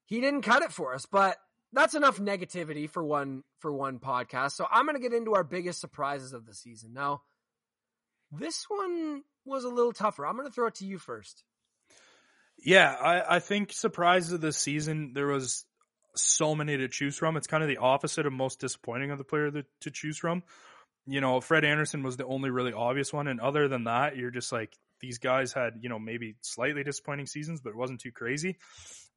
he 0.05 0.21
didn't 0.21 0.41
cut 0.41 0.63
it 0.63 0.71
for 0.71 0.93
us, 0.93 1.05
but 1.05 1.37
that's 1.73 1.95
enough 1.95 2.17
negativity 2.17 2.89
for 2.89 3.03
one 3.03 3.43
for 3.59 3.71
one 3.71 3.99
podcast. 3.99 4.53
So 4.53 4.65
I'm 4.69 4.85
going 4.85 4.95
to 4.95 5.01
get 5.01 5.13
into 5.13 5.35
our 5.35 5.43
biggest 5.43 5.81
surprises 5.81 6.33
of 6.33 6.45
the 6.45 6.53
season. 6.53 6.93
Now, 6.93 7.21
this 8.31 8.65
one 8.69 9.23
was 9.45 9.63
a 9.63 9.69
little 9.69 9.93
tougher. 9.93 10.25
I'm 10.25 10.35
going 10.35 10.47
to 10.47 10.53
throw 10.53 10.67
it 10.67 10.75
to 10.75 10.85
you 10.85 10.97
first. 10.97 11.43
Yeah, 12.57 12.91
I, 12.91 13.35
I 13.35 13.39
think 13.39 13.71
surprises 13.71 14.31
of 14.31 14.41
the 14.41 14.51
season 14.51 15.11
there 15.13 15.27
was 15.27 15.65
so 16.15 16.55
many 16.55 16.77
to 16.77 16.87
choose 16.87 17.17
from. 17.17 17.37
It's 17.37 17.45
kind 17.45 17.61
of 17.61 17.69
the 17.69 17.77
opposite 17.77 18.25
of 18.25 18.33
most 18.33 18.59
disappointing 18.59 19.11
of 19.11 19.19
the 19.19 19.23
player 19.23 19.51
to, 19.51 19.65
to 19.81 19.91
choose 19.91 20.17
from 20.17 20.41
you 21.07 21.21
know, 21.21 21.39
Fred 21.39 21.63
Andersen 21.63 22.03
was 22.03 22.17
the 22.17 22.25
only 22.25 22.49
really 22.49 22.73
obvious 22.73 23.13
one. 23.13 23.27
And 23.27 23.39
other 23.39 23.67
than 23.67 23.85
that, 23.85 24.17
you're 24.17 24.31
just 24.31 24.51
like, 24.51 24.77
these 24.99 25.19
guys 25.19 25.53
had, 25.53 25.75
you 25.81 25.89
know, 25.89 25.99
maybe 25.99 26.35
slightly 26.41 26.83
disappointing 26.83 27.27
seasons, 27.27 27.61
but 27.61 27.69
it 27.69 27.77
wasn't 27.77 28.01
too 28.01 28.11
crazy. 28.11 28.57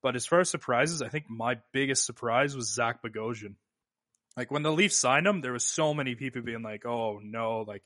But 0.03 0.15
as 0.15 0.25
far 0.25 0.41
as 0.41 0.49
surprises, 0.49 1.03
I 1.03 1.09
think 1.09 1.25
my 1.29 1.59
biggest 1.73 2.07
surprise 2.07 2.55
was 2.55 2.73
Zach 2.73 3.03
Bogosian. 3.03 3.55
Like 4.37 4.51
when 4.51 4.63
the 4.63 4.73
Leafs 4.73 4.97
signed 4.97 5.27
him, 5.27 5.41
there 5.41 5.53
was 5.53 5.65
so 5.65 5.93
many 5.93 6.15
people 6.15 6.43
being 6.43 6.63
like, 6.63 6.87
oh 6.87 7.19
no, 7.23 7.65
like 7.67 7.83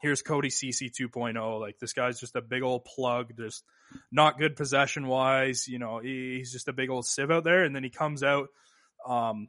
here's 0.00 0.22
Cody 0.22 0.50
Ceci 0.50 0.90
2.0. 0.90 1.60
Like 1.60 1.78
this 1.78 1.92
guy's 1.92 2.18
just 2.18 2.36
a 2.36 2.40
big 2.40 2.62
old 2.62 2.84
plug, 2.84 3.36
just 3.36 3.64
not 4.10 4.38
good 4.38 4.56
possession 4.56 5.06
wise. 5.06 5.68
You 5.68 5.78
know, 5.78 5.98
he's 5.98 6.52
just 6.52 6.68
a 6.68 6.72
big 6.72 6.90
old 6.90 7.06
sieve 7.06 7.30
out 7.30 7.44
there. 7.44 7.64
And 7.64 7.76
then 7.76 7.84
he 7.84 7.90
comes 7.90 8.22
out, 8.22 8.48
um, 9.06 9.48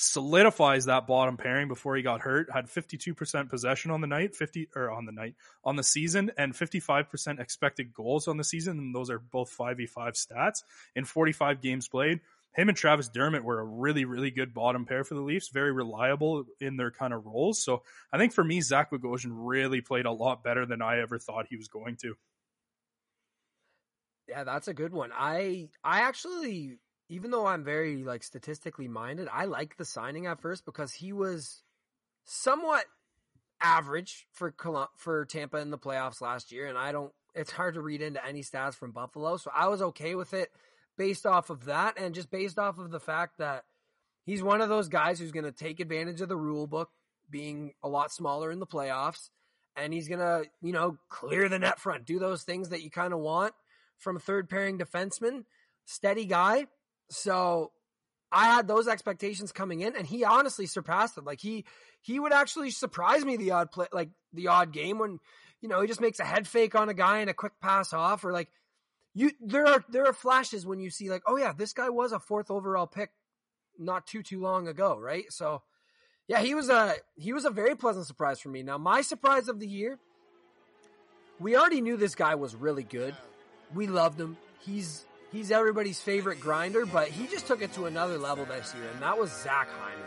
solidifies 0.00 0.84
that 0.84 1.08
bottom 1.08 1.36
pairing 1.36 1.66
before 1.66 1.96
he 1.96 2.02
got 2.02 2.20
hurt. 2.20 2.48
Had 2.52 2.66
52% 2.66 3.48
possession 3.48 3.90
on 3.90 4.00
the 4.00 4.06
night, 4.06 4.36
50 4.36 4.68
or 4.76 4.90
on 4.90 5.06
the 5.06 5.12
night 5.12 5.34
on 5.64 5.74
the 5.74 5.82
season, 5.82 6.30
and 6.38 6.52
55% 6.52 7.40
expected 7.40 7.92
goals 7.92 8.28
on 8.28 8.36
the 8.36 8.44
season. 8.44 8.78
And 8.78 8.94
those 8.94 9.10
are 9.10 9.18
both 9.18 9.54
5v5 9.56 9.90
stats 10.14 10.62
in 10.94 11.04
45 11.04 11.60
games 11.60 11.88
played. 11.88 12.20
Him 12.54 12.68
and 12.68 12.78
Travis 12.78 13.08
Dermott 13.08 13.44
were 13.44 13.60
a 13.60 13.64
really, 13.64 14.04
really 14.04 14.30
good 14.30 14.54
bottom 14.54 14.86
pair 14.86 15.04
for 15.04 15.14
the 15.14 15.20
Leafs, 15.20 15.48
very 15.48 15.72
reliable 15.72 16.44
in 16.60 16.76
their 16.76 16.90
kind 16.90 17.12
of 17.12 17.26
roles. 17.26 17.62
So 17.62 17.82
I 18.12 18.18
think 18.18 18.32
for 18.32 18.44
me, 18.44 18.60
Zach 18.60 18.90
Bogosian 18.90 19.32
really 19.32 19.80
played 19.80 20.06
a 20.06 20.12
lot 20.12 20.42
better 20.42 20.64
than 20.64 20.80
I 20.80 21.00
ever 21.00 21.18
thought 21.18 21.46
he 21.50 21.56
was 21.56 21.68
going 21.68 21.96
to. 22.02 22.14
Yeah, 24.28 24.44
that's 24.44 24.68
a 24.68 24.74
good 24.74 24.92
one. 24.92 25.10
I 25.12 25.70
I 25.82 26.00
actually 26.00 26.78
even 27.08 27.30
though 27.30 27.46
I'm 27.46 27.64
very 27.64 28.04
like 28.04 28.22
statistically 28.22 28.88
minded, 28.88 29.28
I 29.32 29.46
liked 29.46 29.78
the 29.78 29.84
signing 29.84 30.26
at 30.26 30.40
first 30.40 30.64
because 30.64 30.92
he 30.92 31.12
was 31.12 31.62
somewhat 32.24 32.84
average 33.60 34.26
for 34.32 34.54
for 34.96 35.24
Tampa 35.24 35.58
in 35.58 35.70
the 35.70 35.78
playoffs 35.78 36.20
last 36.20 36.52
year, 36.52 36.66
and 36.66 36.76
I 36.76 36.92
don't. 36.92 37.12
It's 37.34 37.52
hard 37.52 37.74
to 37.74 37.80
read 37.80 38.02
into 38.02 38.24
any 38.24 38.42
stats 38.42 38.74
from 38.74 38.92
Buffalo, 38.92 39.36
so 39.36 39.50
I 39.54 39.68
was 39.68 39.80
okay 39.82 40.14
with 40.14 40.34
it 40.34 40.50
based 40.96 41.26
off 41.26 41.50
of 41.50 41.66
that, 41.66 41.98
and 41.98 42.14
just 42.14 42.30
based 42.30 42.58
off 42.58 42.78
of 42.78 42.90
the 42.90 43.00
fact 43.00 43.38
that 43.38 43.64
he's 44.24 44.42
one 44.42 44.60
of 44.60 44.68
those 44.68 44.88
guys 44.88 45.18
who's 45.18 45.32
going 45.32 45.44
to 45.44 45.52
take 45.52 45.80
advantage 45.80 46.20
of 46.20 46.28
the 46.28 46.36
rule 46.36 46.66
book 46.66 46.90
being 47.30 47.72
a 47.82 47.88
lot 47.88 48.12
smaller 48.12 48.50
in 48.50 48.58
the 48.58 48.66
playoffs, 48.66 49.30
and 49.76 49.94
he's 49.94 50.08
going 50.08 50.20
to 50.20 50.44
you 50.60 50.72
know 50.72 50.98
clear 51.08 51.48
the 51.48 51.58
net 51.58 51.78
front, 51.78 52.04
do 52.04 52.18
those 52.18 52.42
things 52.42 52.68
that 52.68 52.82
you 52.82 52.90
kind 52.90 53.14
of 53.14 53.20
want 53.20 53.54
from 53.96 54.18
third 54.18 54.50
pairing 54.50 54.78
defenseman, 54.78 55.44
steady 55.86 56.26
guy 56.26 56.66
so 57.10 57.72
I 58.30 58.46
had 58.46 58.68
those 58.68 58.88
expectations 58.88 59.52
coming 59.52 59.80
in, 59.80 59.96
and 59.96 60.06
he 60.06 60.24
honestly 60.24 60.66
surpassed 60.66 61.14
them. 61.14 61.24
Like 61.24 61.40
he 61.40 61.64
he 62.02 62.18
would 62.20 62.32
actually 62.32 62.70
surprise 62.70 63.24
me 63.24 63.36
the 63.36 63.52
odd 63.52 63.70
play, 63.72 63.86
like 63.92 64.10
the 64.32 64.48
odd 64.48 64.72
game 64.72 64.98
when 64.98 65.18
you 65.60 65.68
know 65.68 65.80
he 65.80 65.88
just 65.88 66.00
makes 66.00 66.20
a 66.20 66.24
head 66.24 66.46
fake 66.46 66.74
on 66.74 66.88
a 66.88 66.94
guy 66.94 67.18
and 67.18 67.30
a 67.30 67.34
quick 67.34 67.52
pass 67.60 67.92
off, 67.92 68.24
or 68.24 68.32
like 68.32 68.48
you 69.14 69.30
there 69.40 69.66
are 69.66 69.84
there 69.88 70.06
are 70.06 70.12
flashes 70.12 70.66
when 70.66 70.80
you 70.80 70.90
see 70.90 71.10
like 71.10 71.22
oh 71.26 71.36
yeah 71.36 71.52
this 71.52 71.72
guy 71.72 71.88
was 71.88 72.12
a 72.12 72.20
fourth 72.20 72.50
overall 72.50 72.86
pick 72.86 73.10
not 73.78 74.06
too 74.06 74.22
too 74.22 74.40
long 74.40 74.68
ago, 74.68 74.98
right? 74.98 75.24
So 75.30 75.62
yeah, 76.26 76.40
he 76.40 76.54
was 76.54 76.68
a 76.68 76.94
he 77.16 77.32
was 77.32 77.44
a 77.44 77.50
very 77.50 77.74
pleasant 77.74 78.06
surprise 78.06 78.40
for 78.40 78.50
me. 78.50 78.62
Now 78.62 78.76
my 78.76 79.00
surprise 79.00 79.48
of 79.48 79.58
the 79.58 79.66
year, 79.66 79.98
we 81.40 81.56
already 81.56 81.80
knew 81.80 81.96
this 81.96 82.14
guy 82.14 82.34
was 82.34 82.54
really 82.54 82.82
good. 82.82 83.16
We 83.74 83.86
loved 83.86 84.20
him. 84.20 84.36
He's 84.60 85.06
he's 85.32 85.50
everybody's 85.50 86.00
favorite 86.00 86.40
grinder, 86.40 86.86
but 86.86 87.08
he 87.08 87.26
just 87.26 87.46
took 87.46 87.62
it 87.62 87.72
to 87.74 87.86
another 87.86 88.18
level 88.18 88.44
this 88.44 88.74
year, 88.74 88.84
and 88.92 89.02
that 89.02 89.18
was 89.18 89.30
Zach 89.30 89.68
Hyman. 89.70 90.06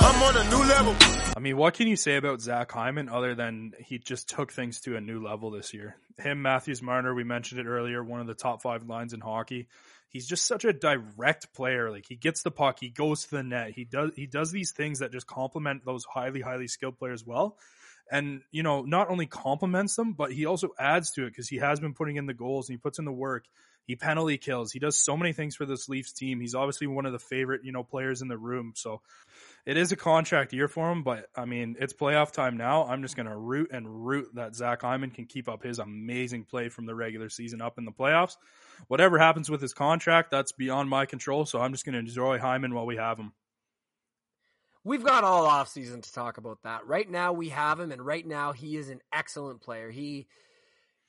I'm 0.00 0.22
on 0.22 0.36
a 0.36 0.50
new 0.50 0.64
level. 0.68 0.96
I 1.36 1.40
mean, 1.40 1.56
what 1.56 1.74
can 1.74 1.86
you 1.86 1.96
say 1.96 2.16
about 2.16 2.40
Zach 2.40 2.70
Hyman 2.72 3.08
other 3.08 3.34
than 3.34 3.72
he 3.78 3.98
just 3.98 4.28
took 4.28 4.52
things 4.52 4.80
to 4.80 4.96
a 4.96 5.00
new 5.00 5.22
level 5.24 5.50
this 5.50 5.72
year? 5.74 5.96
Him, 6.18 6.42
Matthews 6.42 6.82
Marner, 6.82 7.14
we 7.14 7.24
mentioned 7.24 7.60
it 7.60 7.66
earlier, 7.66 8.02
one 8.02 8.20
of 8.20 8.26
the 8.26 8.34
top 8.34 8.62
five 8.62 8.84
lines 8.88 9.12
in 9.12 9.20
hockey. 9.20 9.68
He's 10.08 10.26
just 10.26 10.46
such 10.46 10.64
a 10.64 10.72
direct 10.72 11.52
player. 11.52 11.90
Like 11.90 12.06
he 12.08 12.16
gets 12.16 12.42
the 12.42 12.50
puck, 12.50 12.78
he 12.80 12.88
goes 12.88 13.24
to 13.24 13.30
the 13.36 13.42
net. 13.42 13.72
He 13.72 13.84
does 13.84 14.12
he 14.16 14.26
does 14.26 14.50
these 14.50 14.72
things 14.72 15.00
that 15.00 15.12
just 15.12 15.26
complement 15.26 15.84
those 15.84 16.04
highly, 16.04 16.40
highly 16.40 16.66
skilled 16.66 16.98
players 16.98 17.26
well 17.26 17.58
and 18.10 18.42
you 18.50 18.62
know 18.62 18.82
not 18.82 19.10
only 19.10 19.26
complements 19.26 19.96
them 19.96 20.12
but 20.12 20.32
he 20.32 20.46
also 20.46 20.70
adds 20.78 21.10
to 21.12 21.24
it 21.24 21.30
because 21.30 21.48
he 21.48 21.56
has 21.56 21.80
been 21.80 21.94
putting 21.94 22.16
in 22.16 22.26
the 22.26 22.34
goals 22.34 22.68
and 22.68 22.74
he 22.74 22.78
puts 22.78 22.98
in 22.98 23.04
the 23.04 23.12
work. 23.12 23.44
He 23.84 23.96
penalty 23.96 24.36
kills. 24.36 24.70
He 24.70 24.80
does 24.80 25.02
so 25.02 25.16
many 25.16 25.32
things 25.32 25.56
for 25.56 25.64
this 25.64 25.88
leafs 25.88 26.12
team. 26.12 26.40
He's 26.40 26.54
obviously 26.54 26.86
one 26.86 27.06
of 27.06 27.12
the 27.12 27.18
favorite 27.18 27.62
you 27.64 27.72
know 27.72 27.82
players 27.82 28.20
in 28.20 28.28
the 28.28 28.36
room. 28.36 28.72
So 28.76 29.00
it 29.64 29.76
is 29.76 29.92
a 29.92 29.96
contract 29.96 30.52
year 30.52 30.68
for 30.68 30.90
him 30.90 31.02
but 31.02 31.26
i 31.36 31.44
mean 31.44 31.76
it's 31.78 31.92
playoff 31.92 32.32
time 32.32 32.56
now. 32.56 32.84
I'm 32.84 33.02
just 33.02 33.16
going 33.16 33.26
to 33.26 33.36
root 33.36 33.70
and 33.72 34.06
root 34.06 34.28
that 34.34 34.54
zach 34.54 34.82
hyman 34.82 35.10
can 35.10 35.26
keep 35.26 35.48
up 35.48 35.62
his 35.62 35.78
amazing 35.78 36.44
play 36.44 36.68
from 36.68 36.86
the 36.86 36.94
regular 36.94 37.28
season 37.28 37.60
up 37.62 37.78
in 37.78 37.84
the 37.84 37.92
playoffs. 37.92 38.36
Whatever 38.88 39.18
happens 39.18 39.50
with 39.50 39.60
his 39.62 39.74
contract 39.74 40.30
that's 40.30 40.52
beyond 40.52 40.90
my 40.90 41.06
control. 41.06 41.46
So 41.46 41.60
i'm 41.60 41.72
just 41.72 41.84
going 41.84 41.94
to 41.94 41.98
enjoy 41.98 42.38
hyman 42.38 42.74
while 42.74 42.86
we 42.86 42.96
have 42.96 43.18
him 43.18 43.32
we've 44.84 45.04
got 45.04 45.24
all 45.24 45.46
off 45.46 45.68
season 45.68 46.00
to 46.02 46.12
talk 46.12 46.38
about 46.38 46.62
that. 46.62 46.86
Right 46.86 47.08
now 47.08 47.32
we 47.32 47.50
have 47.50 47.80
him, 47.80 47.92
and 47.92 48.04
right 48.04 48.26
now 48.26 48.52
he 48.52 48.76
is 48.76 48.88
an 48.88 49.00
excellent 49.12 49.60
player. 49.60 49.90
He 49.90 50.26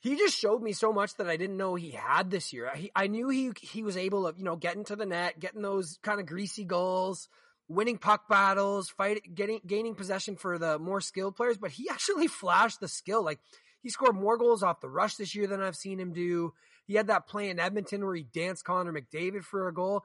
he 0.00 0.16
just 0.16 0.38
showed 0.38 0.62
me 0.62 0.72
so 0.72 0.92
much 0.92 1.14
that 1.16 1.28
I 1.28 1.36
didn't 1.36 1.58
know 1.58 1.74
he 1.74 1.90
had 1.90 2.30
this 2.30 2.52
year. 2.52 2.70
He, 2.74 2.90
I 2.94 3.06
knew 3.06 3.28
he 3.28 3.52
he 3.60 3.82
was 3.82 3.96
able 3.96 4.30
to 4.30 4.38
you 4.38 4.44
know 4.44 4.56
get 4.56 4.76
into 4.76 4.96
the 4.96 5.06
net, 5.06 5.38
getting 5.38 5.62
those 5.62 5.98
kind 6.02 6.20
of 6.20 6.26
greasy 6.26 6.64
goals, 6.64 7.28
winning 7.68 7.98
puck 7.98 8.28
battles, 8.28 8.90
fight 8.90 9.22
getting 9.34 9.60
gaining 9.66 9.94
possession 9.94 10.36
for 10.36 10.58
the 10.58 10.78
more 10.78 11.00
skilled 11.00 11.36
players. 11.36 11.58
But 11.58 11.70
he 11.70 11.88
actually 11.90 12.28
flashed 12.28 12.80
the 12.80 12.88
skill. 12.88 13.24
Like 13.24 13.40
he 13.82 13.90
scored 13.90 14.16
more 14.16 14.38
goals 14.38 14.62
off 14.62 14.80
the 14.80 14.88
rush 14.88 15.16
this 15.16 15.34
year 15.34 15.46
than 15.46 15.62
I've 15.62 15.76
seen 15.76 16.00
him 16.00 16.12
do. 16.12 16.52
He 16.86 16.94
had 16.94 17.06
that 17.06 17.28
play 17.28 17.50
in 17.50 17.60
Edmonton 17.60 18.04
where 18.04 18.16
he 18.16 18.24
danced 18.24 18.64
Connor 18.64 18.92
McDavid 18.92 19.44
for 19.44 19.68
a 19.68 19.74
goal. 19.74 20.04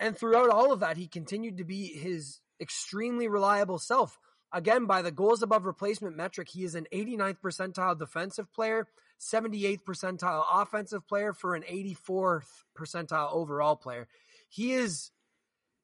And 0.00 0.16
throughout 0.16 0.50
all 0.50 0.72
of 0.72 0.80
that, 0.80 0.96
he 0.96 1.06
continued 1.06 1.58
to 1.58 1.64
be 1.64 1.86
his 1.86 2.40
extremely 2.60 3.28
reliable 3.28 3.78
self. 3.78 4.18
Again, 4.52 4.86
by 4.86 5.02
the 5.02 5.10
goals 5.10 5.42
above 5.42 5.66
replacement 5.66 6.16
metric, 6.16 6.48
he 6.50 6.64
is 6.64 6.74
an 6.74 6.86
89th 6.92 7.40
percentile 7.40 7.98
defensive 7.98 8.52
player, 8.52 8.86
78th 9.20 9.82
percentile 9.82 10.44
offensive 10.50 11.06
player 11.06 11.32
for 11.32 11.54
an 11.54 11.62
84th 11.62 12.46
percentile 12.76 13.32
overall 13.32 13.76
player. 13.76 14.08
He 14.48 14.72
is 14.72 15.10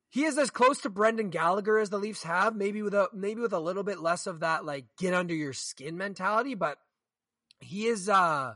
he 0.09 0.25
is 0.25 0.39
as 0.39 0.49
close 0.49 0.81
to 0.83 0.91
Brendan 0.91 1.31
Gallagher 1.31 1.77
as 1.77 1.91
the 1.91 1.99
Leafs 1.99 2.23
have, 2.23 2.55
maybe 2.55 2.83
with 2.83 2.95
a 2.95 3.09
maybe 3.13 3.41
with 3.41 3.53
a 3.53 3.59
little 3.59 3.83
bit 3.83 3.99
less 3.99 4.27
of 4.27 4.41
that 4.41 4.65
like 4.65 4.87
get 4.97 5.13
under 5.13 5.35
your 5.35 5.53
skin 5.53 5.99
mentality, 5.99 6.55
but 6.55 6.79
he 7.61 7.87
is 7.87 8.09
uh 8.09 8.55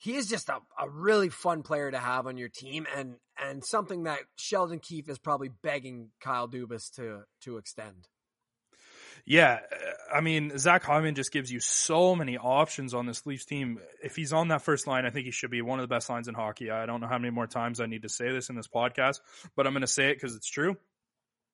he 0.00 0.16
is 0.16 0.28
just 0.28 0.48
a, 0.48 0.56
a 0.80 0.88
really 0.88 1.28
fun 1.28 1.62
player 1.62 1.90
to 1.90 1.98
have 1.98 2.26
on 2.26 2.36
your 2.36 2.48
team 2.48 2.86
and 2.96 3.16
and 3.38 3.64
something 3.64 4.04
that 4.04 4.20
Sheldon 4.36 4.80
Keefe 4.80 5.08
is 5.08 5.18
probably 5.18 5.50
begging 5.62 6.08
Kyle 6.20 6.48
Dubas 6.48 6.90
to 6.96 7.24
to 7.42 7.58
extend. 7.58 8.08
Yeah, 9.26 9.60
uh, 9.70 10.16
I 10.16 10.22
mean 10.22 10.58
Zach 10.58 10.82
Hyman 10.82 11.14
just 11.14 11.32
gives 11.32 11.52
you 11.52 11.60
so 11.60 12.16
many 12.16 12.38
options 12.38 12.94
on 12.94 13.04
this 13.04 13.26
Leafs 13.26 13.44
team. 13.44 13.78
If 14.02 14.16
he's 14.16 14.32
on 14.32 14.48
that 14.48 14.62
first 14.62 14.86
line, 14.86 15.04
I 15.04 15.10
think 15.10 15.26
he 15.26 15.30
should 15.30 15.50
be 15.50 15.60
one 15.60 15.78
of 15.78 15.84
the 15.84 15.94
best 15.94 16.08
lines 16.08 16.28
in 16.28 16.34
hockey. 16.34 16.70
I 16.70 16.86
don't 16.86 17.02
know 17.02 17.06
how 17.06 17.18
many 17.18 17.30
more 17.30 17.46
times 17.46 17.78
I 17.78 17.86
need 17.86 18.02
to 18.02 18.08
say 18.08 18.32
this 18.32 18.48
in 18.48 18.56
this 18.56 18.68
podcast, 18.68 19.20
but 19.54 19.66
I'm 19.66 19.74
going 19.74 19.82
to 19.82 19.86
say 19.86 20.10
it 20.10 20.14
because 20.14 20.34
it's 20.34 20.48
true. 20.48 20.78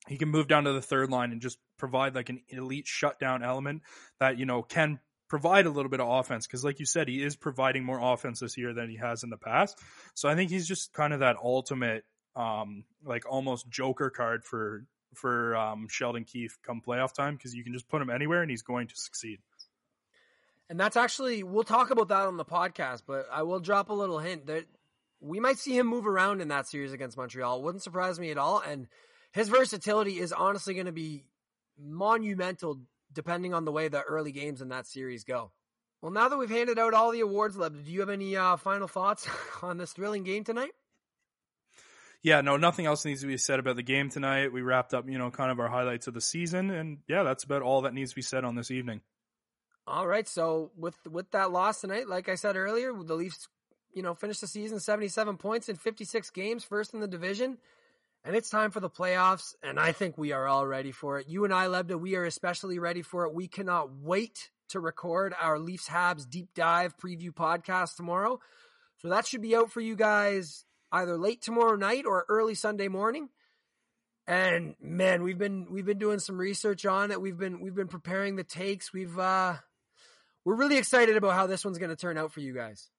He 0.06 0.18
can 0.18 0.28
move 0.28 0.46
down 0.46 0.64
to 0.64 0.72
the 0.72 0.80
third 0.80 1.10
line 1.10 1.32
and 1.32 1.40
just 1.40 1.58
provide 1.78 2.14
like 2.14 2.28
an 2.28 2.42
elite 2.48 2.86
shutdown 2.86 3.42
element 3.42 3.82
that 4.20 4.38
you 4.38 4.46
know 4.46 4.62
can 4.62 5.00
provide 5.28 5.66
a 5.66 5.70
little 5.70 5.90
bit 5.90 6.00
of 6.00 6.08
offense 6.08 6.46
because 6.46 6.64
like 6.64 6.78
you 6.78 6.86
said 6.86 7.08
he 7.08 7.22
is 7.22 7.36
providing 7.36 7.84
more 7.84 7.98
offense 8.00 8.40
this 8.40 8.56
year 8.56 8.72
than 8.72 8.88
he 8.88 8.96
has 8.96 9.22
in 9.22 9.30
the 9.30 9.36
past. 9.36 9.78
So 10.14 10.28
i 10.28 10.34
think 10.34 10.50
he's 10.50 10.66
just 10.66 10.92
kind 10.92 11.12
of 11.12 11.20
that 11.20 11.36
ultimate 11.42 12.04
um 12.34 12.84
like 13.04 13.24
almost 13.28 13.68
joker 13.68 14.10
card 14.10 14.44
for 14.44 14.84
for 15.14 15.56
um 15.56 15.88
sheldon 15.88 16.24
keefe 16.24 16.58
come 16.62 16.82
playoff 16.86 17.14
time 17.14 17.36
because 17.36 17.54
you 17.54 17.64
can 17.64 17.72
just 17.72 17.88
put 17.88 18.02
him 18.02 18.10
anywhere 18.10 18.42
and 18.42 18.50
he's 18.50 18.62
going 18.62 18.88
to 18.88 18.96
succeed. 18.96 19.38
And 20.68 20.80
that's 20.80 20.96
actually 20.96 21.42
we'll 21.42 21.64
talk 21.64 21.90
about 21.90 22.08
that 22.08 22.26
on 22.26 22.36
the 22.36 22.44
podcast 22.44 23.02
but 23.06 23.26
i 23.32 23.42
will 23.42 23.60
drop 23.60 23.90
a 23.90 23.94
little 23.94 24.18
hint 24.18 24.46
that 24.46 24.64
we 25.20 25.40
might 25.40 25.58
see 25.58 25.76
him 25.76 25.86
move 25.86 26.06
around 26.06 26.40
in 26.40 26.48
that 26.48 26.66
series 26.66 26.92
against 26.92 27.16
montreal. 27.16 27.62
Wouldn't 27.62 27.82
surprise 27.82 28.20
me 28.20 28.30
at 28.30 28.38
all. 28.38 28.60
And 28.60 28.86
his 29.32 29.48
versatility 29.48 30.18
is 30.18 30.32
honestly 30.32 30.74
going 30.74 30.86
to 30.86 30.92
be 30.92 31.24
monumental 31.78 32.80
depending 33.12 33.54
on 33.54 33.64
the 33.64 33.72
way 33.72 33.88
the 33.88 34.02
early 34.02 34.32
games 34.32 34.60
in 34.60 34.68
that 34.68 34.86
series 34.86 35.24
go. 35.24 35.50
Well, 36.02 36.12
now 36.12 36.28
that 36.28 36.36
we've 36.36 36.50
handed 36.50 36.78
out 36.78 36.94
all 36.94 37.10
the 37.10 37.20
awards, 37.20 37.56
Leb, 37.56 37.84
do 37.84 37.90
you 37.90 38.00
have 38.00 38.10
any 38.10 38.36
uh, 38.36 38.56
final 38.56 38.88
thoughts 38.88 39.26
on 39.62 39.78
this 39.78 39.92
thrilling 39.92 40.24
game 40.24 40.44
tonight? 40.44 40.72
Yeah, 42.22 42.40
no, 42.40 42.56
nothing 42.56 42.86
else 42.86 43.04
needs 43.04 43.20
to 43.20 43.26
be 43.26 43.36
said 43.36 43.60
about 43.60 43.76
the 43.76 43.82
game 43.82 44.10
tonight. 44.10 44.52
We 44.52 44.62
wrapped 44.62 44.94
up, 44.94 45.08
you 45.08 45.18
know, 45.18 45.30
kind 45.30 45.50
of 45.50 45.60
our 45.60 45.68
highlights 45.68 46.06
of 46.06 46.14
the 46.14 46.20
season, 46.20 46.70
and 46.70 46.98
yeah, 47.08 47.22
that's 47.22 47.44
about 47.44 47.62
all 47.62 47.82
that 47.82 47.94
needs 47.94 48.10
to 48.10 48.16
be 48.16 48.22
said 48.22 48.44
on 48.44 48.56
this 48.56 48.70
evening. 48.70 49.00
All 49.86 50.06
right, 50.06 50.26
so 50.26 50.72
with 50.76 50.96
with 51.06 51.30
that 51.30 51.52
loss 51.52 51.80
tonight, 51.80 52.08
like 52.08 52.28
I 52.28 52.34
said 52.34 52.56
earlier, 52.56 52.92
the 52.92 53.14
Leafs, 53.14 53.48
you 53.94 54.02
know, 54.02 54.14
finished 54.14 54.40
the 54.40 54.48
season 54.48 54.80
seventy 54.80 55.06
seven 55.06 55.36
points 55.36 55.68
in 55.68 55.76
fifty 55.76 56.04
six 56.04 56.30
games, 56.30 56.64
first 56.64 56.94
in 56.94 57.00
the 57.00 57.06
division 57.06 57.58
and 58.26 58.34
it's 58.34 58.50
time 58.50 58.72
for 58.72 58.80
the 58.80 58.90
playoffs. 58.90 59.54
And 59.62 59.78
I 59.78 59.92
think 59.92 60.18
we 60.18 60.32
are 60.32 60.46
all 60.48 60.66
ready 60.66 60.90
for 60.90 61.20
it. 61.20 61.28
You 61.28 61.44
and 61.44 61.54
I, 61.54 61.66
Lebda, 61.66 61.98
we 61.98 62.16
are 62.16 62.24
especially 62.24 62.80
ready 62.80 63.02
for 63.02 63.24
it. 63.24 63.32
We 63.32 63.46
cannot 63.46 63.90
wait 64.02 64.50
to 64.70 64.80
record 64.80 65.32
our 65.40 65.60
Leafs 65.60 65.88
Habs 65.88 66.28
deep 66.28 66.48
dive 66.52 66.96
preview 66.96 67.30
podcast 67.30 67.94
tomorrow. 67.94 68.40
So 68.98 69.10
that 69.10 69.26
should 69.26 69.42
be 69.42 69.54
out 69.54 69.70
for 69.70 69.80
you 69.80 69.94
guys 69.94 70.64
either 70.90 71.16
late 71.16 71.40
tomorrow 71.40 71.76
night 71.76 72.04
or 72.04 72.26
early 72.28 72.56
Sunday 72.56 72.88
morning. 72.88 73.28
And 74.26 74.74
man, 74.80 75.22
we've 75.22 75.38
been 75.38 75.68
we've 75.70 75.86
been 75.86 75.98
doing 75.98 76.18
some 76.18 76.36
research 76.36 76.84
on 76.84 77.12
it. 77.12 77.20
We've 77.20 77.38
been 77.38 77.60
we've 77.60 77.76
been 77.76 77.86
preparing 77.86 78.34
the 78.34 78.42
takes. 78.42 78.92
We've 78.92 79.16
uh 79.16 79.54
we're 80.44 80.56
really 80.56 80.78
excited 80.78 81.16
about 81.16 81.34
how 81.34 81.46
this 81.46 81.64
one's 81.64 81.78
going 81.78 81.90
to 81.90 81.96
turn 81.96 82.18
out 82.18 82.32
for 82.32 82.40
you 82.40 82.52
guys. 82.52 82.90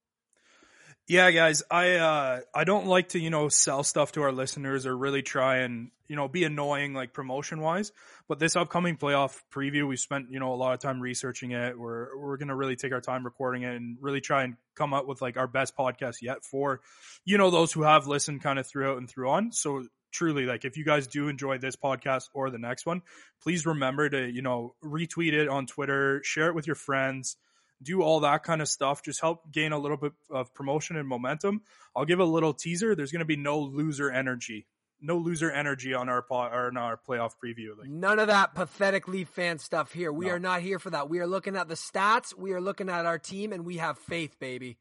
Yeah, 1.08 1.32
guys, 1.32 1.64
I 1.72 1.94
uh 1.96 2.40
I 2.54 2.66
don't 2.66 2.86
like 2.88 3.10
to, 3.10 3.20
you 3.20 3.30
know, 3.30 3.48
sell 3.48 3.84
stuff 3.84 4.12
to 4.14 4.24
our 4.24 4.34
listeners 4.34 4.86
or 4.86 4.96
really 4.98 5.22
try 5.22 5.60
and, 5.60 5.90
you 6.10 6.18
know, 6.18 6.28
be 6.28 6.44
annoying 6.44 6.94
like 6.94 7.14
promotion 7.14 7.62
wise. 7.62 7.94
But 8.28 8.40
this 8.40 8.58
upcoming 8.58 8.98
playoff 8.98 9.42
preview, 9.54 9.88
we 9.88 9.96
spent, 9.96 10.32
you 10.32 10.42
know, 10.42 10.54
a 10.54 10.56
lot 10.56 10.74
of 10.74 10.82
time 10.82 11.00
researching 11.00 11.52
it. 11.52 11.80
We're 11.80 12.18
we're 12.18 12.36
gonna 12.36 12.58
really 12.58 12.76
take 12.76 12.92
our 12.92 13.00
time 13.00 13.24
recording 13.24 13.64
it 13.64 13.74
and 13.74 13.98
really 14.02 14.20
try 14.20 14.44
and 14.44 14.58
come 14.76 14.94
up 14.94 15.08
with 15.08 15.22
like 15.22 15.38
our 15.38 15.48
best 15.48 15.78
podcast 15.78 16.22
yet 16.22 16.44
for, 16.44 16.82
you 17.24 17.38
know, 17.38 17.52
those 17.52 17.72
who 17.72 17.84
have 17.84 18.08
listened 18.08 18.44
kind 18.44 18.60
of 18.60 18.68
throughout 18.68 18.98
and 18.98 19.10
through 19.10 19.30
on. 19.30 19.54
So 19.54 19.86
truly 20.12 20.46
like 20.46 20.66
if 20.66 20.76
you 20.76 20.84
guys 20.84 21.08
do 21.08 21.30
enjoy 21.30 21.58
this 21.58 21.78
podcast 21.78 22.24
or 22.34 22.50
the 22.50 22.58
next 22.60 22.86
one, 22.86 23.02
please 23.42 23.66
remember 23.66 24.10
to, 24.10 24.30
you 24.30 24.42
know, 24.42 24.76
retweet 24.84 25.32
it 25.32 25.48
on 25.48 25.68
Twitter, 25.68 26.22
share 26.26 26.50
it 26.50 26.56
with 26.56 26.68
your 26.68 26.76
friends 26.76 27.38
do 27.82 28.02
all 28.02 28.22
that 28.22 28.44
kind 28.44 28.62
of 28.62 28.68
stuff. 28.68 29.04
Just 29.04 29.22
help 29.22 29.52
gain 29.52 29.72
a 29.72 29.80
little 29.80 29.98
bit 29.98 30.14
of 30.30 30.54
promotion 30.54 30.96
and 30.98 31.08
momentum. 31.08 31.62
I'll 31.96 32.06
give 32.06 32.20
a 32.20 32.26
little 32.26 32.54
teaser. 32.54 32.96
There's 32.96 33.12
going 33.12 33.20
to 33.20 33.26
be 33.26 33.38
no 33.38 33.60
loser 33.60 34.12
energy. 34.12 34.68
No 35.00 35.18
loser 35.18 35.52
energy 35.52 35.94
on 35.94 36.10
our 36.10 36.26
or 36.28 36.68
on 36.68 36.78
our 36.78 36.98
playoff 36.98 37.34
preview. 37.44 37.78
Like, 37.78 37.88
None 37.88 38.18
of 38.18 38.28
that 38.28 38.56
pathetic 38.56 39.08
Leaf 39.08 39.30
fan 39.30 39.60
stuff 39.60 39.92
here. 39.92 40.12
We 40.12 40.26
no. 40.26 40.32
are 40.34 40.40
not 40.40 40.62
here 40.62 40.80
for 40.80 40.90
that. 40.90 41.08
We 41.08 41.20
are 41.20 41.28
looking 41.28 41.56
at 41.56 41.68
the 41.68 41.76
stats. 41.76 42.36
We 42.36 42.54
are 42.54 42.62
looking 42.62 42.90
at 42.90 43.06
our 43.06 43.20
team, 43.20 43.54
and 43.54 43.64
we 43.64 43.78
have 43.78 44.00
faith, 44.00 44.40
baby. 44.40 44.78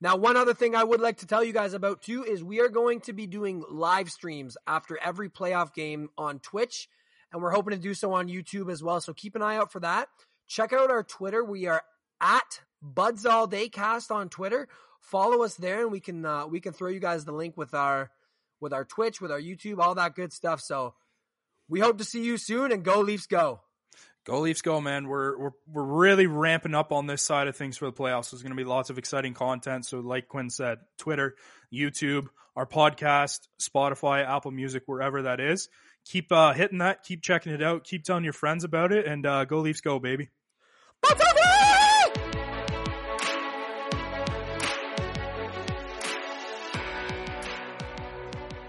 Now, 0.00 0.16
one 0.16 0.36
other 0.36 0.54
thing 0.54 0.74
I 0.74 0.82
would 0.82 1.00
like 1.00 1.18
to 1.18 1.26
tell 1.26 1.44
you 1.44 1.52
guys 1.52 1.74
about 1.74 2.02
too 2.02 2.24
is 2.24 2.42
we 2.42 2.60
are 2.60 2.68
going 2.68 3.00
to 3.02 3.12
be 3.12 3.26
doing 3.26 3.62
live 3.70 4.10
streams 4.10 4.56
after 4.66 4.98
every 5.00 5.28
playoff 5.28 5.74
game 5.74 6.08
on 6.16 6.40
Twitch, 6.40 6.88
and 7.32 7.42
we're 7.42 7.50
hoping 7.50 7.76
to 7.76 7.80
do 7.80 7.94
so 7.94 8.14
on 8.14 8.28
YouTube 8.28 8.72
as 8.72 8.82
well. 8.82 9.00
So 9.00 9.12
keep 9.12 9.36
an 9.36 9.42
eye 9.42 9.56
out 9.56 9.70
for 9.70 9.80
that. 9.80 10.08
Check 10.48 10.72
out 10.72 10.90
our 10.90 11.04
Twitter. 11.04 11.44
We 11.44 11.66
are 11.66 11.82
at 12.20 12.60
Buds 12.82 13.26
All 13.26 13.46
Day 13.46 13.68
Cast 13.68 14.10
on 14.10 14.28
Twitter. 14.28 14.68
Follow 15.00 15.42
us 15.42 15.54
there, 15.54 15.82
and 15.82 15.92
we 15.92 16.00
can 16.00 16.24
uh, 16.24 16.46
we 16.46 16.60
can 16.60 16.72
throw 16.72 16.88
you 16.88 17.00
guys 17.00 17.24
the 17.24 17.32
link 17.32 17.56
with 17.56 17.74
our 17.74 18.10
with 18.60 18.72
our 18.72 18.84
Twitch, 18.84 19.20
with 19.20 19.32
our 19.32 19.40
YouTube, 19.40 19.78
all 19.78 19.94
that 19.94 20.14
good 20.14 20.32
stuff. 20.32 20.60
So 20.60 20.94
we 21.68 21.80
hope 21.80 21.98
to 21.98 22.04
see 22.04 22.22
you 22.22 22.36
soon, 22.36 22.72
and 22.72 22.84
go 22.84 23.00
Leafs, 23.00 23.26
go! 23.26 23.60
Go 24.26 24.40
Leafs, 24.40 24.60
go, 24.60 24.80
man! 24.80 25.08
We're 25.08 25.38
we're 25.38 25.50
we're 25.66 25.82
really 25.82 26.26
ramping 26.26 26.74
up 26.74 26.92
on 26.92 27.06
this 27.06 27.22
side 27.22 27.48
of 27.48 27.56
things 27.56 27.78
for 27.78 27.86
the 27.86 27.92
playoffs. 27.92 28.30
There's 28.30 28.42
going 28.42 28.56
to 28.56 28.62
be 28.62 28.68
lots 28.68 28.90
of 28.90 28.98
exciting 28.98 29.34
content. 29.34 29.86
So, 29.86 30.00
like 30.00 30.28
Quinn 30.28 30.50
said, 30.50 30.78
Twitter, 30.98 31.36
YouTube, 31.72 32.26
our 32.54 32.66
podcast, 32.66 33.48
Spotify, 33.60 34.26
Apple 34.26 34.50
Music, 34.50 34.82
wherever 34.86 35.22
that 35.22 35.40
is. 35.40 35.68
Keep 36.04 36.32
uh, 36.32 36.52
hitting 36.52 36.78
that. 36.78 37.02
Keep 37.04 37.22
checking 37.22 37.52
it 37.52 37.62
out. 37.62 37.84
Keep 37.84 38.04
telling 38.04 38.24
your 38.24 38.32
friends 38.34 38.64
about 38.64 38.92
it, 38.92 39.06
and 39.06 39.24
uh, 39.24 39.46
go 39.46 39.60
Leafs, 39.60 39.80
go, 39.80 39.98
baby! 39.98 40.28